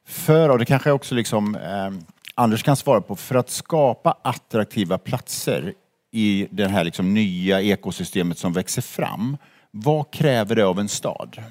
för, 0.07 0.49
och 0.49 0.59
det 0.59 0.65
kanske 0.65 0.91
också 0.91 1.15
liksom 1.15 1.55
eh, 1.55 1.91
Anders 2.35 2.63
kan 2.63 2.77
svara 2.77 3.01
på. 3.01 3.17
För 3.17 3.35
att 3.35 3.51
skapa 3.51 4.17
attraktiva 4.23 4.99
platser 4.99 5.75
i 6.13 6.49
det 6.51 6.69
här 6.69 6.85
liksom 6.85 7.15
nya 7.15 7.61
ekosystemet 7.61 8.39
som 8.39 8.53
växer 8.53 8.83
fram. 8.83 9.37
Vad 9.71 10.13
kräver 10.13 10.57
det 10.57 10.63
av 10.63 10.79
en 10.79 10.89
stad? 10.89 11.43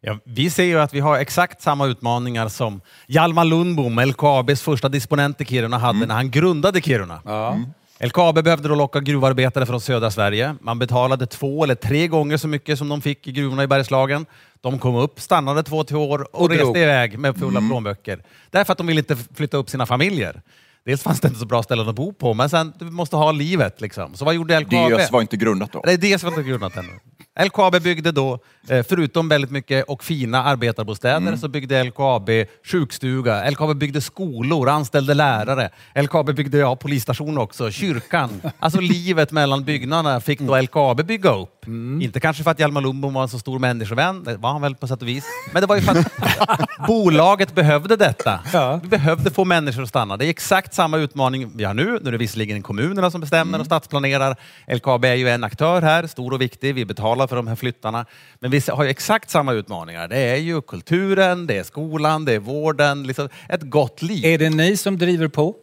Ja, 0.00 0.18
vi 0.24 0.50
ser 0.50 0.64
ju 0.64 0.80
att 0.80 0.94
vi 0.94 1.00
har 1.00 1.18
exakt 1.18 1.62
samma 1.62 1.86
utmaningar 1.86 2.48
som 2.48 2.80
Hjalmar 3.06 3.44
Lundbom, 3.44 4.00
LKABs 4.00 4.62
första 4.62 4.88
disponent 4.88 5.40
i 5.40 5.44
Kiruna, 5.44 5.78
hade 5.78 6.06
när 6.06 6.14
han 6.14 6.30
grundade 6.30 6.80
Kiruna. 6.80 7.20
Mm. 7.26 7.66
LKAB 8.06 8.44
behövde 8.44 8.68
då 8.68 8.74
locka 8.74 9.00
gruvarbetare 9.00 9.66
från 9.66 9.80
södra 9.80 10.10
Sverige. 10.10 10.54
Man 10.60 10.78
betalade 10.78 11.26
två 11.26 11.64
eller 11.64 11.74
tre 11.74 12.08
gånger 12.08 12.36
så 12.36 12.48
mycket 12.48 12.78
som 12.78 12.88
de 12.88 13.02
fick 13.02 13.26
i 13.26 13.32
gruvorna 13.32 13.62
i 13.62 13.66
Bergslagen. 13.66 14.26
De 14.60 14.78
kom 14.78 14.94
upp, 14.94 15.20
stannade 15.20 15.62
två, 15.62 15.84
två 15.84 16.10
år 16.10 16.18
och, 16.32 16.40
Och 16.40 16.48
reste 16.50 16.64
drog. 16.64 16.76
iväg 16.78 17.18
med 17.18 17.36
fulla 17.36 17.60
plånböcker. 17.60 18.22
Därför 18.50 18.72
att 18.72 18.78
de 18.78 18.86
ville 18.86 19.00
inte 19.00 19.16
flytta 19.34 19.56
upp 19.56 19.70
sina 19.70 19.86
familjer. 19.86 20.42
Dels 20.84 21.02
fanns 21.02 21.20
det 21.20 21.28
inte 21.28 21.40
så 21.40 21.46
bra 21.46 21.62
ställen 21.62 21.88
att 21.88 21.94
bo 21.94 22.12
på, 22.12 22.34
men 22.34 22.50
sen 22.50 22.72
du 22.78 22.84
måste 22.84 23.16
ha 23.16 23.32
livet. 23.32 23.80
Liksom. 23.80 24.14
Så 24.14 24.24
vad 24.24 24.34
gjorde 24.34 24.60
LKAB? 24.60 24.92
DS 25.00 25.12
var 25.12 25.20
inte 25.20 25.36
grundat 25.36 25.72
då. 25.72 25.82
Det 25.84 25.92
är 25.92 25.96
det 25.98 26.18
som 26.18 26.28
inte 26.28 26.42
grundat 26.42 26.76
ännu. 26.76 26.92
LKAB 27.40 27.82
byggde 27.82 28.12
då, 28.12 28.38
eh, 28.68 28.82
förutom 28.88 29.28
väldigt 29.28 29.50
mycket 29.50 29.84
och 29.84 30.04
fina 30.04 30.44
arbetarbostäder, 30.44 31.16
Mm. 31.16 31.38
så 31.38 31.48
byggde 31.48 31.84
LKAB 31.84 32.30
sjukstuga, 32.66 33.50
LKAB 33.50 33.74
byggde 33.76 34.00
skolor, 34.00 34.68
anställde 34.68 35.14
lärare, 35.14 35.70
LKAB 35.94 36.32
byggde 36.32 36.58
ja, 36.58 36.76
polisstation 36.76 37.38
också, 37.38 37.70
kyrkan. 37.70 38.30
Alltså 38.58 38.80
livet 38.94 39.32
mellan 39.32 39.64
byggnaderna 39.64 40.20
fick 40.20 40.40
då 40.40 40.60
LKAB 40.60 41.02
bygga 41.06 41.34
upp. 41.34 41.66
Mm. 41.66 42.02
Inte 42.02 42.20
kanske 42.20 42.42
för 42.42 42.50
att 42.50 42.58
Hjalmar 42.60 42.80
Lundbom 42.80 43.14
var 43.14 43.22
en 43.22 43.28
så 43.28 43.38
stor 43.38 43.58
människovän, 43.58 44.24
det 44.24 44.36
var 44.36 44.52
han 44.52 44.62
väl 44.62 44.74
på 44.74 44.86
sätt 44.86 45.02
och 45.02 45.08
vis. 45.08 45.24
Men 45.52 45.60
det 45.60 45.66
var 45.66 45.76
ju 45.76 45.82
för 45.82 45.98
att 45.98 46.86
bolaget 46.86 47.54
behövde 47.54 47.96
detta. 47.96 48.40
Vi 48.82 48.88
behövde 48.88 49.30
få 49.30 49.44
människor 49.44 49.82
att 49.82 49.88
stanna. 49.88 50.16
Det 50.16 50.26
är 50.26 50.30
exakt 50.30 50.74
samma 50.74 50.96
utmaning 50.98 51.52
vi 51.56 51.64
har 51.64 51.74
nu. 51.74 51.84
Nu 52.02 52.08
är 52.08 52.12
det 52.12 52.18
visserligen 52.18 52.62
kommunerna 52.62 53.10
som 53.10 53.20
bestämmer 53.20 53.60
och 53.60 53.66
stadsplanerar. 53.66 54.36
LKAB 54.66 55.04
är 55.04 55.14
ju 55.14 55.28
en 55.28 55.44
aktör 55.44 55.82
här, 55.82 56.06
stor 56.06 56.32
och 56.32 56.40
viktig. 56.40 56.74
Vi 56.74 56.84
betalar 56.84 57.21
för 57.28 57.36
de 57.36 57.46
här 57.46 57.56
flyttarna. 57.56 58.06
Men 58.40 58.50
vi 58.50 58.60
har 58.68 58.84
ju 58.84 58.90
exakt 58.90 59.30
samma 59.30 59.52
utmaningar. 59.52 60.08
Det 60.08 60.18
är 60.18 60.36
ju 60.36 60.62
kulturen, 60.62 61.46
det 61.46 61.58
är 61.58 61.62
skolan, 61.62 62.24
det 62.24 62.32
är 62.32 62.38
vården. 62.38 63.02
Liksom 63.02 63.28
ett 63.48 63.62
gott 63.62 64.02
liv. 64.02 64.24
Är 64.24 64.38
det 64.38 64.50
ni 64.50 64.76
som 64.76 64.98
driver 64.98 65.28
på? 65.28 65.54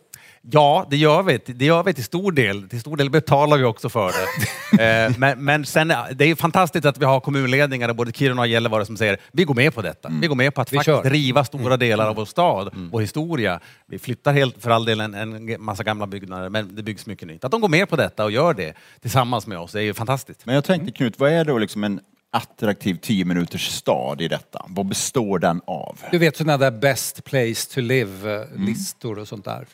Ja, 0.42 0.88
det 0.90 0.98
gör 0.98 1.24
vi. 1.24 1.40
Det 1.46 1.66
gör 1.66 1.84
vi 1.84 1.94
till 1.94 2.04
stor 2.04 2.32
del. 2.32 2.70
Till 2.70 2.80
stor 2.80 2.98
del 2.98 3.10
betalar 3.10 3.58
vi 3.58 3.64
också 3.64 3.90
för 3.90 4.12
det. 4.12 5.06
eh, 5.06 5.14
men, 5.18 5.46
men 5.46 5.66
sen, 5.66 5.94
det 6.16 6.26
är 6.26 6.36
fantastiskt 6.36 6.86
att 6.86 6.98
vi 6.98 7.06
har 7.06 7.20
kommunledningar, 7.20 7.94
både 7.94 8.12
Kiruna 8.12 8.42
och 8.42 8.48
Gällivare, 8.48 8.86
som 8.86 8.98
säger 8.98 9.18
vi 9.32 9.44
går 9.44 9.56
med 9.56 9.74
på 9.74 9.82
detta. 9.82 10.10
Vi 10.22 10.28
går 10.28 10.36
med 10.36 10.54
på 10.54 10.62
att 10.62 10.74
Vi 10.74 10.78
faktiskt 10.78 11.04
kör. 11.04 11.10
riva 11.10 11.44
stora 11.44 11.78
delar 11.78 12.08
av 12.08 12.16
vår 12.16 12.26
stad, 12.26 12.70
vår 12.92 13.02
historia. 13.02 13.60
Vi 13.88 14.00
flyttar 14.00 14.34
helt 14.34 14.64
för 14.64 14.70
all 14.70 14.86
del 14.86 15.00
en, 15.00 15.14
en 15.14 15.64
massa 15.64 15.84
gamla 15.84 16.08
byggnader, 16.08 16.50
men 16.50 16.76
det 16.76 16.84
byggs 16.84 17.06
mycket 17.06 17.28
nytt. 17.28 17.44
Att 17.44 17.52
de 17.52 17.62
går 17.62 17.70
med 17.70 17.90
på 17.90 17.96
detta 17.96 18.24
och 18.24 18.32
gör 18.32 18.54
det 18.54 18.74
tillsammans 19.02 19.48
med 19.48 19.60
oss 19.60 19.76
är 19.76 19.82
ju 19.82 19.94
fantastiskt. 19.94 20.46
Men 20.46 20.56
jag 20.56 20.64
tänkte 20.64 20.92
Knut, 20.92 21.20
vad 21.20 21.32
är 21.32 21.46
då 21.46 21.58
liksom 21.58 21.84
en 21.84 22.00
attraktiv 22.32 22.98
10 23.02 23.26
minuters 23.26 23.68
stad 23.68 24.22
i 24.22 24.28
detta? 24.28 24.66
Vad 24.68 24.86
består 24.86 25.40
den 25.40 25.62
av? 25.68 25.98
Du 26.12 26.18
vet 26.18 26.38
sådana 26.38 26.58
där 26.58 26.72
best 26.72 27.24
place 27.24 27.74
to 27.74 27.82
live-listor 27.82 29.20
och 29.20 29.28
sånt 29.28 29.46
där. 29.46 29.68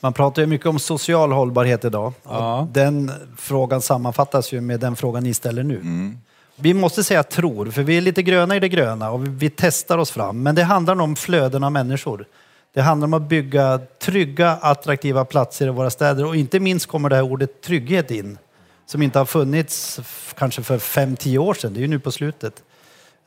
Man 0.00 0.12
pratar 0.12 0.42
ju 0.42 0.46
mycket 0.46 0.66
om 0.66 0.78
social 0.78 1.32
hållbarhet 1.32 1.84
idag. 1.84 2.12
Ja. 2.22 2.68
Den 2.72 3.12
frågan 3.38 3.82
sammanfattas 3.82 4.52
ju 4.52 4.60
med 4.60 4.80
den 4.80 4.96
frågan 4.96 5.22
ni 5.22 5.34
ställer 5.34 5.62
nu. 5.62 5.80
Vi 6.56 6.74
måste 6.74 7.04
säga 7.04 7.22
tror, 7.22 7.70
för 7.70 7.82
vi 7.82 7.96
är 7.96 8.00
lite 8.00 8.22
gröna 8.22 8.56
i 8.56 8.60
det 8.60 8.68
gröna 8.68 9.10
och 9.10 9.26
vi, 9.26 9.30
vi 9.30 9.50
testar 9.50 9.98
oss 9.98 10.10
fram. 10.10 10.42
Men 10.42 10.54
det 10.54 10.62
handlar 10.62 11.00
om 11.00 11.16
flöden 11.16 11.64
av 11.64 11.72
människor. 11.72 12.26
Det 12.74 12.80
handlar 12.82 13.06
om 13.06 13.14
att 13.14 13.22
bygga 13.22 13.80
trygga, 14.02 14.50
attraktiva 14.50 15.24
platser 15.24 15.66
i 15.66 15.70
våra 15.70 15.90
städer 15.90 16.24
och 16.24 16.36
inte 16.36 16.60
minst 16.60 16.86
kommer 16.86 17.08
det 17.08 17.16
här 17.16 17.22
ordet 17.22 17.62
trygghet 17.62 18.10
in 18.10 18.38
som 18.86 19.02
inte 19.02 19.18
har 19.18 19.26
funnits 19.26 20.00
kanske 20.38 20.62
för 20.62 20.78
fem 20.78 21.16
tio 21.16 21.38
år 21.38 21.54
sedan. 21.54 21.74
Det 21.74 21.78
är 21.78 21.82
ju 21.82 21.88
nu 21.88 21.98
på 21.98 22.12
slutet. 22.12 22.62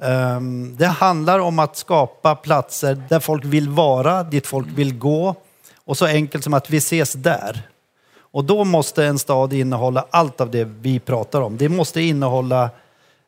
Ehm, 0.02 0.76
det 0.78 0.86
handlar 0.86 1.40
om 1.40 1.60
att 1.60 1.78
skapa 1.78 2.36
platser 2.36 3.04
där 3.10 3.20
folk 3.20 3.46
vill 3.46 3.70
vara, 3.70 4.24
dit 4.24 4.48
folk 4.48 4.68
vill 4.68 4.98
gå 4.98 5.36
och 5.88 5.98
så 5.98 6.06
enkelt 6.06 6.44
som 6.44 6.54
att 6.54 6.70
vi 6.70 6.78
ses 6.78 7.14
där. 7.14 7.62
Och 8.20 8.44
då 8.44 8.64
måste 8.64 9.06
en 9.06 9.20
stad 9.20 9.54
innehålla 9.54 10.06
allt 10.10 10.42
av 10.42 10.52
det 10.52 10.64
vi 10.82 11.00
pratar 11.00 11.42
om. 11.42 11.58
Det 11.58 11.70
måste 11.70 12.02
innehålla 12.02 12.70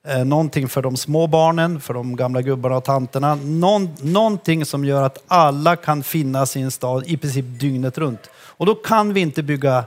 eh, 0.08 0.26
någonting 0.26 0.70
för 0.70 0.82
de 0.82 0.98
små 0.98 1.28
barnen, 1.28 1.82
för 1.82 1.94
de 1.94 2.16
gamla 2.16 2.42
gubbarna 2.42 2.78
och 2.78 2.84
tanterna. 2.84 3.36
Någon, 3.36 3.90
någonting 4.02 4.66
som 4.66 4.86
gör 4.86 5.04
att 5.04 5.24
alla 5.28 5.76
kan 5.76 6.04
finnas 6.04 6.58
i 6.58 6.62
en 6.62 6.72
stad 6.72 7.04
i 7.08 7.18
princip 7.18 7.46
dygnet 7.48 7.98
runt. 7.98 8.30
Och 8.34 8.66
då 8.66 8.76
kan 8.76 9.14
vi 9.14 9.22
inte 9.22 9.44
bygga 9.44 9.84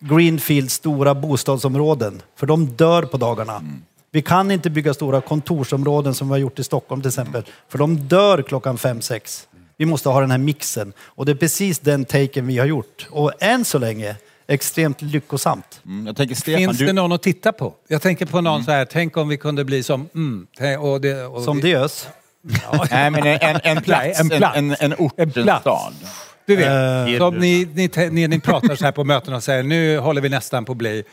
greenfield, 0.00 0.70
stora 0.70 1.14
bostadsområden, 1.14 2.22
för 2.36 2.46
de 2.46 2.66
dör 2.66 3.02
på 3.02 3.16
dagarna. 3.16 3.62
Vi 4.10 4.22
kan 4.22 4.50
inte 4.50 4.70
bygga 4.70 4.94
stora 4.94 5.20
kontorsområden 5.20 6.14
som 6.14 6.28
vi 6.28 6.32
har 6.32 6.38
gjort 6.38 6.58
i 6.58 6.64
Stockholm 6.64 7.02
till 7.02 7.08
exempel, 7.08 7.44
för 7.68 7.78
de 7.78 7.96
dör 7.96 8.42
klockan 8.42 8.78
fem, 8.78 9.00
sex. 9.00 9.48
Vi 9.82 9.86
måste 9.86 10.08
ha 10.08 10.20
den 10.20 10.30
här 10.30 10.38
mixen. 10.38 10.92
Och 11.00 11.26
det 11.26 11.32
är 11.32 11.36
precis 11.36 11.78
den 11.78 12.04
taken 12.04 12.46
vi 12.46 12.58
har 12.58 12.66
gjort. 12.66 13.06
Och 13.10 13.32
än 13.40 13.64
så 13.64 13.78
länge 13.78 14.16
extremt 14.46 15.02
lyckosamt. 15.02 15.80
Mm, 15.86 16.06
jag 16.06 16.16
tänker 16.16 16.34
Stefan, 16.34 16.58
Finns 16.58 16.78
du... 16.78 16.86
det 16.86 16.92
någon 16.92 17.12
att 17.12 17.22
titta 17.22 17.52
på? 17.52 17.74
Jag 17.88 18.02
tänker 18.02 18.26
på 18.26 18.40
någon 18.40 18.64
så 18.64 18.70
här, 18.70 18.84
tänk 18.84 19.16
om 19.16 19.28
vi 19.28 19.36
kunde 19.36 19.64
bli 19.64 19.82
som... 19.82 20.08
Mm, 20.14 20.46
och 20.80 21.00
det, 21.00 21.24
och 21.24 21.42
Som 21.42 21.60
Diös. 21.60 22.08
Nej, 22.90 23.10
men 23.10 23.26
en, 23.26 23.38
en, 23.40 23.60
en 23.64 23.82
plats, 23.82 24.02
Nej, 24.02 24.14
en 24.18 24.28
plats. 24.28 24.56
En, 24.58 24.70
en, 24.70 24.76
en 24.80 24.94
ort, 24.98 25.14
en, 25.16 25.30
plats. 25.30 25.60
stad. 25.60 25.92
Du 26.46 26.56
vet, 26.56 26.66
Eh, 26.66 27.18
som 27.18 27.34
ni, 27.34 27.68
ni, 27.74 27.90
ni, 28.10 28.28
ni 28.28 28.40
pratar 28.40 28.74
så 28.74 28.84
här 28.84 28.92
på 28.92 29.04
möten 29.04 29.34
och 29.34 29.42
säger 29.42 29.62
nu 29.62 29.98
håller 29.98 30.20
vi 30.20 30.28
nästan 30.28 30.64
på 30.64 30.72
att 30.72 30.78
bli... 30.78 31.04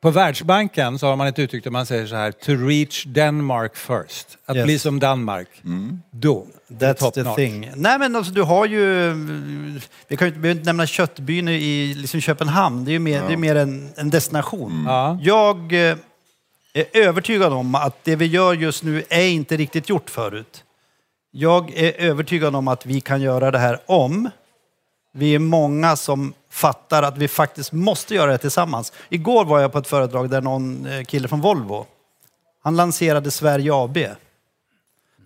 På 0.00 0.10
Världsbanken 0.10 0.98
så 0.98 1.06
har 1.06 1.16
man 1.16 1.26
ett 1.26 1.38
uttryck 1.38 1.64
där 1.64 1.70
man 1.70 1.86
säger 1.86 2.06
så 2.06 2.14
här, 2.16 2.32
to 2.32 2.52
reach 2.52 3.04
Denmark 3.04 3.76
first. 3.76 4.38
Att 4.46 4.56
Yes. 4.56 4.64
bli 4.64 4.78
som 4.78 4.98
Danmark. 5.00 5.48
Då. 6.10 6.46
That's 6.68 6.94
top 6.94 7.14
the 7.14 7.22
notch. 7.22 7.36
thing. 7.36 7.70
Nej 7.76 7.98
men 7.98 8.16
alltså 8.16 8.32
du 8.32 8.42
har 8.42 8.66
ju, 8.66 9.12
vi 10.08 10.16
kan 10.16 10.26
ju 10.26 10.28
inte, 10.28 10.40
behöver 10.40 10.50
inte 10.50 10.64
nämna 10.64 10.86
köttbyn 10.86 11.48
i 11.48 11.94
liksom 11.96 12.20
Köpenhamn. 12.20 12.84
Det 12.84 12.90
är 12.90 12.92
ju 12.92 12.98
mer, 12.98 13.22
det 13.26 13.32
är 13.32 13.36
mer 13.36 13.54
en, 13.56 13.92
en 13.96 14.10
destination. 14.10 14.84
Ja. 14.86 15.18
Jag 15.22 15.72
eh, 15.72 15.96
är 16.72 16.84
övertygad 16.92 17.52
om 17.52 17.74
att 17.74 18.04
det 18.04 18.16
vi 18.16 18.26
gör 18.26 18.54
just 18.54 18.82
nu 18.82 19.04
är 19.08 19.26
inte 19.28 19.56
riktigt 19.56 19.88
gjort 19.88 20.10
förut. 20.10 20.64
Jag 21.30 21.72
är 21.76 21.92
övertygad 22.00 22.56
om 22.56 22.68
att 22.68 22.86
vi 22.86 23.00
kan 23.00 23.20
göra 23.22 23.50
det 23.50 23.58
här 23.58 23.78
om 23.86 24.30
vi 25.12 25.34
är 25.34 25.38
många 25.38 25.96
som 25.96 26.32
fattar 26.50 27.02
att 27.02 27.18
vi 27.18 27.28
faktiskt 27.28 27.72
måste 27.72 28.14
göra 28.14 28.30
det 28.32 28.38
tillsammans. 28.38 28.92
Igår 29.08 29.44
var 29.44 29.60
jag 29.60 29.72
på 29.72 29.78
ett 29.78 29.86
föredrag 29.86 30.30
där 30.30 30.40
någon 30.40 30.86
eh, 30.86 31.04
kille 31.04 31.28
från 31.28 31.40
Volvo, 31.40 31.86
han 32.62 32.76
lanserade 32.76 33.30
Sverige 33.30 33.74
AB. 33.74 33.98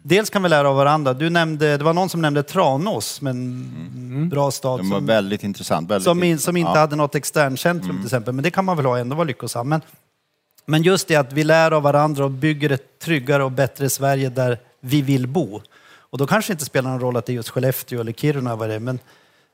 Dels 0.02 0.30
kan 0.30 0.42
vi 0.42 0.48
lära 0.48 0.68
av 0.68 0.76
varandra. 0.76 1.14
Du 1.14 1.30
nämnde, 1.30 1.76
det 1.76 1.84
var 1.84 1.92
någon 1.92 2.08
som 2.08 2.22
nämnde 2.22 2.42
Tranås, 2.42 3.20
men 3.20 4.28
bra 4.28 4.50
stad 4.50 4.80
Den 4.80 4.90
var 4.90 4.98
som, 4.98 5.06
väldigt 5.06 5.44
intressant. 5.44 5.90
Väldigt 5.90 6.04
som, 6.04 6.18
in, 6.22 6.24
intressant. 6.30 6.44
som 6.44 6.56
inte 6.56 6.70
Ja. 6.74 6.78
hade 6.78 6.96
något 6.96 7.14
externcentrum 7.14 7.96
till 7.96 8.06
exempel. 8.06 8.34
Men 8.34 8.42
det 8.42 8.50
kan 8.50 8.64
man 8.64 8.76
väl 8.76 8.86
ha 8.86 8.98
ändå 8.98 9.16
vara 9.16 9.24
lyckosam. 9.24 9.68
Men, 9.68 9.80
men 10.66 10.82
just 10.82 11.08
det 11.08 11.16
att 11.16 11.32
vi 11.32 11.44
lär 11.44 11.70
av 11.70 11.82
varandra 11.82 12.24
och 12.24 12.30
bygger 12.30 12.70
ett 12.72 12.98
tryggare 12.98 13.44
och 13.44 13.52
bättre 13.52 13.90
Sverige 13.90 14.28
där 14.28 14.58
vi 14.80 15.02
vill 15.02 15.26
bo. 15.26 15.60
Och 15.96 16.18
då 16.18 16.26
kanske 16.26 16.52
inte 16.52 16.64
spelar 16.64 16.90
någon 16.90 17.00
roll 17.00 17.16
att 17.16 17.26
det 17.26 17.32
är 17.32 17.34
just 17.34 17.48
Skellefteå 17.48 18.00
eller 18.00 18.12
Kiruna 18.12 18.56
vad 18.56 18.68
det 18.68 18.74
är. 18.74 18.78
Men 18.80 18.98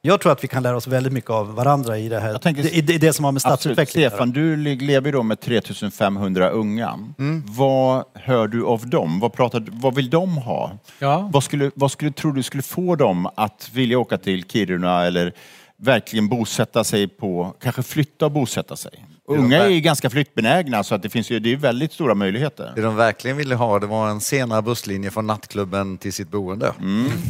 jag 0.03 0.21
tror 0.21 0.33
att 0.33 0.45
vi 0.45 0.49
kan 0.49 0.63
lära 0.63 0.77
oss 0.77 0.87
väldigt 0.87 1.13
mycket 1.13 1.31
av 1.31 1.55
varandra 1.55 1.99
i 1.99 2.09
det 2.09 2.21
här. 2.21 2.39
tänker- 2.39 2.75
I 2.75 2.81
det, 2.81 2.93
i 2.95 2.99
det 2.99 3.13
som 3.13 3.25
har 3.25 3.33
med 3.33 3.43
stadsutveckling 3.43 4.01
att 4.01 4.03
göra. 4.05 4.11
Stefan, 4.11 4.31
du 4.31 4.57
le- 4.57 4.75
lever 4.75 5.07
ju 5.09 5.13
då 5.13 5.23
med 5.23 5.41
3500 5.41 6.49
unga. 6.51 6.89
Mm. 7.19 7.43
Vad 7.47 8.05
hör 8.15 8.49
du 8.49 8.65
av 8.65 8.87
dem? 8.89 9.21
Vad, 9.21 9.33
pratar, 9.33 9.67
vad 9.71 9.95
vill 9.95 10.11
de 10.11 10.37
ha? 10.39 10.73
Ja. 10.99 11.31
Vad, 11.33 11.45
skulle, 11.45 11.71
vad 11.75 11.91
skulle 11.93 12.11
tror 12.13 12.33
du 12.33 12.43
skulle 12.43 12.63
få 12.63 12.97
dem 12.97 13.29
att 13.35 13.71
vilja 13.73 13.99
åka 13.99 14.19
till 14.19 14.45
Kiruna 14.45 15.07
eller 15.07 15.33
verkligen 15.81 16.29
bosätta 16.29 16.85
sig 16.85 17.09
på, 17.09 17.55
kanske 17.63 17.83
flytta 17.83 18.25
och 18.25 18.33
bosätta 18.33 18.77
sig? 18.77 19.07
Unga 19.29 19.59
är 19.65 19.69
ju 19.69 19.81
ganska 19.81 20.11
flyttbenägna 20.11 20.85
så 20.85 20.95
att 20.95 21.03
det 21.03 21.09
finns 21.11 21.31
ju, 21.31 21.39
det 21.41 21.53
är 21.53 21.57
väldigt 21.57 21.93
stora 21.93 22.15
möjligheter. 22.15 22.73
Det 22.75 22.83
de 22.83 22.97
verkligen 22.97 23.37
ville 23.37 23.55
ha 23.55 23.79
det 23.79 23.87
var 23.87 24.09
en 24.09 24.21
senare 24.21 24.63
busslinje 24.63 25.11
från 25.11 25.27
nattklubben 25.27 25.99
till 25.99 26.13
sitt 26.13 26.31
boende. 26.31 26.73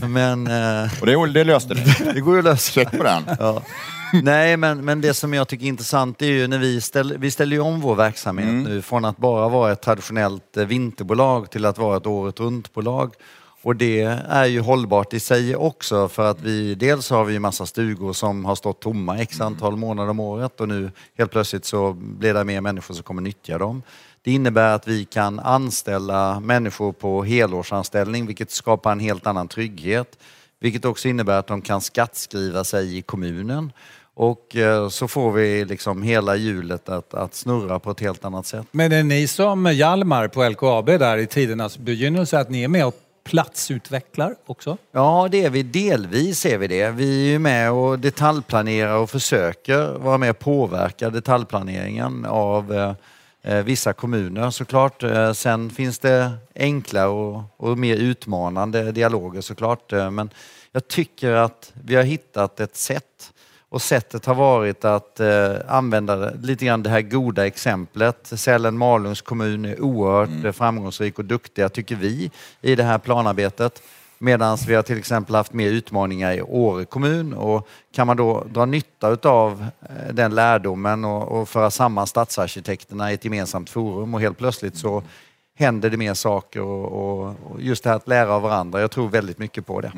Men... 0.08 0.46
Eh, 0.46 0.90
Och 1.00 1.06
det, 1.06 1.32
det 1.32 1.44
löste 1.44 1.74
det. 1.74 2.12
det 2.14 2.20
går 2.20 2.34
ju 2.34 2.38
att 2.38 2.44
lösa. 2.44 2.72
Check 2.72 2.90
på 2.90 3.02
den. 3.02 3.22
Ja. 3.38 3.62
Nej, 4.22 4.56
men, 4.56 4.84
men 4.84 5.00
det 5.00 5.14
som 5.14 5.34
jag 5.34 5.48
tycker 5.48 5.64
är 5.64 5.68
intressant 5.68 6.22
är 6.22 6.26
ju 6.26 6.46
när 6.46 6.58
vi 6.58 6.80
ställer, 6.80 7.18
vi 7.18 7.30
ställer 7.30 7.60
om 7.60 7.80
vår 7.80 7.94
verksamhet 7.94 8.68
nu 8.68 8.82
från 8.82 9.04
att 9.04 9.16
bara 9.16 9.48
vara 9.48 9.72
ett 9.72 9.82
traditionellt 9.82 10.56
eh, 10.56 10.64
vinterbolag 10.64 11.50
till 11.50 11.64
att 11.64 11.78
vara 11.78 11.96
ett 11.96 12.06
året 12.06 12.40
runt-bolag. 12.40 13.14
Och 13.62 13.76
det 13.76 14.02
är 14.28 14.44
ju 14.44 14.60
hållbart 14.60 15.14
i 15.14 15.20
sig 15.20 15.56
också 15.56 16.08
för 16.08 16.30
att 16.30 16.40
vi 16.40 16.74
dels 16.74 17.10
har 17.10 17.24
vi 17.24 17.38
massa 17.38 17.66
stugor 17.66 18.12
som 18.12 18.44
har 18.44 18.54
stått 18.54 18.80
tomma 18.80 19.18
x 19.18 19.40
antal 19.40 19.76
månader 19.76 20.10
om 20.10 20.20
året 20.20 20.60
och 20.60 20.68
nu 20.68 20.90
helt 21.18 21.30
plötsligt 21.30 21.64
så 21.64 21.92
blir 21.92 22.34
det 22.34 22.44
mer 22.44 22.60
människor 22.60 22.94
som 22.94 23.02
kommer 23.02 23.22
nyttja 23.22 23.58
dem. 23.58 23.82
Det 24.22 24.32
innebär 24.32 24.74
att 24.74 24.88
vi 24.88 25.04
kan 25.04 25.38
anställa 25.40 26.40
människor 26.40 26.92
på 26.92 27.24
helårsanställning 27.24 28.26
vilket 28.26 28.50
skapar 28.50 28.92
en 28.92 29.00
helt 29.00 29.26
annan 29.26 29.48
trygghet. 29.48 30.18
vilket 30.60 30.84
också 30.84 31.08
innebär 31.08 31.38
att 31.38 31.46
de 31.46 31.62
kan 31.62 31.80
skattskriva 31.80 32.64
sig 32.64 32.98
i 32.98 33.02
kommunen. 33.02 33.72
Och 34.14 34.56
eh, 34.56 34.88
så 34.88 35.08
får 35.08 35.32
vi 35.32 35.64
liksom 35.64 36.02
hela 36.02 36.36
hjulet 36.36 36.88
att, 36.88 37.14
att 37.14 37.34
snurra 37.34 37.78
på 37.78 37.90
ett 37.90 38.00
helt 38.00 38.24
annat 38.24 38.46
sätt. 38.46 38.66
Men 38.70 38.92
är 38.92 39.02
ni 39.02 39.26
som 39.26 39.66
Hjalmar 39.66 40.28
på 40.28 40.48
LKAB 40.48 40.86
där 40.86 41.18
i 41.18 41.26
tidernas 41.26 41.78
begynnelse, 41.78 42.38
att 42.38 42.50
ni 42.50 42.62
är 42.62 42.68
med 42.68 42.86
och 42.86 42.94
platsutvecklar 43.30 44.34
också? 44.46 44.76
Ja, 44.92 45.28
det 45.30 45.44
är 45.44 45.50
vi. 45.50 45.62
Delvis 45.62 46.46
är 46.46 46.58
vi 46.58 46.66
det. 46.66 46.90
Vi 46.90 47.26
är 47.26 47.32
ju 47.32 47.38
med 47.38 47.72
och 47.72 47.98
detaljplanerar 47.98 48.96
och 48.96 49.10
försöker 49.10 49.98
vara 49.98 50.18
med 50.18 50.30
och 50.30 50.38
påverka 50.38 51.10
detaljplaneringen 51.10 52.26
av 52.26 52.74
eh, 52.74 52.94
eh 53.42 53.64
vissa 53.64 53.92
kommuner 53.92 54.50
såklart. 54.50 55.02
Eh, 55.02 55.32
sen 55.32 55.70
finns 55.70 55.98
det 55.98 56.32
enkla 56.54 57.08
och, 57.08 57.42
och 57.56 57.78
mer 57.78 57.96
utmanande 57.96 58.92
dialoger 58.92 59.40
såklart. 59.40 59.92
Eh, 59.92 60.10
men 60.10 60.30
jag 60.72 60.88
tycker 60.88 61.32
att 61.32 61.72
vi 61.84 61.94
har 61.96 62.02
hittat 62.02 62.60
ett 62.60 62.76
sätt 62.76 63.29
och 63.70 63.82
sättet 63.82 64.26
har 64.26 64.34
varit 64.34 64.84
att 64.84 65.20
eh, 65.20 65.56
använda 65.68 66.30
lite 66.30 66.64
grann 66.64 66.82
det 66.82 66.90
här 66.90 67.02
goda 67.02 67.46
exemplet. 67.46 68.32
Sälen-Malungs 68.32 69.22
kommun 69.22 69.64
är 69.64 69.80
oerhört 69.80 70.44
eh, 70.44 70.52
framgångsrik 70.52 71.18
och 71.18 71.24
duktiga, 71.24 71.68
tycker 71.68 71.96
vi, 71.96 72.30
i 72.60 72.74
det 72.74 72.82
här 72.82 72.98
planarbetet. 72.98 73.82
Medan 74.18 74.58
vi 74.66 74.74
har 74.74 74.82
till 74.82 74.98
exempel 74.98 75.34
haft 75.34 75.52
mer 75.52 75.68
utmaningar 75.70 76.32
i 76.32 76.42
Åre 76.42 76.84
kommun 76.84 77.32
och 77.32 77.68
kan 77.94 78.06
man 78.06 78.16
då 78.16 78.44
dra 78.44 78.64
nytta 78.64 79.28
av 79.28 79.66
den 80.12 80.34
lärdomen 80.34 81.04
och, 81.04 81.40
och 81.40 81.48
föra 81.48 81.70
samman 81.70 82.06
stadsarkitekterna 82.06 83.10
i 83.10 83.14
ett 83.14 83.24
gemensamt 83.24 83.70
forum 83.70 84.14
och 84.14 84.20
helt 84.20 84.38
plötsligt 84.38 84.76
så 84.76 85.02
händer 85.56 85.90
det 85.90 85.96
mer 85.96 86.14
saker 86.14 86.60
och, 86.60 86.92
och, 86.92 87.36
och 87.44 87.60
just 87.60 87.84
det 87.84 87.90
här 87.90 87.96
att 87.96 88.08
lära 88.08 88.32
av 88.32 88.42
varandra. 88.42 88.80
Jag 88.80 88.90
tror 88.90 89.08
väldigt 89.08 89.38
mycket 89.38 89.66
på 89.66 89.80
det. 89.80 89.92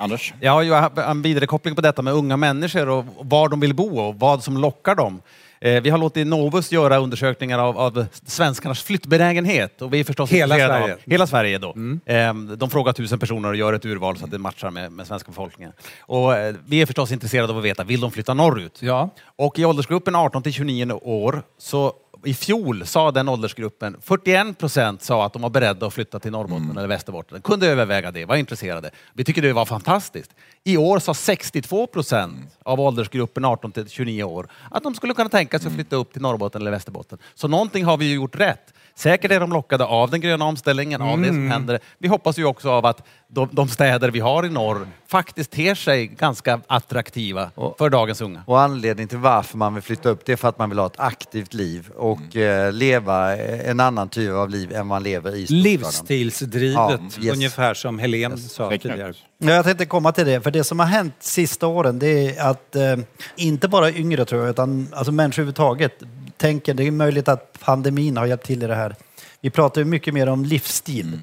Anders? 0.00 0.34
Ja, 0.40 0.62
jag 0.64 0.82
har 0.82 1.02
en 1.02 1.22
vidarekoppling 1.22 1.74
på 1.74 1.80
detta 1.80 2.02
med 2.02 2.14
unga 2.14 2.36
människor 2.36 2.88
och 2.88 3.04
var 3.20 3.48
de 3.48 3.60
vill 3.60 3.74
bo 3.74 4.00
och 4.00 4.14
vad 4.18 4.42
som 4.44 4.56
lockar 4.56 4.94
dem. 4.94 5.22
Eh, 5.60 5.82
Vi 5.82 5.90
har 5.90 5.98
låtit 5.98 6.26
Novus 6.26 6.72
göra 6.72 6.98
undersökningar 6.98 7.58
av, 7.58 7.78
av 7.78 8.06
svenskarnas 8.24 8.82
flyttbenägenhet. 8.82 9.82
Och 9.82 9.94
vi 9.94 10.00
är 10.00 10.04
förstås 10.04 10.30
Hela 10.30 10.54
Sverige. 10.54 10.94
Av, 10.94 11.00
hela 11.06 11.26
Sverige 11.26 11.58
då. 11.58 11.74
Eh, 12.06 12.34
De 12.34 12.70
frågar 12.70 12.92
tusen 12.92 13.18
personer 13.18 13.48
och 13.48 13.56
gör 13.56 13.72
ett 13.72 13.84
urval 13.84 14.16
så 14.18 14.24
att 14.24 14.30
det 14.30 14.38
matchar 14.38 14.70
med, 14.70 14.92
med 14.92 15.06
svenska 15.06 15.30
befolkningen. 15.30 15.72
Och 16.00 16.36
eh, 16.36 16.54
vi 16.66 16.82
är 16.82 16.86
förstås 16.86 17.12
intresserade 17.12 17.52
av 17.52 17.58
att 17.58 17.64
veta, 17.64 17.84
vill 17.84 18.00
de 18.00 18.10
flytta 18.10 18.34
norrut? 18.34 18.78
Ja. 18.82 19.10
Och 19.36 19.58
i 19.58 19.64
åldersgruppen 19.64 20.14
18 20.16 20.42
till 20.42 20.52
29 20.52 20.92
år, 20.92 21.42
så 21.58 21.92
i 22.24 22.34
fjol 22.34 22.86
sa 22.86 23.10
den 23.10 23.28
åldersgruppen, 23.28 23.96
41 24.02 24.58
procent 24.58 25.02
sa 25.02 25.26
att 25.26 25.32
de 25.32 25.42
var 25.42 25.50
beredda 25.50 25.86
att 25.86 25.94
flytta 25.94 26.18
till 26.18 26.32
Norrbotten 26.32 26.78
eller 26.78 26.88
Västerbotten. 26.88 27.42
Kunde 27.42 27.66
överväga 27.66 28.10
det, 28.10 28.24
var 28.24 28.36
intresserade. 28.36 28.90
Vi 29.12 29.24
tycker 29.24 29.42
det 29.42 29.52
var 29.52 29.64
fantastiskt. 29.64 30.30
I 30.64 30.76
år 30.76 30.98
sa 30.98 31.14
62 31.14 31.86
procent 31.86 32.58
av 32.62 32.80
åldersgruppen 32.80 33.44
18 33.44 33.72
till 33.72 33.88
29 33.88 34.22
år 34.22 34.48
att 34.70 34.82
de 34.82 34.94
skulle 34.94 35.14
kunna 35.14 35.28
tänka 35.28 35.58
sig 35.58 35.68
att 35.68 35.74
flytta 35.74 35.96
upp 35.96 36.12
till 36.12 36.22
Norrbotten 36.22 36.60
eller 36.60 36.70
Västerbotten. 36.70 37.18
Så 37.34 37.48
någonting 37.48 37.84
har 37.84 37.96
vi 37.96 38.04
ju 38.04 38.14
gjort 38.14 38.36
rätt. 38.36 38.74
Säkert 39.00 39.30
är 39.30 39.40
de 39.40 39.52
lockade 39.52 39.84
av 39.84 40.10
den 40.10 40.20
gröna 40.20 40.44
omställningen, 40.44 41.02
av 41.02 41.20
det 41.20 41.26
som 41.26 41.50
händer. 41.50 41.80
Vi 41.98 42.08
hoppas 42.08 42.38
ju 42.38 42.44
också 42.44 42.70
av 42.70 42.86
att 42.86 43.06
de, 43.28 43.48
de 43.52 43.68
städer 43.68 44.10
vi 44.10 44.20
har 44.20 44.46
i 44.46 44.48
norr 44.48 44.86
faktiskt 45.08 45.50
ter 45.50 45.74
sig 45.74 46.06
ganska 46.06 46.60
attraktiva 46.66 47.50
för 47.78 47.90
dagens 47.90 48.20
unga. 48.20 48.42
Och 48.46 48.60
anledningen 48.60 49.08
till 49.08 49.18
varför 49.18 49.58
man 49.58 49.74
vill 49.74 49.82
flytta 49.82 50.08
upp 50.08 50.24
det 50.24 50.32
är 50.32 50.36
för 50.36 50.48
att 50.48 50.58
man 50.58 50.68
vill 50.70 50.78
ha 50.78 50.86
ett 50.86 51.00
aktivt 51.00 51.54
liv 51.54 51.90
och 51.96 52.36
eh, 52.36 52.72
leva 52.72 53.36
en 53.36 53.80
annan 53.80 54.08
typ 54.08 54.32
av 54.32 54.50
liv 54.50 54.72
än 54.72 54.86
man 54.86 55.02
lever 55.02 55.36
i 55.36 55.44
storstaden. 55.46 55.62
Livsstilsdrivet, 55.62 56.74
Ja, 56.76 56.98
yes. 57.20 57.34
ungefär 57.34 57.74
som 57.74 57.98
Helen 57.98 58.38
sa 58.38 58.70
tidigare. 58.70 59.14
Ja, 59.38 59.50
Jag 59.52 59.64
tänkte 59.64 59.86
komma 59.86 60.12
till 60.12 60.26
det, 60.26 60.40
för 60.40 60.50
det 60.50 60.64
som 60.64 60.78
har 60.78 60.86
hänt 60.86 61.14
sista 61.18 61.66
åren 61.66 61.98
det 61.98 62.36
är 62.36 62.50
att 62.50 62.76
eh, 62.76 62.96
inte 63.36 63.68
bara 63.68 63.90
yngre 63.90 64.24
tror 64.24 64.40
jag, 64.40 64.50
utan 64.50 64.88
alltså 64.92 65.12
människor 65.12 65.42
överhuvudtaget 65.42 66.02
tänker, 66.40 66.74
det 66.74 66.86
är 66.86 66.90
möjligt 66.90 67.28
att 67.28 67.58
pandemin 67.60 68.16
har 68.16 68.26
hjälpt 68.26 68.46
till 68.46 68.62
i 68.62 68.66
det 68.66 68.74
här. 68.74 68.96
Vi 69.40 69.50
pratar 69.50 69.80
ju 69.80 69.84
mycket 69.84 70.14
mer 70.14 70.28
om 70.28 70.44
livsstil. 70.44 71.18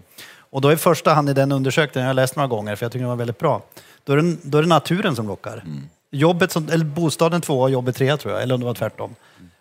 Och 0.49 0.61
då 0.61 0.71
i 0.71 0.77
första 0.77 1.13
hand 1.13 1.29
i 1.29 1.33
den 1.33 1.51
undersökningen, 1.51 2.03
jag 2.03 2.09
har 2.09 2.13
läst 2.13 2.35
några 2.35 2.47
gånger 2.47 2.75
för 2.75 2.85
jag 2.85 2.91
tycker 2.91 3.01
den 3.01 3.09
var 3.09 3.15
väldigt 3.15 3.39
bra, 3.39 3.61
då 4.03 4.13
är 4.13 4.17
det, 4.17 4.37
då 4.41 4.57
är 4.57 4.61
det 4.61 4.67
naturen 4.67 5.15
som 5.15 5.27
lockar. 5.27 5.63
Jobbet 6.11 6.51
som, 6.51 6.69
eller 6.69 6.85
bostaden 6.85 7.41
tvåa 7.41 7.63
och 7.63 7.69
jobbet 7.69 7.95
trea 7.95 8.17
tror 8.17 8.33
jag, 8.33 8.43
eller 8.43 8.55
om 8.55 8.59
det 8.59 8.65
var 8.65 8.73
tvärtom. 8.73 9.15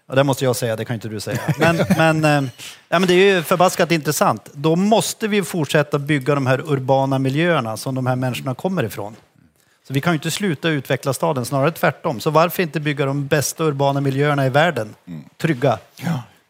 Ja, 0.08 0.14
det 0.14 0.24
måste 0.24 0.44
jag 0.44 0.56
säga, 0.56 0.76
det 0.76 0.84
kan 0.84 0.94
inte 0.94 1.08
du 1.08 1.20
säga. 1.20 1.40
Men, 1.58 1.76
men, 1.96 2.24
eh, 2.24 2.50
ja, 2.88 2.98
men 2.98 3.08
det 3.08 3.14
är 3.14 3.34
ju 3.36 3.42
förbaskat 3.42 3.92
intressant. 3.92 4.50
Då 4.52 4.76
måste 4.76 5.28
vi 5.28 5.42
fortsätta 5.42 5.98
bygga 5.98 6.34
de 6.34 6.46
här 6.46 6.60
urbana 6.72 7.18
miljöerna 7.18 7.76
som 7.76 7.94
de 7.94 8.06
här 8.06 8.16
människorna 8.16 8.54
kommer 8.54 8.84
ifrån. 8.84 9.16
Så 9.86 9.92
vi 9.92 10.00
kan 10.00 10.12
ju 10.12 10.14
inte 10.14 10.30
sluta 10.30 10.68
utveckla 10.68 11.12
staden, 11.12 11.44
snarare 11.44 11.70
tvärtom. 11.70 12.20
Så 12.20 12.30
varför 12.30 12.62
inte 12.62 12.80
bygga 12.80 13.06
de 13.06 13.26
bästa 13.26 13.64
urbana 13.64 14.00
miljöerna 14.00 14.46
i 14.46 14.48
världen? 14.48 14.94
Trygga. 15.36 15.78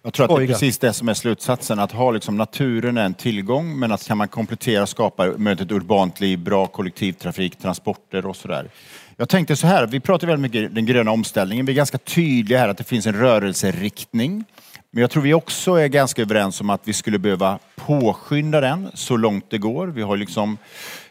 Jag 0.03 0.13
tror 0.13 0.25
att 0.25 0.39
det 0.39 0.45
är 0.45 0.47
precis 0.47 0.79
det 0.79 0.93
som 0.93 1.09
är 1.09 1.15
slutsatsen. 1.15 1.79
Att 1.79 1.93
ha 1.93 2.11
liksom 2.11 2.37
naturen 2.37 2.97
är 2.97 3.05
en 3.05 3.15
tillgång 3.15 3.79
men 3.79 3.93
att 3.93 4.07
kan 4.07 4.19
man 4.19 4.29
komplettera 4.29 4.83
och 4.83 4.89
skapa 4.89 5.27
ett 5.27 5.73
urbant 5.73 6.21
liv, 6.21 6.39
bra 6.39 6.67
kollektivtrafik, 6.67 7.59
transporter 7.59 8.27
och 8.27 8.37
sådär. 8.37 8.71
Jag 9.17 9.29
tänkte 9.29 9.57
så 9.57 9.67
här, 9.67 9.87
vi 9.87 10.01
pratar 10.01 10.27
väldigt 10.27 10.53
mycket 10.53 10.69
om 10.69 10.75
den 10.75 10.87
gröna 10.87 11.11
omställningen. 11.11 11.67
Vi 11.67 11.73
är 11.73 11.77
ganska 11.77 11.99
tydliga 11.99 12.59
här 12.59 12.69
att 12.69 12.79
det 12.79 12.85
finns 12.85 13.07
en 13.07 13.15
rörelseriktning. 13.15 14.45
Men 14.91 15.01
jag 15.01 15.11
tror 15.11 15.23
vi 15.23 15.35
också 15.35 15.75
är 15.75 15.89
ganska 15.89 16.23
överens 16.23 16.61
om 16.61 16.71
att 16.71 16.81
vi 16.85 16.93
skulle 16.93 17.19
behöva 17.19 17.59
påskynda 17.75 18.61
den 18.61 18.91
så 18.95 19.17
långt 19.17 19.45
det 19.51 19.59
går. 19.59 19.87
Vi 19.87 20.03
har 20.03 20.17
liksom 20.17 20.59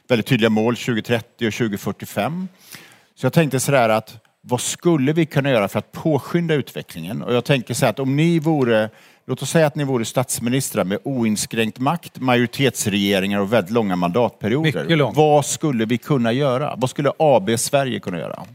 väldigt 0.07 0.27
tydliga 0.27 0.49
mål 0.49 0.75
2030 0.75 1.47
och 1.47 1.53
2045. 1.53 2.47
Så 3.15 3.25
jag 3.25 3.33
tänkte 3.33 3.59
sådär 3.59 3.89
att 3.89 4.17
vad 4.41 4.61
skulle 4.61 5.13
vi 5.13 5.25
kunna 5.25 5.49
göra 5.49 5.67
för 5.67 5.79
att 5.79 5.91
påskynda 5.91 6.53
utvecklingen? 6.53 7.21
Och 7.21 7.33
jag 7.33 7.45
tänker 7.45 7.73
så 7.73 7.85
här 7.85 7.89
att 7.89 7.99
om 7.99 8.15
ni 8.15 8.39
vore, 8.39 8.89
låt 9.27 9.41
oss 9.41 9.49
säga 9.49 9.67
att 9.67 9.75
ni 9.75 9.83
vore 9.83 10.05
statsministrar 10.05 10.83
med 10.83 10.99
oinskränkt 11.03 11.79
makt, 11.79 12.19
majoritetsregeringar 12.19 13.39
och 13.39 13.53
väldigt 13.53 13.71
långa 13.71 13.95
mandatperioder. 13.95 14.95
Långt. 14.95 15.17
Vad 15.17 15.45
skulle 15.45 15.85
vi 15.85 15.97
kunna 15.97 16.31
göra? 16.31 16.75
Vad 16.77 16.89
skulle 16.89 17.11
AB 17.19 17.59
Sverige 17.59 17.99
kunna 17.99 18.19
göra? 18.19 18.33
Är 18.35 18.45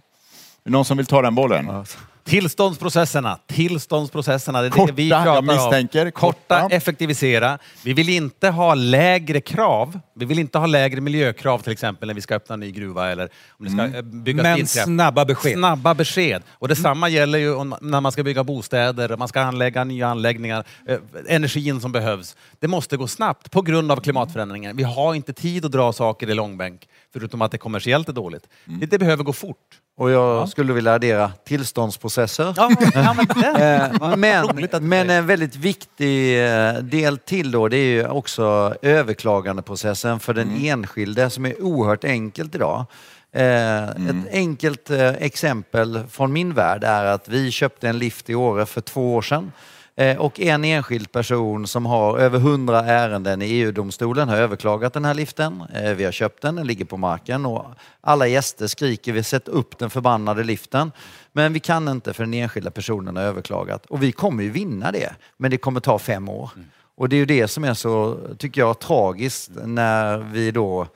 det 0.65 0.71
någon 0.71 0.85
som 0.85 0.97
vill 0.97 1.07
ta 1.07 1.23
den 1.23 1.35
bollen? 1.35 1.85
Tillståndsprocesserna, 2.25 3.39
tillståndsprocesserna, 3.47 4.61
det 4.61 4.67
är 4.67 4.71
Korta, 4.71 4.87
det 4.87 4.93
vi 4.93 5.09
jag 5.09 5.25
pratar 5.25 5.75
om. 5.77 5.83
Korta, 5.87 6.11
Korta. 6.11 6.69
effektivisera. 6.77 7.59
Vi 7.85 7.93
vill 7.93 8.09
inte 8.09 8.49
ha 8.49 8.75
lägre 8.75 9.41
krav. 9.41 10.01
Vi 10.15 10.25
vill 10.25 10.39
inte 10.39 10.59
ha 10.59 10.67
lägre 10.67 11.01
miljökrav 11.01 11.59
till 11.59 11.73
exempel 11.73 12.07
när 12.07 12.15
vi 12.15 12.21
ska 12.21 12.35
öppna 12.35 12.53
en 12.55 12.61
ny 12.61 12.71
gruva 12.71 13.11
eller 13.11 13.29
om 13.51 13.65
det 13.65 13.71
ska 13.71 13.81
Mm. 13.83 13.95
eh, 13.95 14.03
byggas 14.03 14.43
Men 14.43 14.57
vindkraft. 14.57 14.85
snabba 14.87 15.25
besked. 15.25 15.53
Snabba 15.53 15.95
besked. 15.95 16.43
Och 16.51 16.69
detsamma 16.69 17.09
gäller 17.09 17.39
ju 17.39 17.55
om, 17.55 17.75
när 17.81 18.01
man 18.01 18.13
ska 18.13 18.23
bygga 18.23 18.45
bostäder, 18.45 19.17
man 19.17 19.29
ska 19.29 19.41
anlägga 19.41 19.85
nya 19.85 20.09
anläggningar, 20.09 20.65
eh, 20.89 20.99
energin 21.29 21.81
som 21.81 21.93
behövs. 21.93 22.37
Det 22.59 22.69
måste 22.69 22.97
gå 22.97 23.07
snabbt 23.07 23.51
på 23.51 23.63
grund 23.63 23.93
av 23.93 23.97
klimatförändringen. 24.01 24.77
Vi 24.77 24.83
har 24.83 25.15
inte 25.15 25.33
tid 25.33 25.65
att 25.65 25.73
dra 25.73 25.93
saker 25.93 26.31
i 26.31 26.35
långbänk, 26.35 26.89
förutom 27.13 27.43
att 27.43 27.51
det 27.53 27.59
kommersiellt 27.59 28.09
är 28.09 28.13
dåligt. 28.13 28.49
Det, 28.65 28.87
det 28.87 28.99
behöver 28.99 29.25
gå 29.25 29.33
fort. 29.33 29.57
Och 30.01 30.11
jag 30.11 30.49
skulle 30.49 30.73
vilja 30.73 30.95
addera 30.95 31.33
tillståndsprocesser. 31.45 32.55
Ja, 32.57 32.71
ja, 32.95 33.15
men 33.15 33.27
Eh, 33.61 34.17
men, 34.17 35.07
säger. 35.07 35.19
en 35.19 35.27
väldigt 35.27 35.57
viktig 35.57 36.45
eh, 36.47 36.75
del 36.75 37.19
till 37.19 37.51
då, 37.51 37.69
det 37.69 37.77
är 37.77 37.85
ju 37.85 38.09
också 38.09 38.75
överklagandeprocessen 38.83 40.21
för 40.21 40.35
den 40.35 40.57
enskilde 40.65 41.31
som 41.31 41.47
är 41.47 41.63
oerhört 41.63 42.05
enkelt 42.05 42.55
idag. 42.55 42.85
Eh, 43.33 43.85
Ett 43.85 44.33
enkelt 44.33 44.91
eh, 44.91 45.09
exempel 45.09 46.01
från 46.11 46.33
min 46.33 46.55
värld 46.55 46.85
är 46.85 47.05
att 47.05 47.29
vi 47.29 47.51
köpte 47.51 47.89
en 47.89 47.99
lift 47.99 48.31
i 48.31 48.35
Åre 48.35 48.67
för 48.67 48.81
två 48.81 49.15
år 49.15 49.23
sedan. 49.23 49.53
Eh, 50.01 50.17
Och 50.17 50.41
en 50.41 50.65
enskild 50.65 51.13
person 51.13 51.67
som 51.67 51.87
har 51.87 52.19
över 52.19 52.39
hundra 52.39 52.81
ärenden 52.81 53.43
i 53.43 53.47
EU-domstolen 53.47 54.29
har 54.29 54.37
överklagat 54.37 54.93
den 54.93 55.05
här 55.05 55.15
liften. 55.15 55.63
Eh, 55.75 55.93
Vi 55.93 56.05
har 56.05 56.13
köpt 56.13 56.43
den, 56.43 56.55
den 56.57 56.67
ligger 56.67 56.85
på 56.85 56.97
marken 56.97 57.47
och 57.47 57.67
alla 58.01 58.27
gäster 58.27 58.67
skriker 58.67 59.13
vi 59.13 59.23
sätt 59.23 59.49
upp 59.49 59.79
den 59.79 59.91
förbannade 59.91 60.45
liften. 60.45 60.93
Men 61.33 61.53
vi 61.53 61.61
kan 61.61 61.89
inte 61.89 62.13
för 62.13 62.25
den 62.25 62.35
enskilda 62.35 62.71
personen 62.71 63.17
har 63.17 63.23
överklagat. 63.23 63.87
Och 63.87 64.03
vi 64.03 64.13
kommer 64.13 64.43
ju 64.43 64.51
vinna 64.51 64.93
det, 64.93 65.15
men 65.37 65.51
det 65.51 65.57
kommer 65.59 65.81
ta 65.81 65.99
fem 65.99 66.29
år. 66.29 66.51
Och 66.97 67.09
det 67.09 67.17
är 67.17 67.19
ju 67.19 67.27
det 67.27 67.49
som 67.49 67.65
är 67.65 67.75
så, 67.75 68.19
tycker 68.39 68.61
jag, 68.61 68.79
tragiskt 68.79 69.51
när 69.65 70.19
vi 70.19 70.51
då 70.51 70.87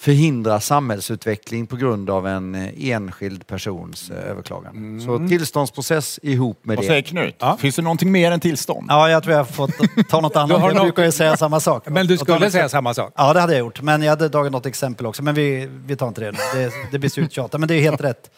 förhindrar 0.00 0.58
samhällsutveckling 0.60 1.66
på 1.66 1.76
grund 1.76 2.10
av 2.10 2.26
en 2.26 2.54
eh, 2.54 2.90
enskild 2.90 3.46
persons 3.46 4.10
eh, 4.10 4.30
överklagande. 4.30 5.04
Så 5.04 5.28
tillståndsprocess 5.28 6.20
ihop 6.22 6.64
med 6.64 6.76
Vad 6.76 6.84
det. 6.84 6.88
säger 6.88 7.02
Knut? 7.02 7.42
Finns 7.58 7.76
det 7.76 7.82
någonting 7.82 8.12
mer 8.12 8.32
än 8.32 8.40
tillstånd? 8.40 8.86
Ja, 8.88 9.10
jag 9.10 9.22
tror 9.22 9.32
jag 9.32 9.38
har 9.40 9.44
fått 9.44 9.70
ta 10.10 10.20
något 10.20 10.36
annat. 10.36 10.60
har 10.60 10.72
Jag 10.72 10.82
brukar 10.82 11.04
ju 11.04 11.12
säga 11.12 11.36
samma 11.36 11.60
sak. 11.60 11.82
Men 11.88 12.06
du 12.06 12.18
skulle 12.18 12.50
säga 12.50 12.68
samma 12.68 12.94
sak? 12.94 13.12
Ja, 13.16 13.32
det 13.32 13.40
hade 13.40 13.52
jag 13.52 13.60
gjort. 13.60 13.82
Men 13.82 14.02
jag 14.02 14.10
hade 14.10 14.28
dragit 14.28 14.52
något 14.52 14.66
exempel 14.66 15.06
också. 15.06 15.22
Men 15.22 15.34
vi, 15.34 15.68
vi 15.86 15.96
tar 15.96 16.08
inte 16.08 16.20
det 16.20 16.32
nu. 16.32 16.38
Det, 16.54 16.72
det 16.92 16.98
blir 16.98 17.10
så 17.10 17.20
uttjatat. 17.20 17.60
Men 17.60 17.68
det 17.68 17.74
är 17.74 17.80
helt 17.80 18.00
rätt. 18.04 18.30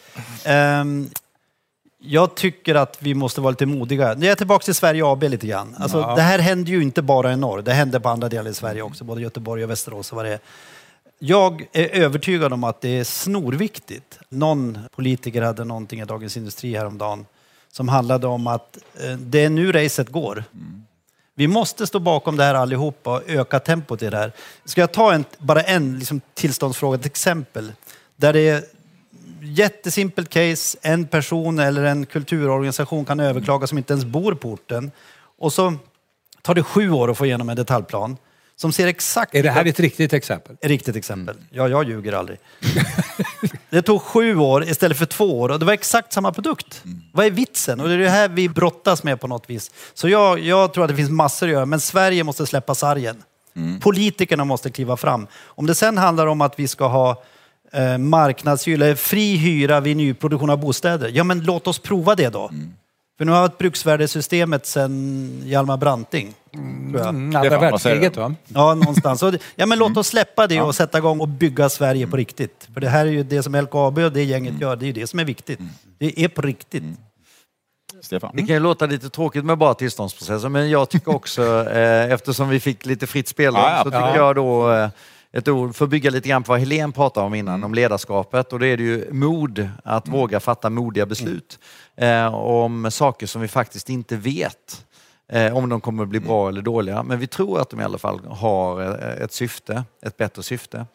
Ehm, 0.45 1.09
jag 2.05 2.35
tycker 2.35 2.75
att 2.75 2.97
vi 3.01 3.15
måste 3.15 3.41
vara 3.41 3.51
lite 3.51 3.67
modiga. 3.67 4.15
Nu 4.15 4.25
är 4.27 4.29
jag 4.29 4.39
tillbaka 4.39 4.65
till 4.65 4.75
Sverige 4.75 5.07
AB 5.07 5.23
lite 5.23 5.47
grann. 5.47 5.77
Alltså, 5.79 5.99
Ja. 6.01 6.15
Det 6.15 6.23
här 6.23 6.39
händer 6.39 6.73
ju 6.73 6.83
inte 6.83 7.03
bara 7.03 7.33
i 7.33 7.37
norr. 7.37 7.63
Det 7.63 7.73
händer 7.73 7.99
på 7.99 8.09
andra 8.09 8.29
delar 8.29 8.51
i 8.51 8.55
Sverige 8.55 8.83
också. 8.83 9.05
Både 9.05 9.21
Göteborg 9.23 9.65
och 9.65 9.71
Västerås 9.71 10.11
och 10.13 10.17
vad 10.17 10.25
det 10.25 10.33
är. 10.33 10.39
Jag 11.25 11.67
är 11.73 11.89
övertygad 11.89 12.53
om 12.53 12.65
att 12.65 12.81
det 12.81 12.99
är 12.99 13.05
snorviktigt. 13.05 14.19
Någon 14.29 14.79
politiker 14.95 15.43
hade 15.43 15.65
någonting 15.65 16.01
i 16.01 16.05
Dagens 16.05 16.37
Industri 16.37 16.75
häromdagen 16.75 17.27
som 17.73 17.89
handlade 17.89 18.27
om 18.27 18.47
att 18.47 18.79
eh, 19.01 19.17
det 19.17 19.45
är 19.45 19.51
nu 19.51 19.73
racet 19.73 20.09
går. 20.09 20.45
Vi 21.35 21.49
måste 21.49 21.87
stå 21.87 21.99
bakom 21.99 22.37
det 22.37 22.45
här 22.45 22.55
allihopa 22.55 23.17
och 23.17 23.23
öka 23.31 23.61
tempot 23.61 24.03
i 24.03 24.11
det 24.11 24.17
här. 24.17 24.33
Ska 24.65 24.81
jag 24.81 24.93
ta 24.93 25.13
en, 25.13 25.25
bara 25.39 25.63
en 25.63 25.99
liksom, 25.99 26.21
tillståndsfråga, 26.35 26.99
ett 26.99 27.07
exempel. 27.07 27.73
Där 28.17 28.33
det 28.33 28.49
är 28.49 28.65
jättesimpelt 29.43 30.29
case, 30.29 30.79
en 30.83 31.07
person 31.07 31.59
eller 31.59 31.85
en 31.85 32.07
kulturorganisation 32.07 33.05
kan 33.05 33.21
överklaga 33.21 33.67
som 33.67 33.79
inte 33.79 33.93
ens 33.93 34.05
bor 34.05 34.35
på 34.35 34.51
orten. 34.51 34.91
Och 35.39 35.53
så 35.53 35.75
tar 36.43 36.55
det 36.55 36.63
sju 36.63 36.91
år 36.91 37.11
att 37.11 37.19
få 37.19 37.27
igenom 37.27 37.49
en 37.49 37.57
detaljplan 37.57 38.17
som 38.63 38.73
ser 38.73 38.87
exakt... 38.87 39.35
Är 39.35 39.43
det 39.43 39.51
här 39.51 39.65
ett 39.65 39.81
riktigt 39.81 40.13
exempel? 40.13 40.57
Ett 40.61 40.69
riktigt 40.69 40.97
exempel. 40.97 41.37
Ja, 41.51 41.69
jag 41.69 41.89
ljuger 41.89 42.13
aldrig. 42.13 42.39
det 43.71 43.83
tog 43.83 44.03
sju 44.03 44.37
år 44.37 44.65
istället 44.65 44.99
för 44.99 45.07
två 45.07 45.41
år 45.41 45.49
och 45.49 45.59
det 45.59 45.65
var 45.65 45.73
exakt 45.73 46.13
samma 46.13 46.33
produkt. 46.33 46.83
Vad 47.13 47.27
är 47.27 47.31
vitsen? 47.31 47.81
Och 47.81 47.89
det 47.89 47.95
är 47.95 47.99
det 47.99 48.09
här 48.09 48.29
vi 48.29 48.49
brottas 48.49 49.03
med 49.03 49.21
på 49.21 49.27
något 49.27 49.51
vis. 49.51 49.71
Så 49.95 50.09
jag, 50.09 50.39
jag 50.39 50.73
tror 50.73 50.85
att 50.85 50.91
det 50.91 50.97
finns 50.97 51.11
massor 51.11 51.47
att 51.47 51.53
göra, 51.53 51.67
men 51.67 51.81
Sverige 51.81 52.25
måste 52.25 52.47
släppa 52.47 52.75
sargen. 52.75 53.23
Politikerna 53.81 54.45
måste 54.45 54.71
kliva 54.71 54.97
fram. 54.97 55.27
Om 55.45 55.67
det 55.67 55.75
sen 55.75 55.99
handlar 55.99 56.27
om 56.27 56.41
att 56.41 56.59
vi 56.59 56.69
ska 56.69 56.89
ha 56.89 57.23
eh, 57.73 57.99
marknadshyra, 57.99 58.97
fri 58.97 59.37
hyra 59.37 59.81
vid 59.81 59.97
nyproduktion 59.97 60.51
av 60.51 60.59
bostäder. 60.59 61.11
Ja, 61.15 61.25
men 61.25 61.45
låt 61.45 61.67
oss 61.67 61.79
prova 61.79 62.15
det 62.15 62.29
då. 62.29 62.51
För 63.19 63.25
nu 63.25 63.33
har 63.33 63.39
vi 63.39 63.47
haft 63.49 63.59
bruksvärdesystemet 63.59 64.67
sedan 64.67 65.43
Hjalmar 65.45 65.77
Branting. 65.77 66.35
Tror 66.53 66.97
jag. 67.01 67.09
Mm, 67.09 67.37
andra 67.37 67.59
världskriget 67.59 68.17
va? 68.17 68.35
Ja, 68.49 68.75
någonstans. 68.75 69.23
Och 69.23 69.35
Ja, 69.55 69.67
men 69.67 69.79
låt 69.79 69.97
oss 69.97 70.07
släppa 70.09 70.47
det 70.47 70.61
och 70.61 70.75
sätta 70.75 70.99
igång 70.99 71.21
och 71.21 71.29
bygga 71.29 71.69
Sverige 71.69 72.07
på 72.07 72.17
riktigt. 72.17 72.69
För 72.75 72.81
det 72.81 72.89
här 72.89 73.07
är 73.07 73.11
ju 73.11 73.23
det 73.23 73.43
som 73.43 73.55
LKAB 73.57 73.99
och 73.99 74.13
det 74.13 74.23
gänget 74.25 74.61
gör, 74.61 74.77
det 74.77 74.85
är 74.85 74.87
ju 74.87 74.93
det 74.93 75.07
som 75.07 75.19
är 75.19 75.25
viktigt. 75.25 75.59
Det 75.99 76.25
är 76.25 76.29
på 76.29 76.43
riktigt. 76.43 76.85
Stefan? 78.01 78.31
Det 78.35 78.43
kan 78.43 78.57
ju 78.57 78.61
låta 78.61 78.87
lite 78.87 79.11
tråkigt 79.11 79.45
med 79.45 79.59
bara 79.59 79.75
tillståndsprocesser, 79.75 80.49
men 80.49 80.71
jag 80.71 80.89
tycker 80.89 81.15
också, 81.15 81.43
eh, 81.71 82.13
eftersom 82.13 82.49
vi 82.49 82.61
fick 82.61 82.87
lite 82.87 83.07
fritt 83.07 83.29
spelrum, 83.29 83.55
Ja, 83.55 83.71
ja. 83.71 83.79
så 83.79 83.91
tycker 83.91 83.99
Ja. 84.01 84.17
jag 84.17 84.37
då 84.37 84.73
eh, 84.73 84.89
ett 85.33 85.49
ord 85.49 85.77
för 85.77 85.85
att 85.85 85.91
bygga 85.91 86.11
lite 86.11 86.29
grann 86.29 86.43
på 86.43 86.53
vad 86.53 86.61
Helene 86.61 86.93
pratade 86.93 87.27
om 87.27 87.35
innan, 87.35 87.65
om 87.65 87.75
ledarskapet. 87.75 88.53
Och 88.53 88.59
det 88.59 88.67
är 88.67 88.77
det 88.77 88.83
ju 88.83 89.13
mod, 89.13 89.69
att 89.85 90.09
våga 90.09 90.41
fatta 90.41 90.71
modiga 90.71 91.07
beslut 91.07 91.59
eh, 91.97 92.35
om 92.35 92.91
saker 92.91 93.27
som 93.27 93.43
vi 93.43 93.49
faktiskt 93.49 93.91
inte 93.91 94.17
vet 94.17 94.87
eh, 95.29 95.57
om 95.57 95.69
de 95.69 95.81
kommer 95.81 96.03
att 96.03 96.09
bli 96.09 96.21
bra 96.21 96.49
eller 96.49 96.63
dåliga. 96.63 97.03
Men 97.03 97.19
vi 97.19 97.27
tror 97.27 97.61
att 97.61 97.71
de 97.71 97.81
i 97.81 97.85
alla 97.85 97.99
fall 97.99 98.21
har 98.27 98.83
eh, 98.83 99.25
ett 99.25 99.33
syfte, 99.33 99.85
ett 100.03 100.17
bättre 100.17 100.43
syfte. 100.43 100.87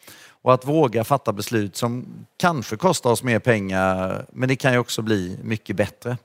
Och 0.42 0.54
att 0.54 0.64
våga 0.64 1.04
fatta 1.04 1.32
beslut 1.32 1.76
som 1.76 2.06
kanske 2.36 2.76
kostar 2.76 3.10
oss 3.10 3.22
mer 3.22 3.38
pengar, 3.38 4.24
men 4.32 4.48
det 4.48 4.56
kan 4.56 4.72
ju 4.72 4.78
också 4.78 5.02
bli 5.02 5.38
mycket 5.42 5.76
bättre. 5.76 6.16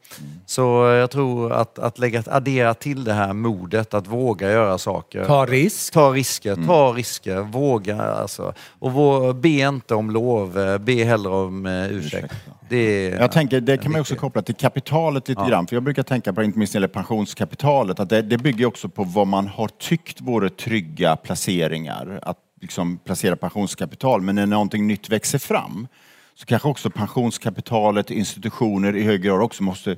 Så 0.46 0.62
jag 0.86 1.12
tror 1.12 1.52
att, 1.54 1.80
att 1.80 2.00
lägga, 2.00 2.24
addera 2.28 2.74
till 2.74 3.04
det 3.04 3.14
här 3.14 3.34
modet, 3.34 3.94
att 3.94 4.08
våga 4.08 4.52
göra 4.52 4.78
saker. 4.78 5.26
Ta 5.26 5.46
risk. 5.46 5.94
Ta 5.94 6.12
risker, 6.12 6.68
ta 6.68 6.94
risker, 6.94 7.40
våga 7.42 8.02
alltså. 8.02 8.54
Och 8.80 8.92
vå, 8.92 9.34
be 9.34 9.50
inte 9.50 9.96
om 9.96 10.12
lov, 10.12 10.60
eh, 10.60 10.78
be 10.78 11.04
hellre 11.04 11.32
om 11.32 11.66
eh, 11.66 11.92
ursäkt. 11.92 12.34
Det 12.70 12.78
är, 12.78 13.20
Jag 13.20 13.32
tänker, 13.32 13.61
det 13.61 13.78
kan 13.78 13.91
man 13.91 14.01
också 14.01 14.16
koppla 14.16 14.41
till 14.41 14.55
kapitalet 14.55 15.28
lite 15.30 15.41
Ja. 15.41 15.47
grann. 15.47 15.68
För 15.68 15.76
jag 15.76 15.84
brukar 15.84 16.03
tänka 16.03 16.34
på, 16.34 16.43
inte 16.43 16.59
minst 16.59 16.74
när 16.74 16.82
det 16.82 16.84
gäller 16.84 16.93
pensionskapitalet, 16.93 17.99
att 17.99 18.09
det, 18.09 18.22
det 18.22 18.38
bygger 18.38 18.66
också 18.66 18.89
på 18.89 19.03
vad 19.03 19.28
man 19.28 19.47
har 19.47 19.68
tyckt 19.68 20.22
vore 20.22 20.49
trygga 20.49 21.16
placeringar. 21.16 22.20
Att 22.24 22.38
liksom 22.61 22.97
placera 22.97 23.36
pensionskapital. 23.36 24.22
Men 24.22 24.36
när 24.36 24.45
någonting 24.45 24.88
nytt 24.88 25.09
växer 25.09 25.39
fram 25.39 25.88
så 26.36 26.45
kanske 26.45 26.68
också 26.68 26.89
pensionskapitalet, 26.89 28.11
institutioner 28.11 28.95
i 28.95 29.03
hög 29.03 29.22
grad 29.22 29.41
också 29.41 29.64
måste 29.64 29.95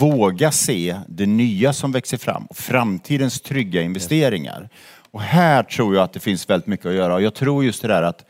våga 0.00 0.50
se 0.52 0.96
det 1.08 1.26
nya 1.26 1.72
som 1.72 1.92
växer 1.92 2.16
fram. 2.16 2.44
och 2.46 2.56
Framtidens 2.56 3.40
trygga 3.40 3.82
investeringar. 3.82 4.68
Och 5.10 5.20
här 5.22 5.62
tror 5.62 5.94
jag 5.94 6.04
att 6.04 6.12
det 6.12 6.20
finns 6.20 6.50
väldigt 6.50 6.66
mycket 6.66 6.86
att 6.86 6.94
göra. 6.94 7.14
Och 7.14 7.22
jag 7.22 7.34
tror 7.34 7.64
just 7.64 7.82
det 7.82 7.88
där 7.88 8.02
att 8.02 8.24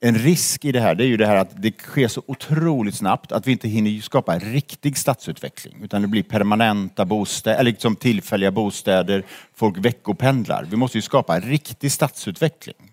en 0.00 0.18
risk 0.18 0.64
i 0.64 0.72
det 0.72 0.80
här, 0.80 0.94
det 0.94 1.04
är 1.04 1.08
ju 1.08 1.16
det 1.16 1.26
här 1.26 1.36
att 1.36 1.62
det 1.62 1.80
sker 1.80 2.08
så 2.08 2.22
otroligt 2.26 2.94
snabbt 2.94 3.32
att 3.32 3.46
vi 3.46 3.52
inte 3.52 3.68
hinner 3.68 4.00
skapa 4.00 4.34
en 4.34 4.40
riktig 4.40 4.98
stadsutveckling. 4.98 5.78
Utan 5.82 6.02
det 6.02 6.08
blir 6.08 6.22
permanenta 6.22 7.04
bostäder, 7.04 7.58
eller 7.58 7.70
liksom 7.70 7.96
tillfälliga 7.96 8.50
bostäder, 8.50 9.24
folk 9.54 9.78
veckopendlar. 9.78 10.66
Vi 10.70 10.76
måste 10.76 10.98
ju 10.98 11.02
skapa 11.02 11.36
en 11.36 11.42
riktig 11.42 11.92
stadsutveckling. 11.92 12.90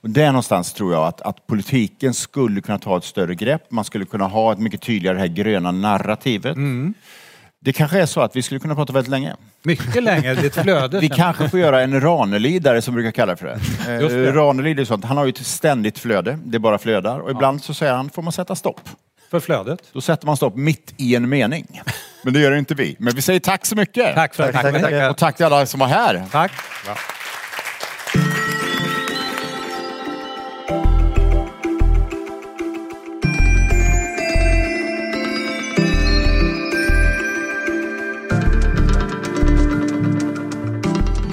Och 0.00 0.10
där 0.10 0.26
någonstans 0.26 0.72
tror 0.72 0.92
jag 0.92 1.06
att, 1.06 1.20
att 1.20 1.46
politiken 1.46 2.14
skulle 2.14 2.60
kunna 2.60 2.78
ta 2.78 2.96
ett 2.96 3.04
större 3.04 3.34
grepp. 3.34 3.70
Man 3.70 3.84
skulle 3.84 4.04
kunna 4.04 4.26
ha 4.26 4.52
ett 4.52 4.58
mycket 4.58 4.82
tydligare 4.82 5.16
det 5.16 5.20
här 5.20 5.26
gröna 5.26 5.70
narrativet. 5.70 6.56
Mm. 6.56 6.94
Det 7.64 7.72
kanske 7.72 8.00
är 8.00 8.06
så 8.06 8.20
att 8.20 8.36
vi 8.36 8.42
skulle 8.42 8.60
kunna 8.60 8.74
prata 8.74 8.92
väldigt 8.92 9.10
länge. 9.10 9.36
Mycket 9.62 10.02
länge, 10.02 10.34
det 10.34 10.40
är 10.40 10.46
ett 10.46 10.62
flöde. 10.62 11.00
Vi 11.00 11.08
kanske 11.08 11.48
får 11.48 11.60
göra 11.60 11.82
en 11.82 12.00
Ranelidare 12.00 12.82
som 12.82 12.94
brukar 12.94 13.10
kalla 13.10 13.36
för 13.36 13.46
det. 13.46 13.58
Just 14.00 14.14
det. 14.14 14.28
Eh, 14.28 14.34
Ranelid 14.34 14.80
är 14.80 14.84
sånt, 14.84 15.04
han 15.04 15.16
har 15.16 15.24
ju 15.24 15.30
ett 15.30 15.46
ständigt 15.46 15.98
flöde, 15.98 16.38
det 16.44 16.58
bara 16.58 16.78
flödar. 16.78 17.18
Och 17.20 17.30
ibland 17.30 17.62
så 17.62 17.74
säger 17.74 17.92
han, 17.92 18.10
får 18.10 18.22
man 18.22 18.32
sätta 18.32 18.54
stopp? 18.54 18.80
För 19.30 19.40
flödet. 19.40 19.78
Då 19.92 20.00
sätter 20.00 20.26
man 20.26 20.36
stopp 20.36 20.56
mitt 20.56 20.94
i 20.96 21.14
en 21.14 21.28
mening. 21.28 21.80
Men 22.24 22.32
det 22.32 22.40
gör 22.40 22.52
inte 22.52 22.74
vi. 22.74 22.96
Men 22.98 23.14
vi 23.14 23.22
säger 23.22 23.40
tack 23.40 23.66
så 23.66 23.76
mycket. 23.76 24.14
Tack 24.14 24.34
för 24.34 24.42
att 24.42 24.52
tack, 24.52 24.74
du 24.74 24.80
kom 24.80 24.94
hit. 24.94 25.10
Och 25.10 25.16
tack 25.16 25.36
till 25.36 25.46
alla 25.46 25.66
som 25.66 25.80
var 25.80 25.86
här. 25.86 26.24
Tack. 26.30 26.52